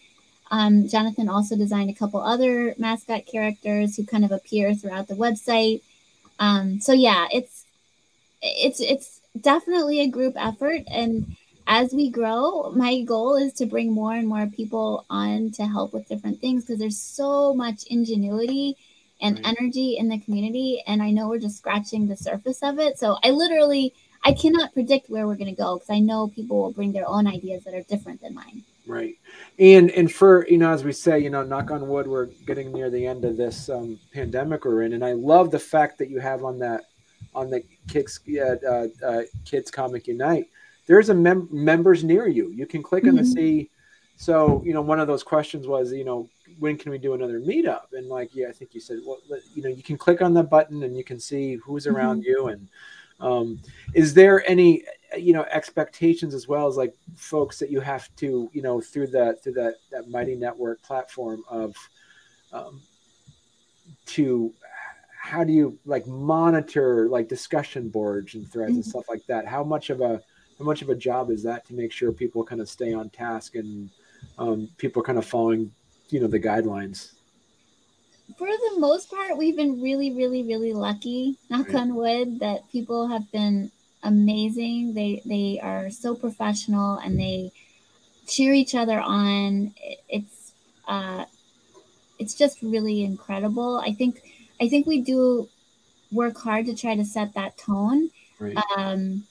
Um, 0.52 0.88
Jonathan 0.88 1.28
also 1.28 1.58
designed 1.58 1.90
a 1.90 1.94
couple 1.94 2.22
other 2.22 2.76
mascot 2.78 3.26
characters 3.26 3.98
who 3.98 4.06
kind 4.06 4.24
of 4.24 4.32
appear 4.32 4.74
throughout 4.74 5.10
the 5.10 5.16
website. 5.16 5.82
Um, 6.40 6.80
so 6.80 6.94
yeah, 6.94 7.28
it's 7.32 7.66
it's 8.42 8.80
it's 8.80 9.20
definitely 9.40 10.00
a 10.00 10.08
group 10.08 10.36
effort, 10.38 10.84
and 10.88 11.36
as 11.68 11.94
we 11.94 12.10
grow, 12.10 12.72
my 12.72 13.02
goal 13.02 13.36
is 13.36 13.52
to 13.54 13.66
bring 13.66 13.92
more 13.92 14.14
and 14.14 14.28
more 14.28 14.48
people 14.48 15.06
on 15.10 15.52
to 15.52 15.66
help 15.66 15.94
with 15.94 16.08
different 16.08 16.40
things 16.40 16.64
because 16.64 16.80
there's 16.80 17.00
so 17.00 17.54
much 17.54 17.84
ingenuity 17.88 18.78
and 19.22 19.38
right. 19.38 19.56
energy 19.58 19.98
in 19.98 20.10
the 20.10 20.20
community. 20.20 20.84
And 20.88 21.02
I 21.02 21.12
know 21.12 21.30
we're 21.30 21.40
just 21.40 21.58
scratching 21.58 22.08
the 22.08 22.18
surface 22.18 22.62
of 22.62 22.80
it. 22.80 23.00
So 23.00 23.18
I 23.24 23.32
literally, 23.32 23.94
I 24.24 24.34
cannot 24.34 24.74
predict 24.74 25.10
where 25.10 25.28
we're 25.28 25.36
going 25.36 25.56
to 25.56 25.62
go 25.62 25.76
because 25.76 25.90
I 25.90 26.00
know 26.00 26.28
people 26.28 26.58
will 26.62 26.72
bring 26.72 26.92
their 26.92 27.08
own 27.08 27.28
ideas 27.28 27.64
that 27.64 27.74
are 27.74 27.84
different 27.84 28.22
than 28.22 28.34
mine. 28.34 28.64
Right. 28.88 29.16
And, 29.58 29.90
and 29.92 30.12
for, 30.12 30.48
you 30.48 30.58
know, 30.58 30.72
as 30.72 30.84
we 30.84 30.92
say, 30.92 31.18
you 31.20 31.30
know, 31.30 31.44
knock 31.44 31.72
on 31.72 31.88
wood, 31.88 32.08
we're 32.08 32.28
getting 32.46 32.72
near 32.72 32.90
the 32.90 33.08
end 33.08 33.26
of 33.26 33.36
this 33.36 33.70
um, 33.70 34.00
pandemic 34.14 34.66
we're 34.66 34.84
in. 34.84 34.94
And 34.94 35.04
I 35.04 35.14
love 35.14 35.50
the 35.50 35.60
fact 35.60 35.98
that 36.00 36.10
you 36.10 36.20
have 36.20 36.44
on 36.44 36.60
that, 36.60 36.84
on 37.34 37.50
the 37.50 37.64
Kids, 37.88 38.20
uh, 38.30 38.88
uh, 39.06 39.22
Kids 39.44 39.72
Comic 39.72 40.08
Unite, 40.08 40.50
there's 40.88 41.10
a 41.10 41.14
mem- 41.14 41.50
members 41.52 42.04
near 42.04 42.28
you. 42.28 42.52
You 42.52 42.68
can 42.68 42.84
click 42.84 43.06
mm-hmm. 43.06 43.18
on 43.18 43.24
the 43.24 43.26
see. 43.26 43.70
So, 44.18 44.62
you 44.64 44.74
know, 44.74 44.82
one 44.82 45.00
of 45.00 45.08
those 45.08 45.24
questions 45.24 45.68
was, 45.68 45.92
you 45.92 46.06
know, 46.06 46.30
when 46.60 46.78
can 46.78 46.92
we 46.92 46.98
do 46.98 47.14
another 47.14 47.40
meetup? 47.40 47.94
And 47.94 48.08
like, 48.08 48.36
yeah, 48.36 48.48
I 48.48 48.52
think 48.52 48.74
you 48.74 48.82
said, 48.82 49.00
well, 49.06 49.20
you 49.54 49.64
know, 49.64 49.70
you 49.70 49.84
can 49.84 49.98
click 49.98 50.22
on 50.22 50.34
the 50.34 50.44
button 50.44 50.84
and 50.84 50.98
you 50.98 51.04
can 51.04 51.20
see 51.20 51.56
who's 51.56 51.88
around 51.88 52.22
mm-hmm. 52.22 52.30
you. 52.30 52.48
And 52.48 52.68
um, 53.20 53.60
is 53.94 54.14
there 54.14 54.48
any, 54.50 54.84
you 55.18 55.34
know, 55.34 55.46
expectations 55.52 56.34
as 56.34 56.48
well 56.48 56.68
as 56.68 56.78
like 56.78 56.94
folks 57.16 57.60
that 57.60 57.70
you 57.70 57.80
have 57.80 58.14
to, 58.18 58.50
you 58.54 58.62
know, 58.62 58.82
through 58.82 59.08
that 59.08 59.44
through 59.44 59.54
that 59.54 59.76
that 59.92 60.10
mighty 60.10 60.36
network 60.36 60.82
platform 60.82 61.44
of 61.50 61.76
um, 62.52 62.82
to 64.08 64.54
how 65.20 65.44
do 65.44 65.52
you 65.52 65.78
like 65.86 66.06
monitor 66.08 67.08
like 67.10 67.28
discussion 67.28 67.90
boards 67.90 68.36
and 68.36 68.52
threads 68.52 68.72
mm-hmm. 68.72 68.78
and 68.78 68.86
stuff 68.86 69.10
like 69.10 69.26
that? 69.28 69.48
How 69.48 69.64
much 69.64 69.90
of 69.90 70.02
a 70.02 70.22
how 70.60 70.66
much 70.66 70.82
of 70.82 70.90
a 70.90 70.96
job 70.96 71.32
is 71.32 71.44
that 71.44 71.66
to 71.68 71.74
make 71.74 71.92
sure 71.92 72.12
people 72.12 72.44
kind 72.44 72.62
of 72.62 72.70
stay 72.70 72.94
on 72.94 73.10
task 73.10 73.56
and 73.56 73.90
um, 74.38 74.70
people 74.78 75.02
kind 75.02 75.18
of 75.18 75.26
following 75.26 75.72
you 76.10 76.20
know 76.20 76.28
the 76.28 76.40
guidelines. 76.40 77.12
For 78.38 78.48
the 78.48 78.80
most 78.80 79.10
part 79.10 79.38
we've 79.38 79.56
been 79.56 79.82
really 79.82 80.12
really 80.14 80.44
really 80.44 80.74
lucky 80.74 81.38
knock 81.50 81.68
right. 81.68 81.76
on 81.76 81.96
wood 81.96 82.40
that 82.40 82.70
people 82.72 83.08
have 83.08 83.32
been 83.32 83.72
amazing. 84.04 84.94
They 84.94 85.22
they 85.26 85.60
are 85.62 85.90
so 85.90 86.16
professional 86.16 86.98
and 86.98 87.20
they 87.20 87.52
cheer 88.28 88.54
each 88.54 88.76
other 88.76 89.00
on. 89.00 89.74
It's 90.10 90.54
uh 90.88 91.26
it's 92.20 92.36
just 92.36 92.62
really 92.62 93.04
incredible. 93.04 93.78
I 93.78 93.94
think 93.94 94.22
i 94.62 94.70
think 94.70 94.88
we 94.88 95.02
do 95.02 95.50
work 96.12 96.38
hard 96.38 96.66
to 96.68 96.76
try 96.76 96.96
to 96.96 97.06
set 97.06 97.34
that 97.34 97.58
tone. 97.58 98.10
Right. 98.40 98.58
um 98.78 99.24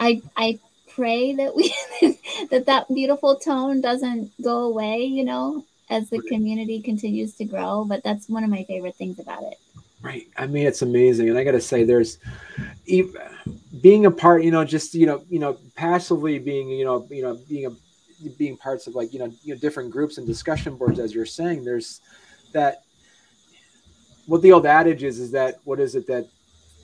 i 0.00 0.22
i 0.36 0.58
pray 0.98 1.32
that 1.32 1.54
we 1.54 1.72
that 2.50 2.66
that 2.66 2.92
beautiful 2.92 3.36
tone 3.36 3.80
doesn't 3.80 4.32
go 4.42 4.64
away 4.64 5.04
you 5.04 5.24
know 5.24 5.64
as 5.90 6.10
the 6.10 6.20
community 6.22 6.82
continues 6.82 7.34
to 7.34 7.44
grow 7.44 7.84
but 7.84 8.02
that's 8.02 8.28
one 8.28 8.42
of 8.42 8.50
my 8.50 8.64
favorite 8.64 8.96
things 8.96 9.18
about 9.20 9.42
it. 9.44 9.58
Right. 10.02 10.28
I 10.36 10.46
mean 10.46 10.66
it's 10.66 10.82
amazing. 10.82 11.28
And 11.28 11.38
i 11.38 11.44
gotta 11.44 11.60
say 11.60 11.84
there's 11.84 12.18
being 13.80 14.06
a 14.06 14.10
part 14.10 14.42
you 14.42 14.50
know 14.50 14.64
just 14.64 14.94
you 14.94 15.06
know 15.06 15.22
you 15.30 15.38
know 15.38 15.56
passively 15.76 16.38
being 16.38 16.68
you 16.68 16.84
know 16.84 17.06
you 17.10 17.22
know 17.22 17.38
being 17.48 17.66
a 17.66 18.30
being 18.36 18.56
parts 18.56 18.88
of 18.88 18.96
like 18.96 19.12
you 19.12 19.20
know 19.20 19.32
you 19.42 19.54
know 19.54 19.60
different 19.60 19.90
groups 19.92 20.18
and 20.18 20.26
discussion 20.26 20.76
boards 20.76 20.98
as 20.98 21.14
you're 21.14 21.26
saying 21.26 21.64
there's 21.64 22.00
that 22.52 22.82
what 24.26 24.42
the 24.42 24.52
old 24.52 24.66
adage 24.66 25.04
is 25.04 25.20
is 25.20 25.30
that 25.30 25.60
what 25.64 25.78
is 25.78 25.94
it 25.94 26.06
that 26.08 26.26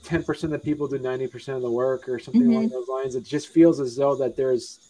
10% 0.04 0.44
of 0.44 0.50
the 0.50 0.58
people 0.58 0.86
do 0.86 0.98
90% 0.98 1.56
of 1.56 1.62
the 1.62 1.70
work 1.70 2.08
or 2.08 2.18
something 2.18 2.42
mm-hmm. 2.42 2.52
along 2.52 2.68
those 2.68 2.88
lines. 2.88 3.14
It 3.14 3.24
just 3.24 3.48
feels 3.48 3.80
as 3.80 3.96
though 3.96 4.14
that 4.16 4.36
there's 4.36 4.80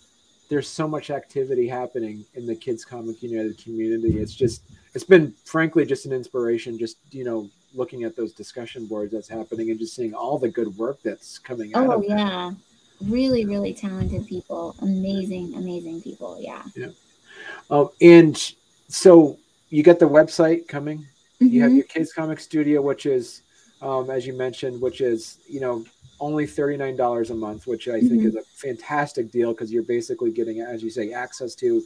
there's 0.50 0.68
so 0.68 0.86
much 0.86 1.10
activity 1.10 1.66
happening 1.66 2.24
in 2.34 2.46
the 2.46 2.54
kids 2.54 2.84
comic 2.84 3.22
united 3.22 3.56
community. 3.62 4.18
It's 4.18 4.34
just 4.34 4.62
it's 4.94 5.04
been 5.04 5.34
frankly 5.44 5.86
just 5.86 6.06
an 6.06 6.12
inspiration 6.12 6.78
just 6.78 6.98
you 7.10 7.24
know 7.24 7.48
looking 7.72 8.04
at 8.04 8.14
those 8.14 8.32
discussion 8.32 8.86
boards 8.86 9.12
that's 9.12 9.28
happening 9.28 9.70
and 9.70 9.78
just 9.78 9.96
seeing 9.96 10.14
all 10.14 10.38
the 10.38 10.48
good 10.48 10.76
work 10.76 10.98
that's 11.02 11.38
coming 11.38 11.74
out 11.74 11.88
oh 11.88 12.02
yeah. 12.06 12.52
Really 13.00 13.44
really 13.44 13.74
talented 13.74 14.26
people. 14.26 14.76
Amazing 14.80 15.54
amazing 15.54 16.02
people. 16.02 16.38
Yeah. 16.40 16.62
Yeah. 16.76 16.88
Um, 17.70 17.88
and 18.00 18.54
so 18.88 19.38
you 19.70 19.82
got 19.82 19.98
the 19.98 20.08
website 20.08 20.68
coming. 20.68 20.98
Mm-hmm. 21.42 21.46
you 21.48 21.62
have 21.62 21.70
mm-hmm. 21.70 21.78
your 21.78 21.86
kids 21.86 22.12
comic 22.12 22.38
studio 22.38 22.80
which 22.80 23.06
is 23.06 23.42
um, 23.82 24.10
as 24.10 24.26
you 24.26 24.32
mentioned, 24.32 24.80
which 24.80 25.00
is 25.00 25.38
you 25.48 25.60
know 25.60 25.84
only 26.20 26.46
thirty 26.46 26.76
nine 26.76 26.96
dollars 26.96 27.30
a 27.30 27.34
month, 27.34 27.66
which 27.66 27.88
I 27.88 27.92
mm-hmm. 27.92 28.08
think 28.08 28.24
is 28.24 28.36
a 28.36 28.42
fantastic 28.42 29.30
deal 29.30 29.52
because 29.52 29.72
you're 29.72 29.82
basically 29.82 30.30
getting, 30.30 30.60
as 30.60 30.82
you 30.82 30.90
say, 30.90 31.12
access 31.12 31.54
to 31.56 31.82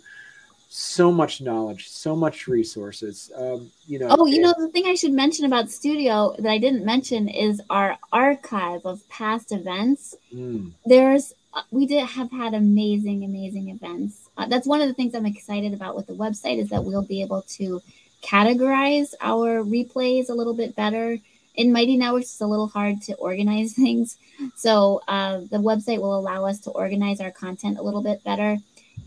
so 0.71 1.11
much 1.11 1.41
knowledge, 1.41 1.89
so 1.89 2.15
much 2.15 2.47
resources. 2.47 3.33
Um, 3.35 3.71
you 3.87 3.99
know. 3.99 4.09
Oh, 4.11 4.27
you 4.27 4.41
know 4.41 4.55
the 4.59 4.69
thing 4.69 4.87
I 4.87 4.95
should 4.95 5.13
mention 5.13 5.47
about 5.47 5.71
Studio 5.71 6.35
that 6.39 6.51
I 6.51 6.59
didn't 6.59 6.85
mention 6.85 7.29
is 7.29 7.61
our 7.71 7.97
archive 8.13 8.85
of 8.85 9.07
past 9.09 9.53
events. 9.53 10.15
Mm. 10.33 10.73
There's 10.85 11.35
uh, 11.55 11.63
we 11.71 11.87
did 11.87 12.05
have 12.07 12.31
had 12.31 12.53
amazing, 12.55 13.25
amazing 13.25 13.71
events. 13.71 14.29
Uh, 14.37 14.47
that's 14.47 14.67
one 14.67 14.83
of 14.83 14.89
the 14.89 14.95
things 14.95 15.15
I'm 15.15 15.27
excited 15.27 15.73
about 15.73 15.97
with 15.97 16.07
the 16.07 16.13
website 16.13 16.59
is 16.59 16.69
that 16.69 16.85
we'll 16.85 17.03
be 17.03 17.23
able 17.23 17.43
to 17.43 17.83
categorize 18.23 19.15
our 19.21 19.63
replays 19.65 20.29
a 20.29 20.35
little 20.35 20.55
bit 20.55 20.77
better 20.77 21.19
in 21.59 21.73
Mighty 21.73 21.97
Networks, 21.97 22.27
it's 22.27 22.41
a 22.41 22.47
little 22.47 22.69
hard 22.69 23.03
to 23.03 23.15
organize 23.17 23.73
things. 23.75 24.17
So 24.55 25.03
uh, 25.09 25.41
the 25.51 25.59
website 25.59 26.01
will 26.01 26.19
allow 26.19 26.47
us 26.47 26.61
to 26.61 26.71
organize 26.71 27.21
our 27.21 27.33
content 27.33 27.79
a 27.79 27.83
little 27.83 28.03
bit 28.03 28.25
better, 28.25 28.57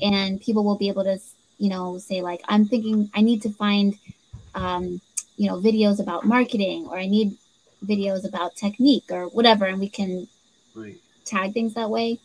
and 0.02 0.40
people 0.40 0.64
will 0.64 0.78
be 0.78 0.90
able 0.90 1.06
to, 1.06 1.18
you 1.58 1.70
know, 1.70 1.98
say 1.98 2.22
like, 2.22 2.42
I'm 2.48 2.66
thinking 2.66 3.10
I 3.16 3.22
need 3.22 3.42
to 3.44 3.50
find, 3.50 3.98
um, 4.54 5.02
you 5.38 5.50
know, 5.50 5.60
videos 5.60 6.00
about 6.00 6.26
marketing, 6.26 6.88
or 6.88 7.00
I 7.00 7.08
need 7.08 7.38
videos 7.86 8.28
about 8.28 8.56
technique, 8.56 9.06
or 9.10 9.28
whatever, 9.30 9.66
and 9.66 9.80
we 9.80 9.90
can 9.90 10.28
right. 10.76 10.98
tag 11.26 11.54
things 11.54 11.74
that 11.74 11.90
way. 11.90 12.20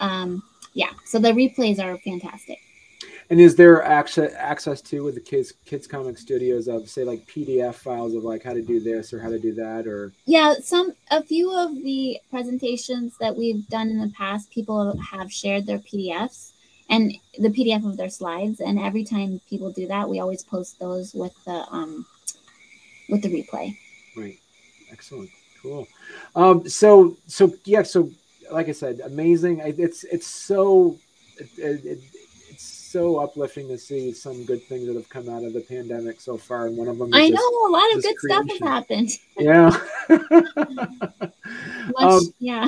Um, 0.00 0.42
yeah, 0.72 0.90
so 1.04 1.18
the 1.18 1.32
replays 1.32 1.78
are 1.78 1.96
fantastic. 1.98 2.58
And 3.32 3.40
is 3.40 3.56
there 3.56 3.82
access 3.82 4.34
access 4.36 4.82
to 4.82 5.04
with 5.04 5.14
the 5.14 5.20
kids 5.22 5.54
kids 5.64 5.86
comic 5.86 6.18
studios 6.18 6.68
of 6.68 6.86
say 6.86 7.02
like 7.02 7.26
PDF 7.26 7.76
files 7.76 8.14
of 8.14 8.24
like 8.24 8.42
how 8.42 8.52
to 8.52 8.60
do 8.60 8.78
this 8.78 9.14
or 9.14 9.20
how 9.20 9.30
to 9.30 9.38
do 9.38 9.54
that 9.54 9.86
or 9.86 10.12
yeah 10.26 10.56
some 10.62 10.92
a 11.10 11.22
few 11.22 11.50
of 11.50 11.74
the 11.76 12.20
presentations 12.28 13.16
that 13.20 13.34
we've 13.34 13.66
done 13.68 13.88
in 13.88 13.98
the 13.98 14.10
past 14.10 14.50
people 14.50 14.94
have 14.98 15.32
shared 15.32 15.64
their 15.64 15.78
PDFs 15.78 16.50
and 16.90 17.10
the 17.38 17.48
PDF 17.48 17.88
of 17.88 17.96
their 17.96 18.10
slides 18.10 18.60
and 18.60 18.78
every 18.78 19.02
time 19.02 19.40
people 19.48 19.72
do 19.72 19.86
that 19.86 20.06
we 20.06 20.20
always 20.20 20.42
post 20.42 20.78
those 20.78 21.14
with 21.14 21.32
the 21.46 21.64
um 21.70 22.04
with 23.08 23.22
the 23.22 23.30
replay. 23.30 23.74
Right. 24.14 24.38
Excellent. 24.90 25.30
Cool. 25.62 25.88
Um 26.36 26.68
so 26.68 27.16
so 27.28 27.54
yeah 27.64 27.82
so 27.82 28.10
like 28.50 28.68
I 28.68 28.72
said 28.72 29.00
amazing 29.00 29.62
it's 29.64 30.04
it's 30.04 30.26
so 30.26 30.98
it, 31.38 31.82
it, 31.86 31.98
so 32.92 33.18
uplifting 33.18 33.68
to 33.68 33.78
see 33.78 34.12
some 34.12 34.44
good 34.44 34.62
things 34.64 34.86
that 34.86 34.94
have 34.94 35.08
come 35.08 35.28
out 35.28 35.42
of 35.42 35.54
the 35.54 35.60
pandemic 35.62 36.20
so 36.20 36.36
far. 36.36 36.66
And 36.66 36.76
one 36.76 36.88
of 36.88 36.98
them, 36.98 37.10
I 37.12 37.30
know 37.30 37.66
a 37.66 37.70
lot 37.70 37.96
of 37.96 38.02
good 38.02 38.16
creation. 38.16 38.48
stuff 38.48 38.50
has 38.50 38.68
happened. 38.68 39.10
Yeah. 39.38 41.28
Um, 41.98 42.20
yeah. 42.38 42.66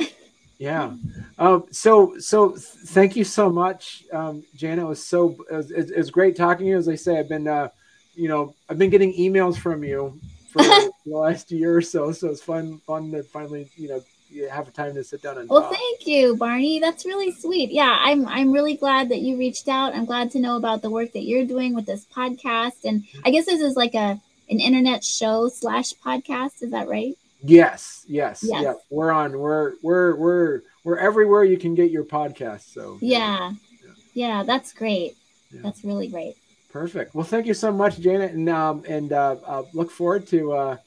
Yeah. 0.57 0.93
Um, 1.37 1.65
so, 1.71 2.17
so 2.19 2.55
thank 2.57 3.15
you 3.15 3.23
so 3.23 3.49
much, 3.49 4.03
um, 4.11 4.43
Janet. 4.55 4.83
It 4.83 4.87
was 4.87 5.05
so, 5.05 5.37
it 5.49 5.55
was, 5.55 5.71
it 5.71 5.97
was, 5.97 6.11
great 6.11 6.35
talking 6.35 6.65
to 6.65 6.71
you. 6.71 6.77
As 6.77 6.87
I 6.87 6.95
say, 6.95 7.17
I've 7.17 7.29
been, 7.29 7.47
uh, 7.47 7.69
you 8.13 8.27
know, 8.27 8.53
I've 8.69 8.77
been 8.77 8.89
getting 8.89 9.13
emails 9.13 9.57
from 9.57 9.83
you 9.83 10.19
for 10.51 10.61
the 10.63 10.91
last 11.05 11.51
year 11.51 11.77
or 11.77 11.81
so. 11.81 12.11
So 12.11 12.29
it's 12.29 12.41
fun, 12.41 12.79
fun 12.79 13.11
to 13.11 13.23
finally, 13.23 13.69
you 13.75 13.89
know, 13.89 14.03
you 14.35 14.49
have 14.49 14.71
time 14.73 14.93
to 14.93 15.03
sit 15.03 15.21
down 15.21 15.37
and 15.37 15.49
well 15.49 15.61
talk. 15.61 15.73
thank 15.73 16.05
you 16.05 16.35
barney. 16.35 16.79
That's 16.79 17.05
really 17.05 17.31
sweet. 17.31 17.71
Yeah 17.71 17.97
i'm 18.01 18.27
i'm 18.27 18.51
really 18.51 18.75
glad 18.75 19.09
that 19.09 19.21
you 19.21 19.37
reached 19.37 19.67
out. 19.67 19.95
I'm 19.95 20.05
glad 20.05 20.31
to 20.31 20.39
know 20.39 20.57
about 20.57 20.81
the 20.81 20.89
work 20.89 21.13
that 21.13 21.23
you're 21.23 21.45
doing 21.45 21.73
with 21.73 21.85
this 21.85 22.05
podcast. 22.05 22.83
And 22.83 23.05
i 23.23 23.31
guess 23.31 23.45
this 23.45 23.61
is 23.61 23.75
like 23.75 23.95
a 23.95 24.19
an 24.49 24.59
internet 24.59 25.03
show 25.03 25.47
slash 25.47 25.93
podcast. 25.93 26.61
Is 26.61 26.71
that 26.71 26.87
right? 26.87 27.17
Yes 27.41 28.05
yes 28.07 28.43
yes. 28.43 28.63
yeah. 28.63 28.73
We're 28.89 29.11
on 29.11 29.39
we're 29.39 29.73
we're 29.81 30.15
we're 30.15 30.61
we're 30.83 30.97
everywhere 30.97 31.43
you 31.43 31.57
can 31.57 31.73
get 31.73 31.89
your 31.89 32.03
podcast 32.03 32.73
so. 32.73 32.97
Yeah. 33.01 33.51
Yeah, 33.83 33.91
yeah 34.13 34.43
that's 34.43 34.73
great. 34.73 35.15
Yeah. 35.51 35.61
that's 35.63 35.83
really 35.83 36.07
great. 36.07 36.35
Perfect. 36.71 37.15
Well 37.15 37.25
thank 37.25 37.45
you 37.45 37.53
so 37.53 37.71
much 37.71 37.99
janet 37.99 38.33
and 38.33 38.49
um 38.49 38.83
and 38.87 39.13
uh, 39.13 39.37
uh 39.45 39.63
look 39.73 39.91
forward 39.91 40.27
to 40.27 40.51
uh 40.51 40.77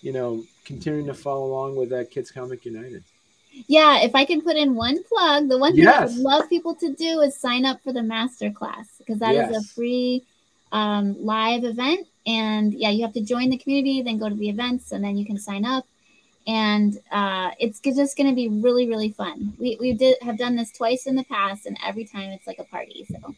you 0.00 0.12
know 0.12 0.44
continuing 0.64 1.06
to 1.06 1.14
follow 1.14 1.46
along 1.46 1.76
with 1.76 1.92
uh, 1.92 2.04
Kids 2.10 2.30
Comic 2.30 2.64
United. 2.64 3.02
Yeah, 3.68 4.00
if 4.02 4.14
I 4.14 4.24
can 4.24 4.40
put 4.40 4.56
in 4.56 4.74
one 4.74 5.02
plug, 5.04 5.48
the 5.48 5.58
one 5.58 5.72
thing 5.74 5.84
yes. 5.84 5.96
I 5.96 6.04
would 6.06 6.16
love 6.16 6.48
people 6.48 6.74
to 6.76 6.92
do 6.92 7.20
is 7.20 7.36
sign 7.36 7.64
up 7.64 7.80
for 7.82 7.92
the 7.92 8.02
master 8.02 8.50
class 8.50 8.88
because 8.98 9.20
that 9.20 9.34
yes. 9.34 9.50
is 9.50 9.56
a 9.64 9.74
free 9.74 10.24
um, 10.72 11.24
live 11.24 11.62
event. 11.64 12.08
And 12.26 12.74
yeah, 12.74 12.90
you 12.90 13.02
have 13.02 13.12
to 13.14 13.20
join 13.20 13.50
the 13.50 13.58
community, 13.58 14.02
then 14.02 14.18
go 14.18 14.28
to 14.28 14.34
the 14.34 14.48
events, 14.48 14.90
and 14.92 15.04
then 15.04 15.16
you 15.16 15.24
can 15.24 15.38
sign 15.38 15.64
up. 15.64 15.84
and 16.46 16.98
uh, 17.10 17.50
it's 17.58 17.80
just 17.80 18.16
going 18.16 18.28
to 18.28 18.34
be 18.34 18.48
really 18.48 18.88
really 18.88 19.10
fun. 19.10 19.54
We 19.58 19.76
we 19.80 19.92
did 19.92 20.16
have 20.22 20.38
done 20.38 20.56
this 20.56 20.72
twice 20.72 21.06
in 21.06 21.14
the 21.16 21.24
past, 21.24 21.66
and 21.66 21.78
every 21.84 22.04
time 22.04 22.30
it's 22.30 22.46
like 22.46 22.58
a 22.58 22.64
party. 22.64 23.06
So. 23.08 23.34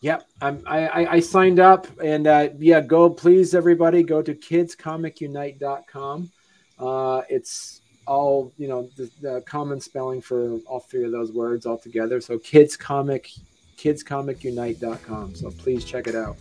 Yep, 0.00 0.28
I'm, 0.40 0.62
I, 0.64 1.06
I 1.06 1.20
signed 1.20 1.58
up, 1.58 1.88
and 2.00 2.26
uh, 2.26 2.50
yeah, 2.58 2.80
go 2.80 3.10
please 3.10 3.54
everybody 3.54 4.02
go 4.02 4.22
to 4.22 4.34
kidscomic.unite.com. 4.34 6.30
Uh, 6.78 7.22
it's 7.28 7.82
all 8.06 8.52
you 8.56 8.68
know 8.68 8.88
the, 8.96 9.10
the, 9.20 9.40
common 9.42 9.80
spelling 9.80 10.20
for 10.20 10.58
all 10.66 10.80
three 10.80 11.04
of 11.04 11.12
those 11.12 11.32
words 11.32 11.66
all 11.66 11.78
together. 11.78 12.20
So 12.20 12.38
kids 12.38 12.76
comic, 12.76 13.30
kidscomic.unite.com. 13.76 15.34
So 15.34 15.50
please 15.50 15.84
check 15.84 16.06
it 16.06 16.14
out. 16.14 16.36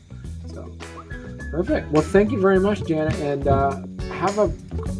So 0.54 0.72
perfect. 1.52 1.92
Well, 1.92 2.04
thank 2.04 2.32
you 2.32 2.40
very 2.40 2.60
much, 2.60 2.86
Janet, 2.86 3.16
and 3.16 3.48
uh, 3.48 3.82
have 4.14 4.38
a 4.38 4.44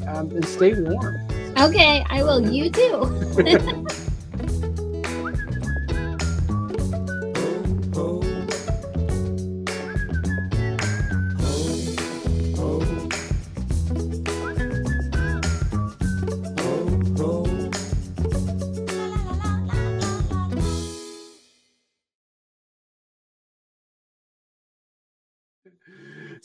um, 0.08 0.32
and 0.32 0.46
stay 0.46 0.74
warm. 0.74 1.16
Okay, 1.58 2.06
I 2.10 2.24
will. 2.24 2.42
You 2.52 2.70
too. 2.70 3.88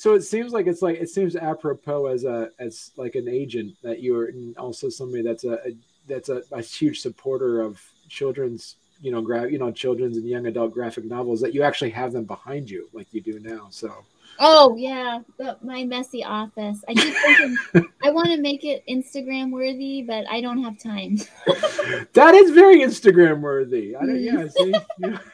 so 0.02 0.14
it 0.14 0.22
seems 0.22 0.52
like 0.52 0.66
it's 0.66 0.82
like 0.82 1.00
it 1.00 1.08
seems 1.08 1.36
apropos 1.36 2.06
as 2.06 2.24
a 2.24 2.50
as 2.58 2.90
like 2.96 3.14
an 3.14 3.28
agent 3.28 3.76
that 3.84 4.02
you're 4.02 4.30
also 4.58 4.88
somebody 4.88 5.22
that's 5.22 5.44
a, 5.44 5.52
a 5.64 5.76
that's 6.08 6.28
a, 6.28 6.42
a, 6.50 6.60
huge 6.60 7.00
supporter 7.00 7.60
of 7.60 7.80
children's 8.08 8.78
you 9.00 9.12
know 9.12 9.22
gra- 9.22 9.48
you 9.48 9.60
know 9.60 9.70
children's 9.70 10.16
and 10.16 10.26
young 10.26 10.46
adult 10.46 10.74
graphic 10.74 11.04
novels 11.04 11.40
that 11.40 11.54
you 11.54 11.62
actually 11.62 11.90
have 11.90 12.12
them 12.12 12.24
behind 12.24 12.68
you 12.68 12.88
like 12.92 13.06
you 13.14 13.20
do 13.20 13.38
now 13.38 13.68
so. 13.70 14.04
Oh 14.40 14.74
yeah 14.76 15.20
my 15.62 15.84
messy 15.84 16.24
office. 16.24 16.82
I 16.88 16.94
keep 16.94 17.14
thinking 17.14 17.88
i 18.02 18.10
want 18.10 18.26
to 18.30 18.40
make 18.40 18.64
it 18.64 18.82
instagram 18.88 19.52
worthy 19.52 20.02
but 20.02 20.28
i 20.28 20.40
don't 20.40 20.64
have 20.64 20.82
time. 20.82 21.18
That 22.14 22.34
is 22.34 22.50
very 22.50 22.80
instagram 22.80 23.40
worthy. 23.40 23.94
I 23.94 24.00
don't 24.00 24.16
mm. 24.16 24.50
yeah 24.98 25.12
see 25.12 25.16